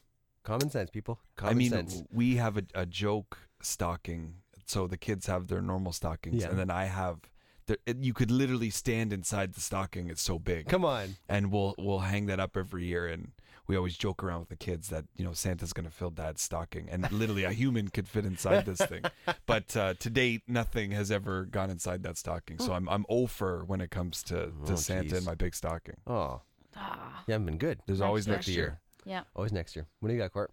Common 0.44 0.70
sense, 0.70 0.90
people. 0.90 1.20
Common 1.36 1.56
I 1.56 1.58
mean, 1.58 1.70
sense. 1.70 2.04
we 2.12 2.36
have 2.38 2.58
a, 2.58 2.64
a 2.74 2.86
joke 2.86 3.38
stocking. 3.62 4.36
So 4.66 4.86
the 4.88 4.98
kids 4.98 5.26
have 5.26 5.48
their 5.48 5.62
normal 5.62 5.92
stockings, 5.94 6.42
Yeah. 6.44 6.50
and 6.50 6.60
then 6.60 6.70
I 6.70 6.86
have. 6.86 7.20
The, 7.66 7.78
it, 7.86 7.98
you 7.98 8.14
could 8.14 8.32
literally 8.32 8.70
stand 8.72 9.14
inside 9.14 9.54
the 9.54 9.62
stocking. 9.62 10.10
It's 10.10 10.22
so 10.24 10.40
big, 10.40 10.68
Come 10.68 10.84
on. 10.86 11.18
and 11.28 11.52
we'll 11.52 11.76
we'll 11.78 12.00
hang 12.00 12.26
that 12.28 12.40
up 12.40 12.56
every 12.58 12.86
year. 12.86 13.08
And 13.08 13.32
we 13.68 13.76
always 13.76 13.96
joke 13.98 14.24
around 14.24 14.40
with 14.42 14.50
the 14.50 14.56
kids 14.56 14.90
that 14.90 15.06
you 15.16 15.24
know 15.24 15.34
Santa's 15.34 15.72
going 15.74 15.86
to 15.88 15.92
fill 15.94 16.10
Dad's 16.12 16.42
stocking, 16.42 16.88
and 16.90 17.12
literally 17.22 17.44
a 17.44 17.52
human 17.52 17.88
could 17.90 18.08
fit 18.08 18.26
inside 18.26 18.66
this 18.66 18.80
thing. 18.80 19.04
But 19.46 19.76
uh, 19.76 19.94
to 19.96 20.10
date, 20.10 20.44
nothing 20.48 20.92
has 20.92 21.10
ever 21.12 21.46
gone 21.46 21.70
inside 21.72 22.02
that 22.04 22.18
stocking. 22.18 22.58
So 22.60 22.74
I'm 22.74 22.88
I'm 22.90 23.06
over 23.10 23.64
when 23.66 23.82
it 23.82 23.90
comes 23.92 24.22
to, 24.24 24.52
to 24.66 24.74
Oh, 24.74 24.76
Santa 24.76 25.10
jeez. 25.10 25.18
and 25.18 25.26
my 25.26 25.36
big 25.36 25.54
stocking. 25.56 25.98
Oh, 26.08 26.42
Ah. 26.76 27.24
you 27.28 27.32
haven't 27.34 27.48
been 27.48 27.58
good. 27.58 27.80
There's 27.88 28.00
Next 28.00 28.08
always 28.08 28.28
year. 28.28 28.36
next 28.36 28.48
year. 28.48 28.80
Yeah. 29.06 29.24
Always 29.36 29.52
next 29.52 29.76
year. 29.76 29.88
What 30.00 30.10
do 30.10 30.16
you 30.16 30.20
got, 30.20 30.34
Court? 30.34 30.52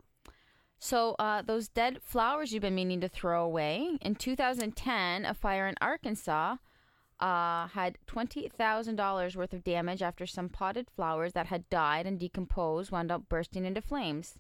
So, 0.79 1.17
uh, 1.19 1.43
those 1.43 1.69
dead 1.69 2.01
flowers 2.03 2.53
you've 2.53 2.63
been 2.63 2.75
meaning 2.75 3.01
to 3.01 3.09
throw 3.09 3.45
away. 3.45 3.99
In 4.03 4.15
2010, 4.15 5.25
a 5.25 5.35
fire 5.35 5.67
in 5.67 5.75
Arkansas 5.81 6.57
uh, 7.19 7.69
had 7.69 7.97
$20,000 8.07 9.37
worth 9.37 9.53
of 9.53 9.65
damage 9.65 10.03
after 10.03 10.27
some 10.27 10.49
potted 10.49 10.89
flowers 10.95 11.33
that 11.33 11.47
had 11.47 11.69
died 11.71 12.07
and 12.07 12.21
decomposed 12.21 12.91
wound 12.91 13.11
up 13.11 13.29
bursting 13.29 13.65
into 13.65 13.81
flames. 13.81 14.35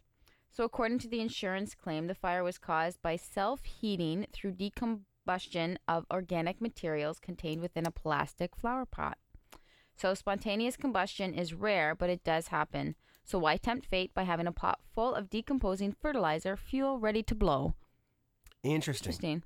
So, 0.53 0.65
according 0.65 0.99
to 1.01 1.09
the 1.09 1.21
insurance 1.21 1.75
claim, 1.75 2.07
the 2.07 2.15
fire 2.15 2.45
was 2.45 2.59
caused 2.59 3.01
by 3.03 3.17
self 3.17 3.65
heating 3.65 4.27
through 4.33 4.53
decombustion 4.53 5.77
of 5.89 6.07
organic 6.11 6.61
materials 6.61 7.19
contained 7.19 7.61
within 7.61 7.87
a 7.87 7.91
plastic 7.91 8.55
flower 8.57 8.87
pot. 8.87 9.19
So, 9.97 10.15
spontaneous 10.15 10.77
combustion 10.77 11.35
is 11.35 11.55
rare, 11.55 11.95
but 11.95 12.11
it 12.11 12.25
does 12.25 12.49
happen. 12.49 12.95
So, 13.27 13.41
why 13.41 13.57
tempt 13.57 13.87
fate 13.87 14.15
by 14.15 14.23
having 14.23 14.47
a 14.47 14.53
pot 14.53 14.79
full 14.95 15.13
of 15.13 15.29
decomposing 15.29 15.93
fertilizer 16.01 16.57
fuel 16.57 17.01
ready 17.01 17.25
to 17.25 17.35
blow? 17.35 17.75
Interesting. 18.63 19.11
Interesting. 19.11 19.43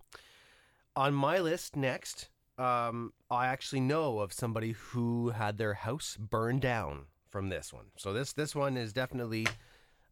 On 0.97 1.15
my 1.15 1.39
list 1.39 1.77
next, 1.77 2.29
um, 2.59 3.15
I 3.31 3.47
actually 3.47 3.81
know 3.81 4.19
of 4.19 4.35
somebody 4.35 4.73
who 4.73 5.31
had 5.31 5.57
their 5.57 5.73
house 5.73 6.19
burned 6.19 6.61
down 6.61 7.07
from 7.31 7.49
this 7.49 7.73
one. 7.73 7.87
So 7.97 8.13
this 8.13 8.35
this 8.35 8.55
one 8.55 8.77
is 8.77 8.93
definitely 8.93 9.47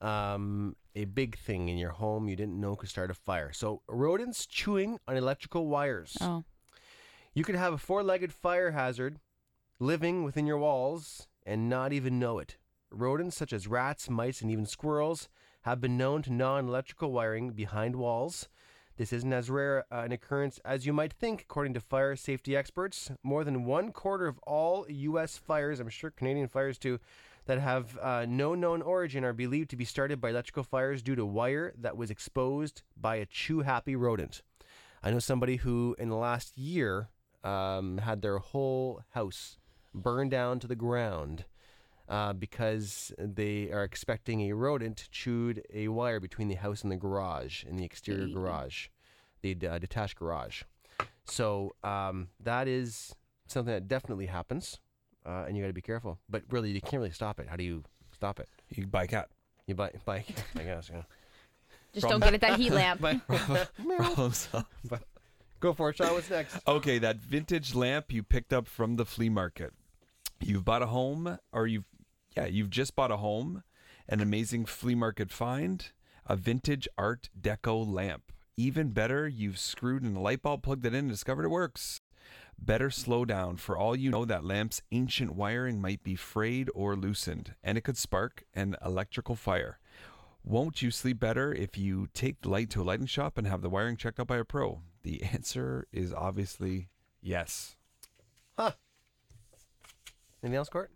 um, 0.01 0.75
a 0.95 1.05
big 1.05 1.37
thing 1.37 1.69
in 1.69 1.77
your 1.77 1.91
home 1.91 2.27
you 2.27 2.37
didn't 2.37 2.59
know 2.59 2.75
could 2.75 2.89
start 2.89 3.11
a 3.11 3.15
fire. 3.15 3.53
So 3.53 3.83
rodents 3.87 4.47
chewing 4.47 4.99
on 5.07 5.17
electrical 5.17 5.67
wires. 5.67 6.17
Oh, 6.23 6.45
You 7.35 7.45
could 7.45 7.57
have 7.57 7.75
a 7.75 7.79
four-legged 7.79 8.33
fire 8.33 8.71
hazard 8.71 9.19
living 9.79 10.25
within 10.25 10.47
your 10.47 10.59
walls 10.59 11.29
and 11.45 11.69
not 11.69 11.93
even 11.93 12.19
know 12.19 12.39
it. 12.39 12.57
Rodents 12.91 13.37
such 13.37 13.53
as 13.53 13.67
rats, 13.67 14.09
mice, 14.09 14.41
and 14.41 14.51
even 14.51 14.67
squirrels 14.67 15.29
have 15.63 15.81
been 15.81 15.97
known 15.97 16.23
to 16.23 16.33
gnaw 16.33 16.57
on 16.57 16.69
electrical 16.69 17.13
wiring 17.13 17.51
behind 17.51 17.97
walls. 17.97 18.49
This 18.97 19.13
isn't 19.13 19.33
as 19.33 19.49
rare 19.49 19.85
uh, 19.93 20.01
an 20.01 20.13
occurrence 20.13 20.59
as 20.65 20.85
you 20.85 20.93
might 20.93 21.13
think, 21.13 21.43
according 21.43 21.75
to 21.75 21.81
fire 21.81 22.17
safety 22.17 22.57
experts. 22.57 23.11
More 23.23 23.45
than 23.45 23.65
one 23.65 23.93
quarter 23.93 24.27
of 24.27 24.39
all 24.41 24.87
U.S. 24.89 25.37
fires, 25.37 25.79
I'm 25.79 25.89
sure 25.89 26.11
Canadian 26.11 26.49
fires 26.49 26.79
too, 26.79 26.99
that 27.47 27.61
have 27.61 27.97
uh, 27.99 28.27
no 28.29 28.55
known 28.55 28.83
origin 28.83 29.25
are 29.25 29.33
believed 29.33 29.71
to 29.71 29.77
be 29.77 29.85
started 29.85 30.21
by 30.21 30.31
electrical 30.31 30.65
fires 30.65 31.03
due 31.03 31.15
to 31.15 31.25
wire 31.25 31.73
that 31.79 31.97
was 31.97 32.11
exposed 32.11 32.83
by 32.97 33.17
a 33.17 33.27
chew 33.27 33.61
happy 33.61 33.95
rodent. 33.95 34.43
I 35.03 35.11
know 35.13 35.21
somebody 35.21 35.57
who, 35.57 35.95
in 35.99 36.09
the 36.09 36.17
last 36.17 36.59
year, 36.59 37.09
um, 37.45 37.99
had 37.99 38.21
their 38.21 38.39
whole 38.39 39.03
house 39.11 39.59
burned 39.95 40.33
down 40.33 40.59
to 40.59 40.67
the 40.67 40.75
ground 40.75 41.45
uh, 42.09 42.33
because 42.33 43.13
they 43.19 43.71
are 43.71 43.85
expecting 43.85 44.51
a 44.51 44.53
rodent 44.55 45.09
chewed 45.11 45.63
a 45.73 45.89
wire 45.89 46.21
between 46.21 46.49
the 46.49 46.55
house 46.55 46.83
and 46.83 46.91
the 46.91 46.97
garage, 46.97 47.65
in 47.65 47.77
the 47.77 47.85
exterior 47.85 48.27
garage, 48.29 48.89
the 49.43 49.57
uh, 49.67 49.79
detached 49.79 50.17
garage. 50.19 50.63
So 51.27 51.75
um, 51.85 52.29
that 52.41 52.67
is 52.67 53.15
something 53.47 53.73
that 53.73 53.89
definitely 53.89 54.27
happens, 54.27 54.79
uh, 55.27 55.45
and 55.47 55.57
you 55.57 55.63
got 55.63 55.69
to 55.69 55.75
be 55.75 55.83
careful. 55.83 56.19
But 56.29 56.43
really, 56.51 56.71
you 56.71 56.81
can't 56.81 56.95
really 56.95 57.11
stop 57.11 57.39
it. 57.39 57.49
How 57.49 57.57
do 57.57 57.65
you 57.65 57.85
stop 58.13 58.41
it? 58.41 58.49
You 58.71 58.87
buy 58.87 59.05
a 59.05 59.07
cat. 59.07 59.29
You 59.67 59.75
buy, 59.75 59.91
buy 60.05 60.25
I 60.57 60.63
guess, 60.63 60.91
yeah. 60.93 61.03
Just 61.93 62.09
don't 62.09 62.21
get 62.21 62.35
it 62.35 62.41
that 62.41 62.59
heat 62.59 62.73
lamp. 62.73 63.01
But 63.01 63.27
Problem 63.27 64.33
solved. 64.33 64.67
go 65.61 65.73
for 65.73 65.91
it, 65.91 65.97
Shawn. 65.97 66.13
What's 66.13 66.31
next? 66.31 66.59
Okay, 66.67 66.99
that 66.99 67.17
vintage 67.17 67.75
lamp 67.75 68.13
you 68.13 68.23
picked 68.23 68.53
up 68.53 68.67
from 68.67 68.97
the 68.97 69.05
flea 69.05 69.29
market. 69.29 69.73
You've 70.41 70.65
bought 70.65 70.83
a 70.83 70.87
home, 70.87 71.39
or 71.53 71.67
you've, 71.67 71.85
yeah, 72.39 72.47
you've 72.47 72.71
just 72.71 72.95
bought 72.95 73.11
a 73.11 73.17
home, 73.17 73.65
an 74.09 74.21
amazing 74.21 74.65
flea 74.65 74.95
market 74.95 75.33
find, 75.33 75.91
a 76.25 76.37
vintage 76.37 76.87
art 76.97 77.31
deco 77.39 77.85
lamp. 77.85 78.31
Even 78.57 78.91
better, 78.91 79.27
you've 79.27 79.59
screwed 79.59 80.05
in 80.05 80.15
a 80.15 80.21
light 80.21 80.43
bulb, 80.43 80.63
plugged 80.63 80.87
it 80.87 80.95
in, 80.95 81.07
and 81.07 81.11
discovered 81.11 81.47
it 81.47 81.51
works. 81.51 82.01
Better 82.57 82.91
slow 82.91 83.25
down. 83.25 83.57
For 83.57 83.77
all 83.77 83.97
you 83.97 84.11
know, 84.11 84.25
that 84.25 84.45
lamp's 84.45 84.83
ancient 84.93 85.35
wiring 85.35 85.81
might 85.81 86.05
be 86.05 86.15
frayed 86.15 86.71
or 86.77 86.95
loosened, 86.95 87.57
and 87.65 87.77
it 87.77 87.81
could 87.81 87.97
spark 87.97 88.45
an 88.55 88.77
electrical 88.85 89.35
fire. 89.35 89.81
Won't 90.45 90.81
you 90.81 90.93
sleep 90.93 91.19
better 91.19 91.53
if 91.53 91.77
you 91.77 92.07
take 92.15 92.43
the 92.43 92.51
light 92.51 92.71
to 92.71 92.83
a 92.83 92.85
lighting 92.85 93.07
shop 93.07 93.37
and 93.37 93.49
have 93.49 93.63
the 93.63 93.71
wiring 93.71 93.97
checked 93.97 94.21
out 94.21 94.29
by 94.29 94.37
a 94.37 94.45
pro? 94.45 94.83
The 95.03 95.23
answer 95.33 95.89
is 95.93 96.15
obviously 96.15 96.91
yes. 97.21 97.75
Huh. 98.57 98.73
Anything 100.41 100.57
else, 100.57 100.69
Court? 100.69 100.93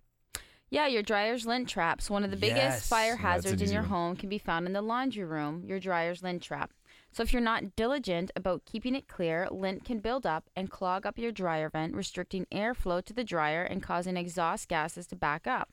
Yeah, 0.73 0.87
your 0.87 1.03
dryer's 1.03 1.45
lint 1.47 1.69
traps. 1.69 2.09
One 2.09 2.25
of 2.25 2.31
the 2.31 2.37
biggest 2.39 2.57
Yes. 2.57 2.89
fire 2.89 3.11
That's 3.11 3.21
an 3.21 3.27
hazards 3.27 3.61
in 3.61 3.67
easy 3.67 3.75
your 3.75 3.83
one. 3.83 3.91
home 3.91 4.17
can 4.17 4.31
be 4.31 4.39
found 4.39 4.67
in 4.67 4.73
the 4.73 4.81
laundry 4.81 5.23
room, 5.25 5.63
your 5.67 5.79
dryer's 5.79 6.23
lint 6.23 6.43
trap. 6.43 6.73
So 7.13 7.23
if 7.23 7.31
you're 7.35 7.43
not 7.43 7.77
diligent 7.77 8.31
about 8.35 8.65
keeping 8.65 8.95
it 8.95 9.07
clear, 9.07 9.47
lint 9.51 9.85
can 9.85 9.99
build 10.01 10.25
up 10.25 10.49
and 10.57 10.71
clog 10.71 11.05
up 11.05 11.19
your 11.19 11.31
dryer 11.31 11.69
vent, 11.69 11.95
restricting 11.95 12.47
airflow 12.51 13.05
to 13.05 13.13
the 13.13 13.23
dryer 13.23 13.63
and 13.63 13.83
causing 13.83 14.17
exhaust 14.17 14.67
gases 14.67 15.07
to 15.09 15.15
back 15.17 15.47
up. 15.47 15.69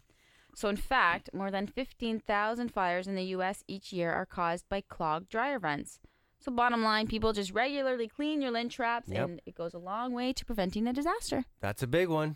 So 0.54 0.68
in 0.68 0.76
fact, 0.76 1.30
more 1.34 1.50
than 1.50 1.66
15,000 1.68 2.68
fires 2.74 3.08
in 3.08 3.16
the 3.16 3.24
US 3.38 3.64
each 3.70 3.94
year 3.94 4.12
are 4.12 4.26
caused 4.26 4.68
by 4.68 4.82
clogged 4.82 5.30
dryer 5.30 5.60
vents. 5.60 6.00
So 6.42 6.52
bottom 6.52 6.84
line, 6.84 7.08
people 7.08 7.32
just 7.32 7.54
regularly 7.54 8.10
clean 8.10 8.42
your 8.42 8.52
lint 8.52 8.74
traps 8.74 9.08
Yep. 9.08 9.30
and 9.30 9.42
it 9.46 9.56
goes 9.56 9.74
a 9.74 9.80
long 9.80 10.12
way 10.12 10.34
to 10.34 10.44
preventing 10.44 10.88
a 10.88 10.94
disaster. 10.94 11.46
That's 11.62 11.84
a 11.84 11.88
big 11.88 12.10
one. 12.10 12.36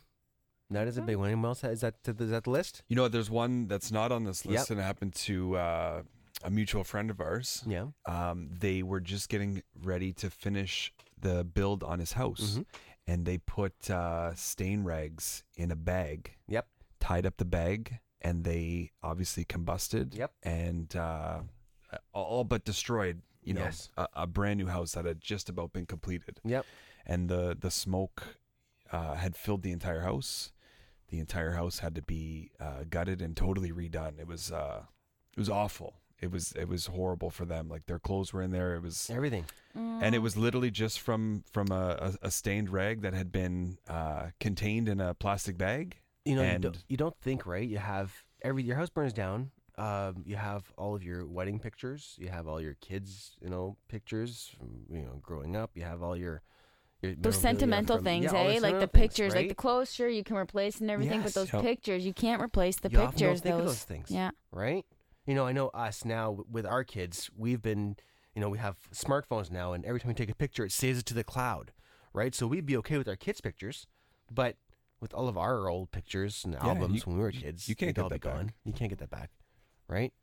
That 0.69 0.87
is 0.87 0.97
a 0.97 1.01
big 1.01 1.17
one. 1.17 1.27
Anyone 1.27 1.49
else? 1.49 1.63
Is 1.63 1.81
that 1.81 1.95
is 2.07 2.29
that 2.31 2.43
the 2.45 2.49
list? 2.49 2.83
You 2.87 2.95
know, 2.95 3.07
there's 3.07 3.29
one 3.29 3.67
that's 3.67 3.91
not 3.91 4.11
on 4.11 4.23
this 4.23 4.45
list, 4.45 4.69
Yep. 4.69 4.71
and 4.71 4.79
it 4.79 4.83
happened 4.83 5.13
to 5.15 5.55
uh, 5.57 6.01
a 6.43 6.49
mutual 6.49 6.83
friend 6.83 7.09
of 7.11 7.19
ours. 7.21 7.63
Yeah. 7.67 7.87
Um, 8.05 8.49
they 8.51 8.81
were 8.83 8.99
just 8.99 9.29
getting 9.29 9.61
ready 9.83 10.13
to 10.13 10.29
finish 10.29 10.91
the 11.19 11.43
build 11.43 11.83
on 11.83 11.99
his 11.99 12.13
house, 12.13 12.55
Mhm. 12.57 12.65
and 13.07 13.25
they 13.25 13.37
put 13.37 13.89
uh, 13.89 14.33
stain 14.35 14.83
rags 14.83 15.43
in 15.55 15.69
a 15.71 15.75
bag, 15.75 16.35
Yep. 16.47 16.67
tied 16.99 17.25
up 17.25 17.37
the 17.37 17.45
bag, 17.45 17.99
and 18.21 18.43
they 18.43 18.91
obviously 19.03 19.45
combusted. 19.45 20.15
Yep. 20.15 20.31
And 20.43 20.95
uh, 20.95 21.41
all 22.13 22.43
but 22.43 22.65
destroyed. 22.65 23.21
You 23.43 23.53
know, 23.55 23.63
Yes. 23.63 23.89
a, 23.97 24.07
a 24.13 24.27
brand 24.27 24.57
new 24.57 24.67
house 24.67 24.93
that 24.93 25.03
had 25.05 25.19
just 25.21 25.49
about 25.49 25.73
been 25.73 25.85
completed. 25.85 26.39
Yep. 26.45 26.65
and 27.05 27.27
the 27.29 27.55
the 27.59 27.69
smoke 27.69 28.37
uh, 28.93 29.15
had 29.15 29.35
filled 29.35 29.63
the 29.63 29.71
entire 29.71 30.01
house. 30.01 30.51
The 31.09 31.19
entire 31.19 31.51
house 31.51 31.79
had 31.79 31.95
to 31.95 32.01
be 32.01 32.51
uh, 32.59 32.85
gutted 32.89 33.21
and 33.21 33.35
totally 33.35 33.71
redone. 33.71 34.19
It 34.19 34.27
was 34.27 34.51
uh, 34.51 34.83
it 35.35 35.39
was 35.39 35.49
awful. 35.49 35.95
It 36.21 36.31
was 36.31 36.53
it 36.53 36.69
was 36.69 36.85
horrible 36.85 37.29
for 37.29 37.43
them. 37.43 37.67
Like 37.67 37.85
their 37.87 37.99
clothes 37.99 38.31
were 38.31 38.41
in 38.41 38.51
there. 38.51 38.75
It 38.75 38.81
was 38.81 39.09
Everything. 39.09 39.45
and 39.75 40.15
it 40.15 40.19
was 40.19 40.37
literally 40.37 40.71
just 40.71 41.01
from 41.01 41.43
from 41.51 41.67
a, 41.71 42.13
a, 42.21 42.27
a 42.27 42.31
stained 42.31 42.69
rag 42.69 43.01
that 43.01 43.13
had 43.13 43.31
been 43.31 43.77
uh, 43.89 44.27
contained 44.39 44.87
in 44.87 45.01
a 45.01 45.13
plastic 45.13 45.57
bag. 45.57 45.97
You 46.23 46.35
know, 46.35 46.41
you 46.43 46.47
and 46.47 46.63
don't, 46.63 46.83
you 46.87 46.95
don't 46.97 47.17
think, 47.19 47.45
right? 47.45 47.67
You 47.67 47.79
have 47.79 48.23
every 48.41 48.63
your 48.63 48.77
house 48.77 48.89
burns 48.89 49.11
down. 49.13 49.51
Um, 49.77 50.23
you 50.25 50.35
have 50.35 50.71
all 50.77 50.95
of 50.95 51.03
your 51.03 51.25
wedding 51.25 51.59
pictures. 51.59 52.15
You 52.19 52.29
have 52.29 52.47
all 52.47 52.61
your 52.61 52.75
kids, 52.75 53.35
you 53.41 53.49
know, 53.49 53.75
pictures 53.89 54.51
from 54.57 54.85
you 54.89 55.01
know 55.03 55.19
growing 55.21 55.55
up. 55.55 55.71
You 55.73 55.83
have 55.83 56.01
all 56.01 56.15
your, 56.15 56.41
your 57.03 57.15
Those 57.15 57.35
memorabilia 57.35 57.41
sentimental 57.59 57.95
from- 57.97 58.05
things, 58.05 58.23
yeah, 58.25 58.31
eh? 58.31 58.33
Like 58.33 58.47
the 58.47 58.53
sentimental 58.53 58.79
things, 58.87 58.91
pictures, 58.93 59.33
like 59.35 59.43
the 59.43 59.47
right? 59.49 59.57
clothes, 59.57 59.93
sure, 59.93 60.09
you 60.09 60.23
can 60.23 60.37
replace 60.37 60.79
and 60.81 60.89
everything, 60.89 61.21
Yes. 61.21 61.33
but 61.33 61.33
those 61.41 61.53
Yep. 61.53 61.61
pictures, 61.63 62.05
you 62.05 62.13
can't 62.13 62.41
replace 62.41 62.77
the 62.79 62.89
You 62.89 62.99
often 62.99 63.19
don't 63.19 63.29
pictures. 63.29 63.41
think 63.41 63.53
of 63.55 63.61
those, 63.61 63.67
those 63.71 63.83
things. 63.83 64.09
Yeah. 64.11 64.31
right? 64.51 64.85
You 65.25 65.35
know, 65.35 65.45
I 65.45 65.51
know 65.51 65.67
us 65.69 66.03
now 66.05 66.43
with 66.49 66.65
our 66.65 66.83
kids, 66.83 67.29
we've 67.35 67.61
been, 67.61 67.95
you 68.35 68.41
know, 68.41 68.49
we 68.49 68.57
have 68.57 68.77
smartphones 68.93 69.51
now, 69.51 69.73
and 69.73 69.85
every 69.85 69.99
time 69.99 70.09
we 70.09 70.13
take 70.15 70.29
a 70.29 70.35
picture, 70.35 70.65
it 70.65 70.71
saves 70.71 70.99
it 70.99 71.05
to 71.07 71.13
the 71.13 71.23
cloud, 71.23 71.71
right? 72.13 72.33
So 72.35 72.47
we'd 72.47 72.65
be 72.65 72.75
okay 72.77 72.97
with 72.97 73.07
our 73.07 73.15
kids' 73.15 73.41
pictures, 73.41 73.87
but 74.31 74.57
with 74.99 75.13
all 75.13 75.27
of 75.27 75.37
our 75.37 75.69
old 75.69 75.91
pictures 75.91 76.43
and 76.45 76.53
Yeah, 76.53 76.67
albums 76.67 76.95
you- 76.95 77.01
when 77.07 77.17
we 77.17 77.21
were 77.23 77.31
kids, 77.31 77.67
you 77.67 77.75
can't 77.75 77.95
get 77.95 78.01
all 78.01 78.09
be 78.09 78.15
that 78.15 78.21
back. 78.21 78.33
gone. 78.35 78.51
You 78.63 78.73
can't 78.73 78.89
get 78.89 78.99
that 78.99 79.09
back, 79.09 79.31
right? 79.87 80.13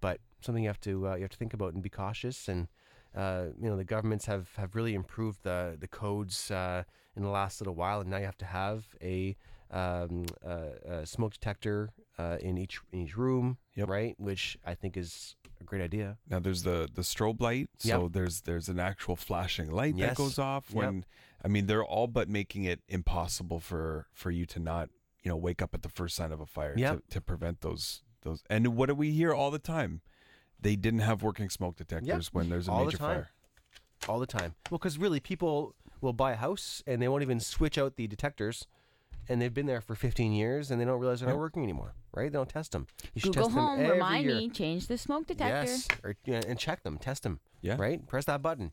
But 0.00 0.20
something 0.40 0.62
you 0.64 0.68
have 0.68 0.80
to 0.82 1.08
uh, 1.08 1.14
you 1.16 1.22
have 1.22 1.30
to 1.30 1.36
think 1.38 1.52
about 1.54 1.74
and 1.74 1.82
be 1.82 1.88
cautious. 1.90 2.46
And 2.48 2.68
uh, 3.14 3.46
you 3.60 3.68
know, 3.68 3.76
the 3.76 3.84
governments 3.84 4.26
have, 4.26 4.48
have 4.56 4.74
really 4.74 4.94
improved 4.94 5.42
the 5.42 5.76
the 5.80 5.88
codes 5.88 6.50
uh, 6.50 6.84
in 7.16 7.22
the 7.22 7.28
last 7.30 7.60
little 7.60 7.74
while, 7.74 8.00
and 8.00 8.10
now 8.10 8.18
you 8.18 8.24
have 8.26 8.38
to 8.38 8.44
have 8.44 8.86
a, 9.02 9.36
um, 9.70 10.26
a, 10.42 11.00
a 11.00 11.06
smoke 11.06 11.32
detector 11.32 11.90
uh, 12.18 12.36
in 12.40 12.58
each 12.58 12.80
in 12.92 13.00
each 13.00 13.16
room, 13.16 13.58
Yep. 13.74 13.88
right? 13.88 14.14
Which 14.18 14.56
I 14.64 14.74
think 14.74 14.96
is 14.96 15.36
a 15.60 15.64
great 15.64 15.82
idea. 15.82 16.18
Now 16.28 16.38
there's 16.38 16.62
the 16.62 16.88
the 16.92 17.02
strobe 17.02 17.40
light. 17.40 17.68
So 17.78 18.08
there's 18.12 18.42
there's 18.42 18.68
an 18.68 18.78
actual 18.78 19.16
flashing 19.16 19.70
light 19.70 19.94
Yes. 19.96 20.10
that 20.10 20.16
goes 20.16 20.38
off 20.38 20.66
Yep. 20.70 20.76
when 20.76 21.04
I 21.44 21.48
mean 21.48 21.66
they're 21.66 21.84
all 21.84 22.06
but 22.06 22.28
making 22.28 22.64
it 22.64 22.80
impossible 22.88 23.60
for 23.60 24.06
for 24.12 24.30
you 24.30 24.46
to 24.46 24.58
not 24.60 24.90
you 25.22 25.30
know 25.30 25.36
wake 25.36 25.60
up 25.62 25.74
at 25.74 25.82
the 25.82 25.88
first 25.88 26.14
sign 26.16 26.30
of 26.32 26.40
a 26.40 26.46
fire 26.46 26.74
Yep. 26.76 26.96
to, 27.08 27.14
to 27.14 27.20
prevent 27.20 27.60
those 27.62 28.02
those 28.22 28.42
and 28.50 28.76
what 28.76 28.86
do 28.86 28.94
we 28.94 29.10
hear 29.12 29.32
all 29.32 29.50
the 29.50 29.58
time? 29.58 30.00
They 30.60 30.76
didn't 30.76 31.00
have 31.00 31.22
working 31.22 31.48
smoke 31.50 31.76
detectors 31.76 32.32
when 32.32 32.48
there's 32.48 32.68
a 32.68 32.72
All 32.72 32.78
the 32.80 32.84
major 32.86 32.96
time. 32.98 33.14
fire. 33.14 33.28
all 34.08 34.18
the 34.18 34.26
time. 34.26 34.54
Well, 34.70 34.78
because 34.78 34.98
really, 34.98 35.20
people 35.20 35.74
will 36.00 36.12
buy 36.12 36.32
a 36.32 36.36
house 36.36 36.82
and 36.86 37.00
they 37.02 37.08
won't 37.08 37.22
even 37.22 37.40
switch 37.40 37.76
out 37.78 37.96
the 37.96 38.06
detectors, 38.06 38.66
and 39.28 39.40
they've 39.42 39.52
been 39.54 39.66
there 39.66 39.80
for 39.80 39.94
15 39.94 40.32
years 40.32 40.70
and 40.70 40.80
they 40.80 40.84
don't 40.84 40.98
realize 41.00 41.20
they're 41.20 41.28
not 41.28 41.38
working 41.38 41.62
anymore, 41.62 41.94
right? 42.14 42.30
They 42.32 42.38
don't 42.38 42.48
test 42.48 42.72
them. 42.72 42.86
You 43.14 43.20
should 43.20 43.34
Google 43.34 43.44
test 43.48 43.54
them 43.56 43.64
Home, 43.64 43.80
every 43.80 43.92
remind 43.92 44.24
year. 44.26 44.34
me, 44.36 44.48
change 44.48 44.86
the 44.86 44.96
smoke 44.98 45.26
detector. 45.26 45.70
Yes, 45.70 45.88
or, 46.02 46.16
yeah, 46.24 46.40
and 46.46 46.58
check 46.58 46.82
them, 46.82 46.98
test 46.98 47.22
them. 47.24 47.40
Yeah. 47.60 47.76
Right? 47.78 48.06
Press 48.06 48.24
that 48.26 48.40
button. 48.42 48.72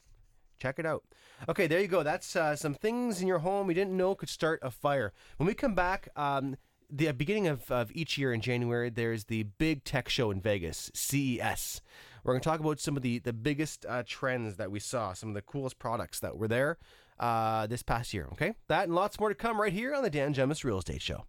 Check 0.59 0.79
it 0.79 0.85
out. 0.85 1.03
Okay, 1.49 1.67
there 1.67 1.81
you 1.81 1.87
go. 1.87 2.01
That's 2.03 2.35
uh, 2.35 2.55
some 2.55 2.73
things 2.75 3.21
in 3.21 3.27
your 3.27 3.39
home 3.39 3.67
you 3.67 3.73
didn't 3.73 3.97
know 3.97 4.15
could 4.15 4.29
start 4.29 4.59
a 4.61 4.71
fire. 4.71 5.11
When 5.37 5.47
we 5.47 5.53
come 5.53 5.75
back, 5.75 6.07
um, 6.15 6.55
the 6.89 7.11
beginning 7.11 7.47
of, 7.47 7.69
of 7.71 7.91
each 7.93 8.17
year 8.17 8.33
in 8.33 8.41
January, 8.41 8.89
there's 8.89 9.25
the 9.25 9.43
big 9.43 9.83
tech 9.83 10.09
show 10.09 10.31
in 10.31 10.41
Vegas, 10.41 10.91
CES. 10.93 11.81
We're 12.23 12.33
going 12.33 12.41
to 12.41 12.49
talk 12.49 12.59
about 12.59 12.79
some 12.79 12.97
of 12.97 13.03
the, 13.03 13.19
the 13.19 13.33
biggest 13.33 13.85
uh, 13.87 14.03
trends 14.05 14.55
that 14.55 14.71
we 14.71 14.79
saw, 14.79 15.13
some 15.13 15.29
of 15.29 15.35
the 15.35 15.41
coolest 15.41 15.77
products 15.77 16.19
that 16.21 16.37
were 16.37 16.47
there 16.47 16.77
uh, 17.19 17.67
this 17.67 17.83
past 17.83 18.13
year. 18.13 18.27
Okay? 18.31 18.53
That 18.67 18.85
and 18.85 18.95
lots 18.95 19.19
more 19.19 19.29
to 19.29 19.35
come 19.35 19.61
right 19.61 19.73
here 19.73 19.93
on 19.93 20.03
the 20.03 20.09
Dan 20.09 20.33
Gemus 20.33 20.63
Real 20.63 20.79
Estate 20.79 21.01
Show. 21.01 21.25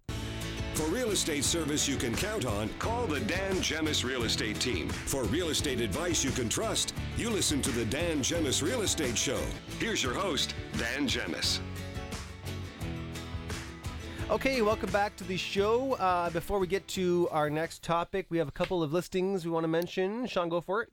For 0.77 0.85
real 0.89 1.09
estate 1.09 1.45
service 1.45 1.89
you 1.89 1.97
can 1.97 2.15
count 2.15 2.45
on, 2.45 2.69
call 2.79 3.07
the 3.07 3.21
Dan 3.21 3.55
Gemus 3.57 4.05
Real 4.05 4.25
Estate 4.25 4.61
Team. 4.61 4.91
For 4.91 5.25
real 5.25 5.49
estate 5.49 5.81
advice 5.81 6.23
you 6.23 6.31
can 6.31 6.51
trust, 6.51 6.95
you 7.17 7.31
listen 7.31 7.63
to 7.63 7.71
the 7.71 7.87
Dan 7.87 8.19
Gemus 8.19 8.63
Real 8.63 8.83
Estate 8.83 9.17
Show. 9.17 9.41
Here's 9.79 10.03
your 10.03 10.13
host, 10.13 10.55
Dan 10.77 11.09
Gemus. 11.09 11.61
Okay, 14.29 14.61
welcome 14.61 14.91
back 14.91 15.15
to 15.17 15.25
the 15.25 15.37
show. 15.37 15.93
Uh, 15.95 16.29
before 16.31 16.59
we 16.59 16.67
get 16.67 16.87
to 16.89 17.29
our 17.31 17.49
next 17.49 17.85
topic, 17.85 18.27
we 18.29 18.39
have 18.39 18.49
a 18.49 18.53
couple 18.53 18.83
of 18.83 18.93
listings 18.93 19.45
we 19.45 19.53
want 19.53 19.63
to 19.63 19.69
mention. 19.69 20.27
Shawn, 20.27 20.49
go 20.49 20.61
for 20.61 20.83
it. 20.83 20.89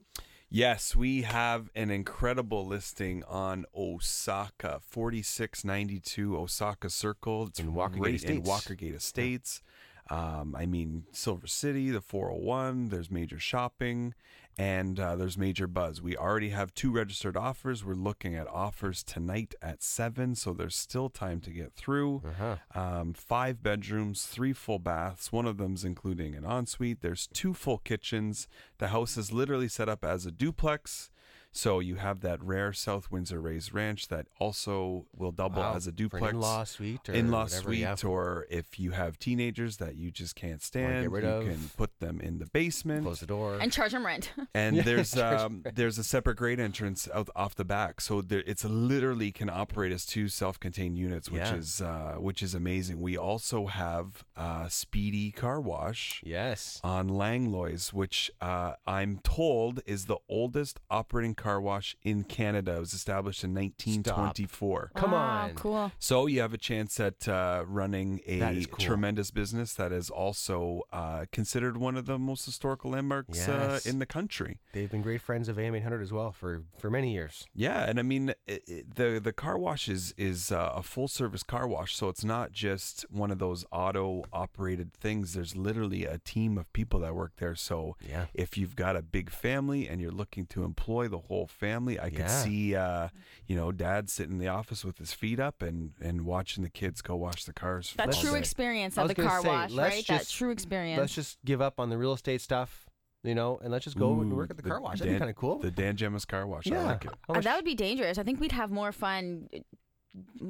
Yes, 0.50 0.94
we 0.94 1.22
have 1.22 1.68
an 1.74 1.90
incredible 1.90 2.64
listing 2.64 3.24
on 3.24 3.64
Osaka, 3.76 4.80
4692 4.88 6.36
Osaka 6.36 6.88
Circle. 6.88 7.48
It's 7.48 7.58
In 7.58 7.72
Walkergate 7.72 8.06
in 8.06 8.14
Estates. 8.14 8.48
Walkergate 8.48 8.94
Estates. 8.94 9.62
Um, 10.10 10.54
I 10.56 10.66
mean, 10.66 11.04
Silver 11.10 11.48
City, 11.48 11.90
the 11.90 12.00
401, 12.00 12.90
there's 12.90 13.10
major 13.10 13.40
shopping, 13.40 14.14
and 14.56 15.00
uh, 15.00 15.16
there's 15.16 15.36
major 15.36 15.66
buzz. 15.66 16.00
We 16.00 16.16
already 16.16 16.50
have 16.50 16.74
two 16.74 16.92
registered 16.92 17.36
offers. 17.36 17.84
We're 17.84 17.94
looking 17.94 18.34
at 18.34 18.46
offers 18.48 19.02
tonight 19.02 19.54
at 19.60 19.82
7, 19.82 20.34
so 20.34 20.52
there's 20.52 20.76
still 20.76 21.08
time 21.08 21.40
to 21.40 21.50
get 21.50 21.72
through. 21.74 22.22
Uh-huh. 22.24 22.56
Um, 22.74 23.14
five 23.14 23.62
bedrooms, 23.62 24.26
three 24.26 24.52
full 24.52 24.78
baths. 24.78 25.32
One 25.32 25.46
of 25.46 25.56
them's 25.56 25.84
including 25.84 26.34
an 26.34 26.44
ensuite. 26.44 27.00
There's 27.00 27.26
two 27.26 27.54
full 27.54 27.78
kitchens. 27.78 28.46
The 28.78 28.88
house 28.88 29.16
is 29.16 29.32
literally 29.32 29.68
set 29.68 29.88
up 29.88 30.04
as 30.04 30.26
a 30.26 30.30
duplex. 30.30 31.10
So 31.56 31.78
you 31.78 31.94
have 31.94 32.20
that 32.22 32.42
rare 32.42 32.72
South 32.72 33.12
Windsor 33.12 33.40
raised 33.40 33.72
ranch 33.72 34.08
that 34.08 34.26
also 34.40 35.06
will 35.16 35.30
double 35.30 35.62
Wow. 35.62 35.74
as 35.76 35.86
a 35.86 35.92
duplex. 35.92 36.32
in-law 36.32 36.64
suite 36.64 37.08
or 37.08 37.12
in-law 37.12 37.46
suite, 37.46 38.04
or 38.04 38.44
if 38.50 38.78
you 38.80 38.90
have 38.90 39.20
teenagers 39.20 39.76
that 39.76 39.94
you 39.94 40.10
just 40.10 40.34
can't 40.34 40.60
stand, 40.60 41.04
you 41.04 41.16
of. 41.16 41.44
can 41.44 41.70
put 41.76 42.00
them 42.00 42.20
in 42.20 42.38
the 42.40 42.46
basement. 42.46 43.04
Close 43.04 43.20
the 43.20 43.26
door. 43.26 43.56
And 43.60 43.72
charge 43.72 43.92
them 43.92 44.04
rent. 44.04 44.32
And 44.54 44.78
there's 44.88 45.16
um, 45.16 45.62
there's 45.74 45.96
a 45.96 46.04
separate 46.04 46.36
grade 46.38 46.58
entrance 46.58 47.08
out 47.14 47.28
off 47.36 47.54
the 47.54 47.64
back, 47.64 48.00
so 48.00 48.20
there, 48.20 48.42
it's 48.46 48.64
literally 48.64 49.30
can 49.30 49.48
operate 49.48 49.92
as 49.92 50.04
two 50.04 50.28
self-contained 50.28 50.96
units, 50.98 51.30
which 51.30 51.40
Yeah. 51.42 51.54
is 51.54 51.80
uh, 51.80 52.16
which 52.18 52.42
is 52.42 52.54
amazing. 52.54 53.00
We 53.00 53.16
also 53.16 53.66
have 53.66 54.24
uh, 54.36 54.68
Speedy 54.68 55.30
Car 55.30 55.60
Wash 55.60 56.20
yes. 56.24 56.80
on 56.82 57.08
Langlois, 57.08 57.92
which 57.92 58.30
uh, 58.40 58.74
I'm 58.86 59.20
told 59.22 59.80
is 59.86 60.06
the 60.06 60.18
oldest 60.28 60.80
operating 60.90 61.34
car 61.44 61.60
wash 61.60 61.94
in 62.02 62.24
Canada. 62.24 62.76
It 62.76 62.80
was 62.80 62.94
established 62.94 63.44
in 63.44 63.52
1924. 63.54 64.90
Come 64.94 65.12
Wow, 65.12 65.44
on. 65.44 65.54
Cool. 65.54 65.92
So 65.98 66.26
you 66.26 66.40
have 66.40 66.54
a 66.54 66.58
chance 66.58 66.98
at 67.00 67.28
uh, 67.28 67.64
running 67.66 68.20
That 68.26 68.54
a 68.54 68.56
is 68.58 68.66
cool. 68.66 68.84
tremendous 68.84 69.30
business 69.30 69.74
that 69.74 69.92
is 69.92 70.10
also 70.10 70.82
uh, 70.92 71.24
considered 71.32 71.76
one 71.76 71.96
of 71.96 72.06
the 72.06 72.18
most 72.18 72.44
historical 72.46 72.92
landmarks 72.92 73.38
Yes. 73.38 73.48
uh, 73.48 73.80
in 73.90 73.98
the 73.98 74.06
country. 74.06 74.58
They've 74.72 74.90
been 74.90 75.02
great 75.02 75.20
friends 75.20 75.48
of 75.48 75.58
AM 75.58 75.74
800 75.74 76.02
as 76.02 76.12
well 76.12 76.32
for, 76.32 76.62
for 76.78 76.90
many 76.90 77.12
years. 77.12 77.46
Yeah, 77.54 77.84
and 77.88 77.98
I 77.98 78.02
mean 78.02 78.24
it, 78.46 78.62
it, 78.66 78.94
the 78.94 79.20
the 79.22 79.32
car 79.32 79.56
wash 79.58 79.88
is 79.88 80.14
is 80.16 80.50
uh, 80.50 80.72
a 80.74 80.82
full 80.82 81.08
service 81.08 81.42
car 81.42 81.66
wash, 81.74 81.94
so 81.94 82.08
it's 82.08 82.24
not 82.24 82.52
just 82.52 83.04
one 83.10 83.30
of 83.30 83.38
those 83.38 83.64
auto 83.70 84.24
operated 84.32 84.92
things. 84.94 85.34
There's 85.34 85.54
literally 85.56 86.04
a 86.04 86.18
team 86.18 86.58
of 86.58 86.66
people 86.72 87.00
that 87.00 87.14
work 87.14 87.32
there. 87.42 87.54
So 87.54 87.96
Yeah. 88.12 88.26
if 88.34 88.56
you've 88.58 88.76
got 88.76 88.94
a 88.96 89.02
big 89.02 89.28
family 89.30 89.88
and 89.88 90.00
you're 90.00 90.18
looking 90.22 90.46
to 90.54 90.58
employ 90.64 91.08
the 91.08 91.22
whole 91.28 91.33
family, 91.48 91.98
I 92.00 92.08
could 92.10 92.18
Yeah. 92.20 92.42
see 92.42 92.74
uh, 92.74 93.08
you 93.46 93.56
know 93.56 93.72
dad 93.72 94.08
sitting 94.08 94.32
in 94.34 94.38
the 94.38 94.48
office 94.48 94.84
with 94.84 94.98
his 94.98 95.12
feet 95.12 95.38
up 95.40 95.62
and 95.62 95.92
and 96.00 96.22
watching 96.24 96.62
the 96.64 96.70
kids 96.70 97.02
go 97.02 97.16
wash 97.16 97.44
the 97.44 97.52
cars. 97.52 97.92
That 97.96 98.14
all 98.14 98.20
true 98.22 98.32
day. 98.32 98.38
experience 98.38 98.96
I 98.96 99.02
of 99.02 99.08
the 99.08 99.14
car 99.14 99.42
say, 99.42 99.48
wash, 99.48 99.70
let's 99.72 99.94
right? 99.96 100.06
that 100.08 100.28
true 100.28 100.50
experience. 100.50 100.98
Let's 101.00 101.14
just 101.14 101.38
give 101.44 101.60
up 101.60 101.78
on 101.80 101.90
the 101.90 101.98
real 101.98 102.12
estate 102.12 102.40
stuff, 102.40 102.86
you 103.22 103.34
know, 103.34 103.58
and 103.62 103.70
let's 103.72 103.84
just 103.84 103.98
go 103.98 104.20
and 104.20 104.32
work 104.36 104.50
at 104.50 104.56
the, 104.56 104.62
the 104.62 104.68
car 104.70 104.80
wash. 104.80 104.98
That'd 105.00 105.14
be 105.14 105.18
kind 105.18 105.30
of 105.30 105.36
cool. 105.36 105.58
The 105.58 105.70
Dan 105.70 105.96
Gemus 105.96 106.26
car 106.26 106.46
wash. 106.46 106.66
yeah. 106.66 106.80
I 106.80 106.84
like 106.84 107.04
it. 107.04 107.12
Uh, 107.28 107.40
that 107.40 107.56
would 107.56 107.64
be 107.64 107.74
dangerous. 107.74 108.16
I 108.18 108.22
think 108.22 108.40
we'd 108.40 108.52
have 108.52 108.70
more 108.70 108.92
fun. 108.92 109.48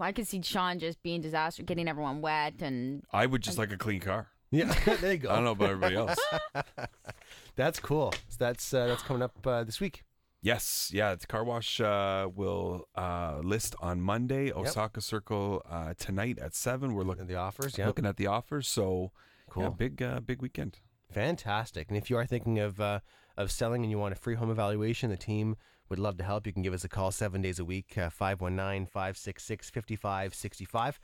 I 0.00 0.12
could 0.12 0.26
see 0.26 0.42
Shawn 0.42 0.78
just 0.78 1.02
being 1.02 1.22
disaster, 1.22 1.62
getting 1.62 1.88
everyone 1.88 2.20
wet, 2.20 2.60
and 2.60 3.02
I 3.12 3.24
would 3.26 3.42
just 3.42 3.56
like 3.58 3.72
a 3.72 3.78
clean 3.78 4.00
car. 4.00 4.28
yeah, 4.50 4.72
there 5.00 5.12
you 5.12 5.18
go. 5.18 5.30
I 5.30 5.36
don't 5.36 5.44
know 5.44 5.52
about 5.52 5.70
everybody 5.70 5.96
else. 5.96 6.18
That's 7.56 7.78
cool. 7.80 8.12
So 8.28 8.36
that's 8.38 8.74
uh, 8.74 8.86
that's 8.88 9.02
coming 9.02 9.22
up 9.22 9.46
uh, 9.46 9.62
this 9.64 9.80
week. 9.80 10.02
Yes, 10.44 10.90
yeah, 10.92 11.14
the 11.14 11.26
car 11.26 11.42
wash 11.42 11.80
uh, 11.80 12.28
will 12.34 12.86
uh, 12.94 13.40
list 13.42 13.74
on 13.80 14.02
Monday. 14.02 14.52
Osaka 14.52 15.00
Circle 15.00 15.62
uh, 15.66 15.94
tonight 15.98 16.38
at 16.38 16.54
seven. 16.54 16.92
We're 16.92 17.02
Looking 17.02 17.22
at 17.22 17.28
the 17.28 17.36
offers. 17.36 17.78
Yeah. 17.78 17.86
looking 17.86 18.04
at 18.04 18.18
the 18.18 18.26
offers. 18.26 18.68
So 18.68 19.10
Cool. 19.48 19.62
yeah, 19.62 19.68
big 19.70 20.02
uh, 20.02 20.20
big 20.20 20.42
weekend. 20.42 20.80
Fantastic. 21.10 21.88
And 21.88 21.96
if 21.96 22.10
you 22.10 22.18
are 22.18 22.26
thinking 22.26 22.58
of 22.58 22.78
uh, 22.78 23.00
of 23.38 23.50
selling 23.50 23.84
and 23.84 23.90
you 23.90 23.98
want 23.98 24.12
a 24.12 24.16
free 24.18 24.34
home 24.34 24.50
evaluation, 24.50 25.08
the 25.08 25.16
team 25.16 25.56
would 25.88 25.98
love 25.98 26.18
to 26.18 26.24
help. 26.24 26.46
You 26.46 26.52
can 26.52 26.60
give 26.62 26.74
us 26.74 26.84
a 26.84 26.90
call 26.90 27.10
seven 27.10 27.40
days 27.40 27.58
a 27.58 27.64
week, 27.64 27.96
uh, 27.96 28.10
519 28.10 28.84
566 28.84 29.70
5565, 29.70 31.00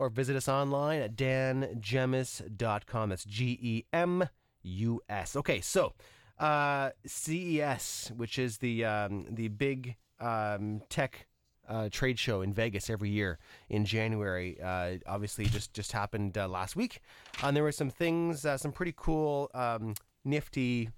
or 0.00 0.08
visit 0.08 0.34
us 0.34 0.48
online 0.48 1.00
at 1.00 1.14
dangemus.com. 1.14 3.10
That's 3.10 3.24
G 3.24 3.56
E 3.62 3.84
M 3.92 4.28
U 4.62 5.00
S. 5.08 5.36
Okay, 5.36 5.60
so 5.60 5.92
uh, 6.40 6.90
CES, 7.06 8.12
which 8.16 8.38
is 8.38 8.58
the, 8.58 8.84
um, 8.84 9.26
the 9.30 9.48
big 9.48 9.96
um, 10.18 10.80
tech 10.88 11.26
uh, 11.68 11.88
trade 11.90 12.18
show 12.18 12.42
in 12.42 12.52
Vegas 12.52 12.90
every 12.90 13.10
year 13.10 13.38
in 13.68 13.84
January. 13.84 14.60
Uh, 14.60 14.96
obviously, 15.06 15.44
just 15.44 15.72
just 15.72 15.92
happened 15.92 16.36
uh, 16.36 16.48
last 16.48 16.74
week, 16.74 17.00
and 17.44 17.56
there 17.56 17.62
were 17.62 17.70
some 17.70 17.90
things, 17.90 18.44
uh, 18.44 18.56
some 18.56 18.72
pretty 18.72 18.94
cool, 18.96 19.48
um, 19.54 19.94
nifty, 20.24 20.90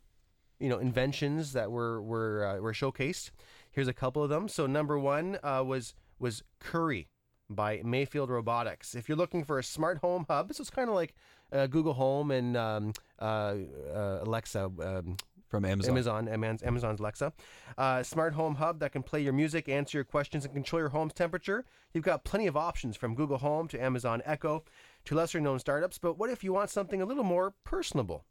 you 0.59 0.71
know, 0.71 0.79
inventions 0.79 1.53
that 1.53 1.71
were 1.71 2.01
were 2.01 2.47
uh, 2.47 2.61
were 2.61 2.73
showcased. 2.73 3.33
Here's 3.71 3.89
a 3.89 3.93
couple 3.93 4.23
of 4.23 4.31
them. 4.31 4.49
So 4.49 4.67
number 4.67 4.99
one 4.99 5.39
was 5.43 5.95
was 6.19 6.43
Kuri 6.59 7.09
by 7.55 7.81
Mayfield 7.85 8.31
Robotics. 8.31 8.95
If 8.95 9.09
you're 9.09 9.19
looking 9.19 9.45
for 9.45 9.59
a 9.59 9.65
smart 9.65 9.99
home 9.99 10.25
hub, 10.29 10.49
this 10.49 10.61
is 10.61 10.71
kind 10.71 10.89
of 10.89 10.95
like 10.95 11.15
uh, 11.53 11.67
Google 11.67 11.95
Home 11.95 12.31
and 12.31 12.57
um, 12.57 12.93
uh, 13.21 13.55
uh, 13.95 14.21
Alexa. 14.23 14.65
Um, 14.83 15.17
From 15.53 15.67
Amazon. 15.67 16.29
Amazon, 16.29 16.61
Amazon's, 16.65 16.99
Alexa. 16.99 17.31
Uh, 17.77 18.03
smart 18.03 18.33
home 18.33 18.55
hub 18.55 18.81
that 18.81 18.93
can 18.93 19.03
play 19.03 19.21
your 19.21 19.35
music, 19.35 19.69
answer 19.69 19.99
your 19.99 20.05
questions, 20.05 20.47
and 20.47 20.55
control 20.55 20.81
your 20.81 20.89
home's 20.89 21.13
temperature. 21.13 21.67
You've 21.93 22.05
got 22.05 22.25
plenty 22.25 22.47
of 22.47 22.57
options 22.57 22.97
from 22.97 23.15
Google 23.15 23.37
Home 23.37 23.69
to 23.69 23.79
Amazon 23.79 24.23
Echo 24.25 24.65
to 25.05 25.15
lesser 25.15 25.43
known 25.43 25.59
startups. 25.59 25.99
But 25.99 26.17
what 26.17 26.31
if 26.31 26.43
you 26.43 26.55
want 26.55 26.71
something 26.71 27.03
a 27.03 27.05
little 27.05 27.23
more 27.23 27.53
personable? 27.65 28.25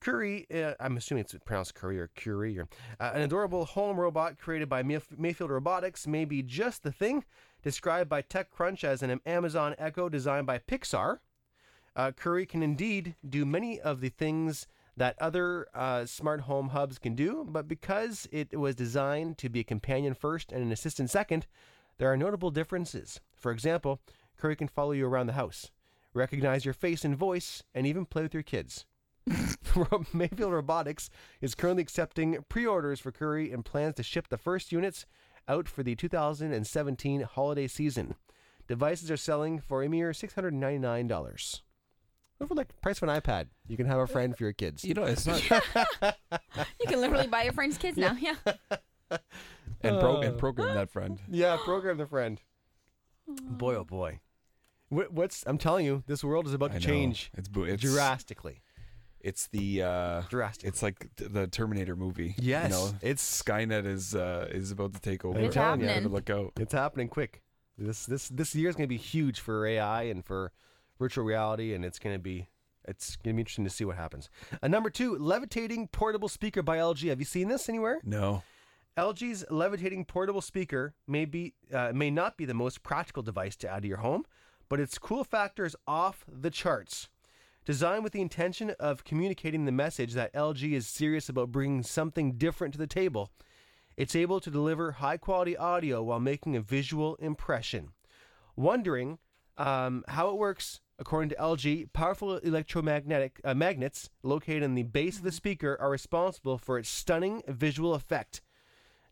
Kuri, 0.00 0.48
uh, 0.52 0.74
I'm 0.80 0.96
assuming 0.96 1.20
it's 1.20 1.36
pronounced 1.44 1.76
Curry 1.76 2.00
or 2.00 2.08
Curie, 2.16 2.58
or 2.58 2.66
uh, 2.98 3.12
an 3.14 3.22
adorable 3.22 3.64
home 3.64 3.96
robot 3.96 4.36
created 4.36 4.68
by 4.68 4.82
Mayf- 4.82 5.16
Mayfield 5.16 5.52
Robotics 5.52 6.08
may 6.08 6.24
be 6.24 6.42
just 6.42 6.82
the 6.82 6.90
thing. 6.90 7.24
Described 7.62 8.10
by 8.10 8.22
TechCrunch 8.22 8.82
as 8.82 9.04
an 9.04 9.20
Amazon 9.24 9.76
Echo 9.78 10.08
designed 10.08 10.48
by 10.48 10.58
Pixar, 10.58 11.18
uh, 11.94 12.10
Kuri 12.10 12.46
can 12.46 12.64
indeed 12.64 13.14
do 13.28 13.44
many 13.44 13.80
of 13.80 14.00
the 14.00 14.08
things 14.08 14.66
that 14.98 15.16
other 15.20 15.66
uh, 15.74 16.04
smart 16.06 16.42
home 16.42 16.68
hubs 16.68 16.98
can 16.98 17.14
do, 17.14 17.46
but 17.48 17.66
because 17.66 18.28
it 18.30 18.58
was 18.58 18.74
designed 18.74 19.38
to 19.38 19.48
be 19.48 19.60
a 19.60 19.64
companion 19.64 20.14
first 20.14 20.52
and 20.52 20.62
an 20.62 20.72
assistant 20.72 21.10
second, 21.10 21.46
there 21.98 22.12
are 22.12 22.16
notable 22.16 22.50
differences. 22.50 23.20
For 23.34 23.50
example, 23.50 24.00
Kuri 24.36 24.56
can 24.56 24.68
follow 24.68 24.92
you 24.92 25.06
around 25.06 25.26
the 25.26 25.32
house, 25.32 25.70
recognize 26.14 26.64
your 26.64 26.74
face 26.74 27.04
and 27.04 27.16
voice, 27.16 27.62
and 27.74 27.86
even 27.86 28.06
play 28.06 28.22
with 28.22 28.34
your 28.34 28.42
kids. 28.42 28.86
Mayfield 30.12 30.52
Robotics 30.52 31.10
is 31.40 31.54
currently 31.54 31.82
accepting 31.82 32.38
pre 32.48 32.66
orders 32.66 33.00
for 33.00 33.12
Kuri 33.12 33.52
and 33.52 33.64
plans 33.64 33.96
to 33.96 34.02
ship 34.02 34.28
the 34.28 34.38
first 34.38 34.72
units 34.72 35.06
out 35.48 35.68
for 35.68 35.82
the 35.82 35.94
2017 35.94 37.22
holiday 37.22 37.66
season. 37.66 38.14
Devices 38.66 39.10
are 39.10 39.16
selling 39.16 39.60
for 39.60 39.82
a 39.82 39.88
mere 39.88 40.10
$699. 40.10 41.60
What 42.38 42.48
for 42.48 42.54
like 42.54 42.80
price 42.80 43.02
of 43.02 43.08
an 43.08 43.20
iPad? 43.20 43.46
You 43.66 43.76
can 43.76 43.86
have 43.86 43.98
a 43.98 44.06
friend 44.06 44.36
for 44.36 44.44
your 44.44 44.52
kids. 44.52 44.84
You 44.84 44.94
know, 44.94 45.04
it's 45.04 45.26
not 45.26 45.42
you 45.50 46.86
can 46.86 47.00
literally 47.00 47.26
buy 47.26 47.42
your 47.42 47.52
friend's 47.52 47.76
kids 47.78 47.96
now. 47.98 48.16
Yeah. 48.18 48.34
and, 49.82 50.00
pro- 50.00 50.20
and 50.20 50.38
program 50.38 50.74
that 50.74 50.90
friend. 50.90 51.18
Yeah, 51.28 51.56
program 51.64 51.98
the 51.98 52.06
friend. 52.06 52.40
Boy, 53.26 53.74
oh 53.74 53.84
boy. 53.84 54.20
What, 54.88 55.12
what's 55.12 55.44
I'm 55.46 55.58
telling 55.58 55.84
you, 55.84 56.02
this 56.06 56.24
world 56.24 56.46
is 56.46 56.54
about 56.54 56.72
to 56.72 56.78
know. 56.78 56.86
change 56.86 57.30
It's 57.36 57.48
bo- 57.48 57.64
it's 57.64 57.82
drastically. 57.82 58.62
It's 59.20 59.48
the 59.48 59.82
uh, 59.82 60.22
Drastically. 60.30 60.68
It's 60.68 60.82
like 60.82 61.08
th- 61.16 61.30
the 61.32 61.48
Terminator 61.48 61.96
movie. 61.96 62.36
Yes. 62.38 62.70
you 62.70 62.76
know, 62.76 62.86
It's- 63.02 63.42
Skynet 63.42 63.84
is 63.84 64.14
uh, 64.14 64.46
is 64.50 64.70
about 64.70 64.94
to 64.94 65.00
take 65.00 65.24
over. 65.24 65.38
It's 65.40 65.54
telling 65.54 65.80
you. 65.80 65.88
happening. 65.88 66.10
Look 66.12 66.30
out. 66.30 66.52
It's 66.58 66.72
happening 66.72 67.08
quick. 67.08 67.42
This 67.76 68.06
this 68.06 68.28
this 68.28 68.54
year 68.54 68.68
is 68.70 68.76
going 68.76 68.84
to 68.86 68.88
be 68.88 68.96
huge 68.96 69.40
for 69.40 69.66
AI 69.66 70.04
and 70.04 70.24
for 70.24 70.52
virtual 70.98 71.24
reality, 71.24 71.74
and 71.74 71.84
it's 71.84 71.98
going 71.98 72.14
to 72.14 72.20
be 72.20 72.48
it's 72.86 73.16
going 73.16 73.34
to 73.34 73.36
be 73.36 73.40
interesting 73.42 73.64
to 73.64 73.70
see 73.70 73.84
what 73.84 73.96
happens. 73.96 74.30
Uh, 74.62 74.68
number 74.68 74.88
two, 74.88 75.16
levitating 75.18 75.88
portable 75.88 76.28
speaker 76.28 76.62
by 76.62 76.78
LG. 76.78 77.08
Have 77.08 77.18
you 77.18 77.26
seen 77.26 77.48
this 77.48 77.68
anywhere? 77.68 78.00
No. 78.02 78.42
LG's 78.96 79.44
levitating 79.50 80.04
portable 80.06 80.40
speaker 80.40 80.94
may 81.06 81.24
be 81.24 81.54
uh, 81.72 81.92
may 81.94 82.10
not 82.10 82.36
be 82.36 82.44
the 82.44 82.54
most 82.54 82.82
practical 82.82 83.22
device 83.22 83.56
to 83.56 83.68
add 83.68 83.82
to 83.82 83.88
your 83.88 83.98
home, 83.98 84.24
but 84.68 84.80
its 84.80 84.98
cool 84.98 85.22
factor 85.22 85.64
is 85.64 85.76
off 85.86 86.24
the 86.26 86.50
charts. 86.50 87.08
Designed 87.64 88.02
with 88.02 88.14
the 88.14 88.22
intention 88.22 88.70
of 88.80 89.04
communicating 89.04 89.66
the 89.66 89.72
message 89.72 90.14
that 90.14 90.32
LG 90.32 90.72
is 90.72 90.86
serious 90.86 91.28
about 91.28 91.52
bringing 91.52 91.82
something 91.82 92.32
different 92.32 92.72
to 92.72 92.78
the 92.78 92.86
table, 92.86 93.30
it's 93.96 94.16
able 94.16 94.40
to 94.40 94.50
deliver 94.50 94.92
high 94.92 95.18
quality 95.18 95.56
audio 95.56 96.02
while 96.02 96.18
making 96.18 96.56
a 96.56 96.60
visual 96.60 97.16
impression. 97.16 97.90
Wondering 98.56 99.18
um, 99.58 100.04
how 100.08 100.30
it 100.30 100.36
works, 100.36 100.80
according 100.98 101.28
to 101.30 101.36
LG, 101.36 101.92
powerful 101.92 102.38
electromagnetic 102.38 103.40
uh, 103.44 103.54
magnets 103.54 104.08
located 104.22 104.62
in 104.62 104.74
the 104.74 104.84
base 104.84 105.18
of 105.18 105.24
the 105.24 105.32
speaker 105.32 105.76
are 105.80 105.90
responsible 105.90 106.56
for 106.56 106.78
its 106.78 106.88
stunning 106.88 107.42
visual 107.46 107.94
effect. 107.94 108.40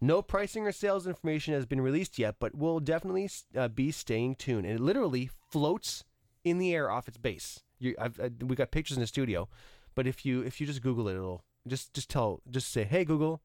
No 0.01 0.23
pricing 0.23 0.67
or 0.67 0.73
sales 0.73 1.07
information 1.07 1.55
has 1.55 1.67
been 1.67 1.81
released 1.81 2.19
yet, 2.19 2.37
but 2.39 2.55
we'll 2.55 2.81
definitely 2.81 3.31
uh, 3.57 3.69
be 3.69 3.91
staying 3.91 4.37
tuned. 4.37 4.67
And 4.67 4.77
it 4.77 4.83
literally 4.83 5.31
floats 5.51 6.05
in 6.45 6.59
the 6.59 6.75
air 6.75 6.91
off 6.91 7.09
its 7.09 7.17
base. 7.17 7.61
You, 7.79 7.95
I've, 7.99 8.21
I, 8.21 8.31
we 8.45 8.57
got 8.57 8.71
pictures 8.71 8.97
in 8.97 9.01
the 9.01 9.07
studio, 9.07 9.49
but 9.95 10.07
if 10.07 10.25
you 10.25 10.43
if 10.43 10.61
you 10.61 10.67
just 10.67 10.83
Google 10.83 11.09
it, 11.09 11.15
it'll 11.15 11.45
just 11.67 11.93
just 11.93 12.09
tell 12.09 12.41
just 12.51 12.71
say, 12.71 12.85
"Hey 12.85 13.05
Google, 13.05 13.43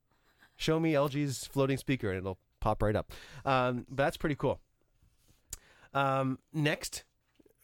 show 0.55 0.79
me 0.79 0.93
LG's 0.93 1.47
floating 1.47 1.77
speaker," 1.77 2.09
and 2.09 2.17
it'll 2.17 2.37
pop 2.59 2.81
right 2.81 2.95
up. 2.95 3.11
Um, 3.43 3.85
but 3.89 4.03
that's 4.03 4.17
pretty 4.17 4.35
cool. 4.35 4.61
Um, 5.93 6.39
next, 6.53 7.03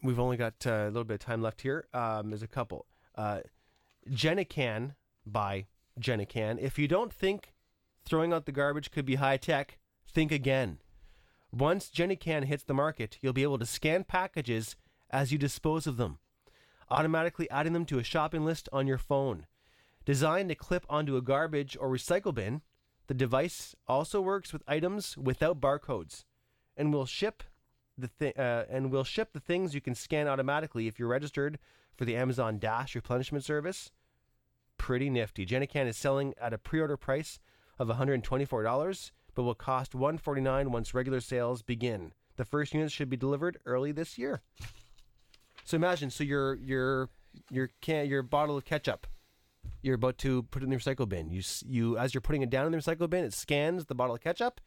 we've 0.04 0.20
only 0.20 0.38
got 0.38 0.56
uh, 0.66 0.72
a 0.72 0.88
little 0.88 1.04
bit 1.04 1.16
of 1.16 1.20
time 1.20 1.42
left 1.42 1.62
here. 1.62 1.88
Um, 1.94 2.30
there's 2.30 2.44
a 2.44 2.48
couple. 2.48 2.86
Uh, 3.16 3.40
Genican 4.10 4.96
by 5.26 5.68
Genican. 6.00 6.60
If 6.60 6.78
you 6.78 6.88
don't 6.88 7.14
think 7.14 7.54
throwing 8.06 8.34
out 8.34 8.46
the 8.46 8.52
garbage 8.52 8.92
could 8.92 9.06
be 9.06 9.16
high 9.16 9.38
tech, 9.38 9.78
think 10.10 10.32
again. 10.32 10.80
Once 11.52 11.90
Genican 11.90 12.46
hits 12.46 12.64
the 12.64 12.74
market, 12.74 13.18
you'll 13.22 13.34
be 13.34 13.44
able 13.44 13.58
to 13.60 13.66
scan 13.66 14.04
packages 14.04 14.76
as 15.10 15.32
you 15.32 15.38
dispose 15.38 15.88
of 15.88 15.98
them, 15.98 16.20
automatically 16.90 17.50
adding 17.50 17.74
them 17.74 17.86
to 17.86 18.00
a 18.00 18.04
shopping 18.04 18.44
list 18.46 18.68
on 18.74 18.88
your 18.88 18.98
phone. 18.98 19.46
Designed 20.06 20.50
to 20.50 20.56
clip 20.56 20.86
onto 20.90 21.18
a 21.18 21.22
garbage 21.22 21.78
or 21.80 21.90
recycle 21.90 22.34
bin, 22.34 22.62
the 23.08 23.14
device 23.14 23.76
also 23.88 24.22
works 24.22 24.52
with 24.52 24.64
items 24.68 25.18
without 25.18 25.62
barcodes, 25.62 26.26
and 26.76 26.94
will 26.94 27.06
ship 27.06 27.44
the 27.98 28.08
thi- 28.08 28.34
uh, 28.38 28.66
and 28.70 28.92
will 28.92 29.04
ship 29.04 29.34
the 29.34 29.40
things 29.40 29.74
you 29.74 29.82
can 29.82 29.96
scan 29.96 30.28
automatically 30.28 30.88
if 30.88 31.00
you're 31.00 31.08
registered 31.08 31.60
for 31.96 32.06
the 32.06 32.16
Amazon 32.16 32.60
Dash 32.60 32.96
replenishment 32.96 33.44
service. 33.44 33.92
Pretty 34.78 35.10
nifty. 35.10 35.46
Genican 35.46 35.88
is 35.88 35.98
selling 35.98 36.34
at 36.40 36.54
a 36.54 36.58
pre-order 36.58 36.98
price 36.98 37.40
of 37.80 37.88
$124, 37.88 39.12
but 39.34 39.44
will 39.44 39.56
cost 39.56 39.96
149 39.96 40.72
once 40.72 40.94
regular 40.94 41.20
sales 41.20 41.62
begin. 41.62 42.14
The 42.36 42.46
first 42.46 42.74
units 42.74 42.94
should 42.94 43.10
be 43.10 43.18
delivered 43.18 43.58
early 43.66 43.92
this 43.92 44.18
year. 44.18 44.42
So 45.64 45.76
imagine, 45.76 46.12
so 46.12 46.24
your 46.24 46.56
your 46.56 47.10
your 47.50 47.72
can 47.82 48.08
your 48.08 48.22
bottle 48.22 48.56
of 48.56 48.64
ketchup, 48.64 49.06
you're 49.82 49.96
about 49.96 50.18
to 50.20 50.44
put 50.44 50.62
it 50.62 50.66
in 50.66 50.70
the 50.70 50.78
recycle 50.78 51.10
bin. 51.10 51.30
You 51.30 51.42
you 51.66 51.98
as 51.98 52.14
you're 52.14 52.22
putting 52.22 52.42
it 52.42 52.50
down 52.50 52.68
in 52.68 52.72
the 52.72 52.78
recycle 52.78 53.10
bin, 53.10 53.26
it 53.26 53.34
scans 53.34 53.86
the 53.86 53.96
bottle 53.96 54.16
of 54.16 54.22
ketchup, 54.22 54.62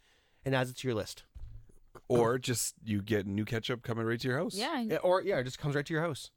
and 0.45 0.55
adds 0.55 0.70
it 0.70 0.76
to 0.78 0.89
your 0.89 0.95
list. 0.97 1.24
Or 2.09 2.38
just 2.38 2.74
you 2.84 3.03
get 3.03 3.26
new 3.26 3.45
ketchup 3.45 3.82
coming 3.82 4.05
right 4.07 4.20
to 4.20 4.28
your 4.28 4.38
house. 4.38 4.55
Yeah. 4.55 4.80
Yeah, 4.80 4.97
or 4.99 5.22
yeah, 5.22 5.38
it 5.38 5.45
just 5.45 5.59
comes 5.59 5.74
right 5.74 5.84
to 5.86 5.93
your 5.93 6.03
house. 6.03 6.30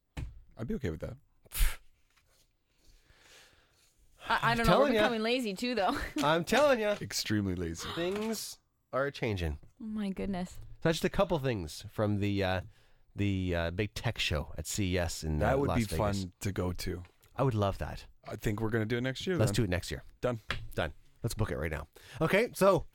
I'd 0.57 0.67
be 0.67 0.75
okay 0.75 0.89
with 0.89 0.99
that. 1.01 1.15
I, 4.29 4.39
I 4.51 4.55
don't 4.55 4.65
know. 4.67 4.71
We're 4.73 4.77
telling 4.77 4.93
ya. 4.93 5.01
becoming 5.01 5.21
lazy 5.23 5.53
too, 5.53 5.75
though. 5.75 5.95
I'm 6.23 6.43
telling 6.43 6.79
you, 6.79 6.87
Extremely 7.01 7.55
lazy. 7.55 7.87
things 7.95 8.57
are 8.93 9.11
changing. 9.11 9.57
oh 9.81 9.85
my 9.87 10.09
goodness. 10.09 10.51
So 10.51 10.89
that's 10.89 10.97
just 10.97 11.05
a 11.05 11.09
couple 11.09 11.37
things 11.39 11.85
from 11.91 12.19
the 12.19 12.43
uh, 12.43 12.61
the 13.15 13.55
uh, 13.55 13.71
big 13.71 13.93
tech 13.93 14.19
show 14.19 14.53
at 14.57 14.65
CES 14.67 15.23
in 15.23 15.41
uh, 15.41 15.47
That 15.47 15.59
would 15.59 15.69
Las 15.69 15.77
be 15.77 15.83
Vegas. 15.83 15.97
fun 15.97 16.31
to 16.41 16.51
go 16.51 16.71
to. 16.73 17.03
I 17.35 17.43
would 17.43 17.55
love 17.55 17.77
that. 17.79 18.05
I 18.29 18.35
think 18.37 18.61
we're 18.61 18.69
gonna 18.69 18.85
do 18.85 18.97
it 18.97 19.01
next 19.01 19.25
year. 19.27 19.37
Let's 19.37 19.51
then. 19.51 19.55
do 19.55 19.63
it 19.65 19.69
next 19.69 19.91
year. 19.91 20.03
Done. 20.21 20.39
Done. 20.75 20.93
Let's 21.21 21.33
book 21.33 21.51
it 21.51 21.57
right 21.57 21.71
now. 21.71 21.87
Okay, 22.21 22.49
so 22.53 22.85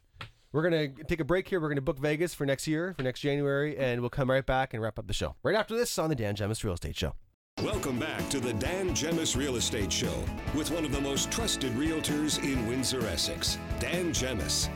we're 0.53 0.63
gonna 0.63 0.89
take 0.89 1.21
a 1.21 1.25
break 1.25 1.49
here. 1.49 1.61
We're 1.61 1.69
gonna 1.69 1.81
book 1.81 1.99
Vegas 1.99 2.35
for 2.35 2.47
next 2.47 2.67
year, 2.67 2.95
for 2.97 3.03
next 3.03 3.21
January, 3.21 3.77
and 3.77 4.01
we'll 4.01 4.11
come 4.11 4.31
right 4.31 4.45
back 4.45 4.73
and 4.75 4.83
wrap 4.83 4.99
up 4.99 5.07
the 5.07 5.13
show 5.15 5.35
right 5.43 5.55
after 5.55 5.77
this 5.77 5.99
on 5.99 6.09
the 6.09 6.17
Dan 6.17 6.35
Gemus 6.35 6.65
Real 6.65 6.75
Estate 6.75 6.97
Show. 6.97 7.15
Welcome 7.63 7.99
back 7.99 8.29
to 8.31 8.41
the 8.41 8.53
Dan 8.55 8.91
Gemus 8.91 9.37
Real 9.37 9.57
Estate 9.57 9.93
Show 9.93 10.25
with 10.55 10.71
one 10.71 10.85
of 10.85 10.93
the 10.93 11.01
most 11.01 11.31
trusted 11.31 11.73
realtors 11.73 12.43
in 12.43 12.67
Windsor, 12.69 13.05
Essex, 13.07 13.59
Dan 13.81 14.13
Gemus. 14.13 14.69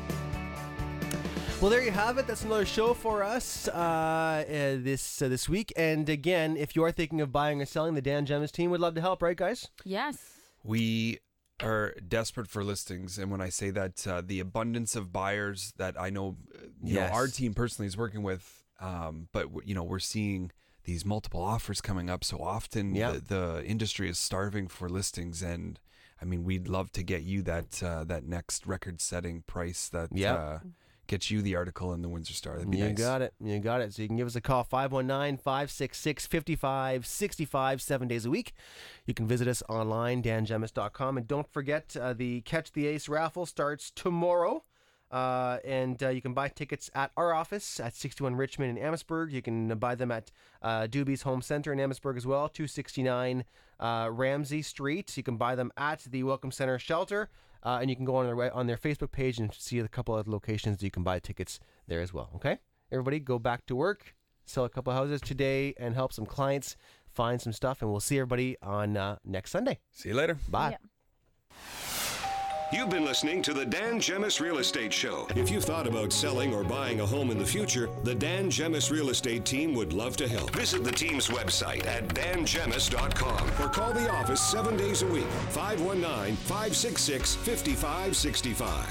Well, 1.60 1.70
there 1.70 1.84
you 1.84 1.92
have 1.92 2.18
it. 2.18 2.26
That's 2.26 2.44
another 2.44 2.66
show 2.66 2.92
for 2.92 3.22
us 3.22 3.68
uh, 3.68 3.70
uh, 3.70 4.44
this 4.82 5.22
uh, 5.22 5.28
this 5.28 5.48
week. 5.48 5.72
And 5.76 6.08
again, 6.08 6.56
if 6.56 6.74
you 6.74 6.82
are 6.82 6.90
thinking 6.90 7.20
of 7.20 7.30
buying 7.30 7.62
or 7.62 7.66
selling, 7.66 7.94
the 7.94 8.02
Dan 8.02 8.26
Gemus 8.26 8.50
team 8.50 8.72
would 8.72 8.80
love 8.80 8.96
to 8.96 9.00
help, 9.00 9.22
right, 9.22 9.36
guys? 9.36 9.68
Yes. 9.84 10.18
We 10.64 11.20
are 11.62 11.94
desperate 12.06 12.48
for 12.48 12.62
listings, 12.64 13.18
and 13.18 13.30
when 13.30 13.40
I 13.40 13.48
say 13.48 13.70
that, 13.70 14.06
uh, 14.06 14.22
the 14.24 14.40
abundance 14.40 14.96
of 14.96 15.12
buyers 15.12 15.72
that 15.76 16.00
I 16.00 16.10
know, 16.10 16.36
you 16.82 16.94
Yes. 16.94 17.10
know, 17.10 17.14
our 17.16 17.26
team 17.28 17.54
personally 17.54 17.86
is 17.86 17.96
working 17.96 18.22
with, 18.22 18.64
um, 18.80 19.28
but 19.32 19.42
w- 19.44 19.62
you 19.66 19.74
know, 19.74 19.84
we're 19.84 19.98
seeing 19.98 20.50
these 20.84 21.04
multiple 21.04 21.40
offers 21.42 21.80
coming 21.80 22.10
up 22.10 22.24
so 22.24 22.38
often. 22.38 22.94
Yeah. 22.94 23.12
The, 23.12 23.20
the 23.20 23.64
industry 23.64 24.08
is 24.08 24.18
starving 24.18 24.66
for 24.68 24.88
listings, 24.88 25.42
and 25.42 25.78
I 26.20 26.24
mean, 26.24 26.44
we'd 26.44 26.68
love 26.68 26.90
to 26.92 27.02
get 27.02 27.22
you 27.22 27.42
that 27.42 27.82
uh, 27.82 28.04
that 28.04 28.24
next 28.24 28.66
record-setting 28.66 29.42
price 29.46 29.88
that 29.88 30.08
Yep. 30.12 30.38
uh, 30.38 30.58
gets 31.06 31.30
you 31.30 31.42
the 31.42 31.56
article 31.56 31.92
in 31.92 32.02
the 32.02 32.08
Windsor 32.08 32.32
Star. 32.32 32.54
That'd 32.54 32.70
be 32.70 32.78
you 32.78 32.88
nice. 32.88 32.98
got 32.98 33.22
it. 33.22 33.34
You 33.40 33.58
got 33.58 33.80
it. 33.80 33.94
So 33.94 34.02
you 34.02 34.08
can 34.08 34.16
give 34.16 34.26
us 34.26 34.36
a 34.36 34.40
call 34.40 34.64
519 34.64 35.38
566 35.38 36.26
5565 36.26 37.82
seven 37.82 38.08
days 38.08 38.24
a 38.24 38.30
week. 38.30 38.54
You 39.06 39.14
can 39.14 39.26
visit 39.26 39.48
us 39.48 39.62
online, 39.68 40.22
dangemus.com. 40.22 41.16
And 41.18 41.28
don't 41.28 41.50
forget, 41.52 41.96
uh, 42.00 42.12
the 42.12 42.40
Catch 42.42 42.72
the 42.72 42.86
Ace 42.86 43.08
raffle 43.08 43.46
starts 43.46 43.90
tomorrow. 43.90 44.64
Uh, 45.10 45.58
and 45.62 46.02
uh, 46.02 46.08
you 46.08 46.22
can 46.22 46.32
buy 46.32 46.48
tickets 46.48 46.90
at 46.94 47.10
our 47.18 47.34
office 47.34 47.78
at 47.78 47.94
61 47.94 48.34
Richmond 48.34 48.78
in 48.78 48.82
Amherstburg. 48.82 49.30
You 49.30 49.42
can 49.42 49.68
buy 49.78 49.94
them 49.94 50.10
at 50.10 50.30
uh, 50.62 50.86
Duby's 50.86 51.22
Home 51.22 51.42
Center 51.42 51.70
in 51.70 51.78
Amherstburg 51.78 52.16
as 52.16 52.26
well, 52.26 52.48
269 52.48 53.44
uh, 53.78 54.08
Ramsay 54.10 54.62
Street. 54.62 55.14
You 55.14 55.22
can 55.22 55.36
buy 55.36 55.54
them 55.54 55.70
at 55.76 56.00
the 56.08 56.22
Welcome 56.22 56.50
Center 56.50 56.78
Shelter. 56.78 57.28
Uh, 57.64 57.78
and 57.80 57.88
you 57.88 57.96
can 57.96 58.04
go 58.04 58.16
on 58.16 58.26
their 58.26 58.54
on 58.54 58.66
their 58.66 58.76
Facebook 58.76 59.12
page 59.12 59.38
and 59.38 59.52
see 59.54 59.78
a 59.78 59.88
couple 59.88 60.16
of 60.16 60.26
locations 60.26 60.78
that 60.78 60.84
you 60.84 60.90
can 60.90 61.02
buy 61.02 61.18
tickets 61.18 61.60
there 61.86 62.00
as 62.00 62.12
well. 62.12 62.30
Okay, 62.36 62.58
everybody, 62.90 63.20
go 63.20 63.38
back 63.38 63.66
to 63.66 63.76
work, 63.76 64.14
sell 64.44 64.64
a 64.64 64.68
couple 64.68 64.92
houses 64.92 65.20
today, 65.20 65.74
and 65.78 65.94
help 65.94 66.12
some 66.12 66.26
clients 66.26 66.76
find 67.12 67.40
some 67.40 67.52
stuff. 67.52 67.82
And 67.82 67.90
we'll 67.90 68.00
see 68.00 68.18
everybody 68.18 68.56
on 68.62 68.96
uh, 68.96 69.16
next 69.24 69.50
Sunday. 69.50 69.78
See 69.92 70.08
you 70.08 70.14
later. 70.14 70.38
Bye. 70.48 70.70
Yeah. 70.70 71.91
You've 72.72 72.88
been 72.88 73.04
listening 73.04 73.42
to 73.42 73.52
the 73.52 73.66
Dan 73.66 74.00
Gemus 74.00 74.40
Real 74.40 74.56
Estate 74.56 74.94
Show. 74.94 75.26
If 75.36 75.50
you've 75.50 75.62
thought 75.62 75.86
about 75.86 76.10
selling 76.10 76.54
or 76.54 76.64
buying 76.64 77.00
a 77.00 77.06
home 77.06 77.30
in 77.30 77.38
the 77.38 77.44
future, 77.44 77.90
the 78.02 78.14
Dan 78.14 78.50
Gemus 78.50 78.90
Real 78.90 79.10
Estate 79.10 79.44
team 79.44 79.74
would 79.74 79.92
love 79.92 80.16
to 80.16 80.26
help. 80.26 80.52
Visit 80.52 80.82
the 80.82 80.90
team's 80.90 81.28
website 81.28 81.86
at 81.86 82.08
dangemus.com 82.14 83.50
or 83.60 83.68
call 83.68 83.92
the 83.92 84.10
office 84.10 84.40
seven 84.40 84.78
days 84.78 85.02
a 85.02 85.06
week, 85.06 85.26
519 85.50 86.34
566 86.36 87.34
5565. 87.34 88.80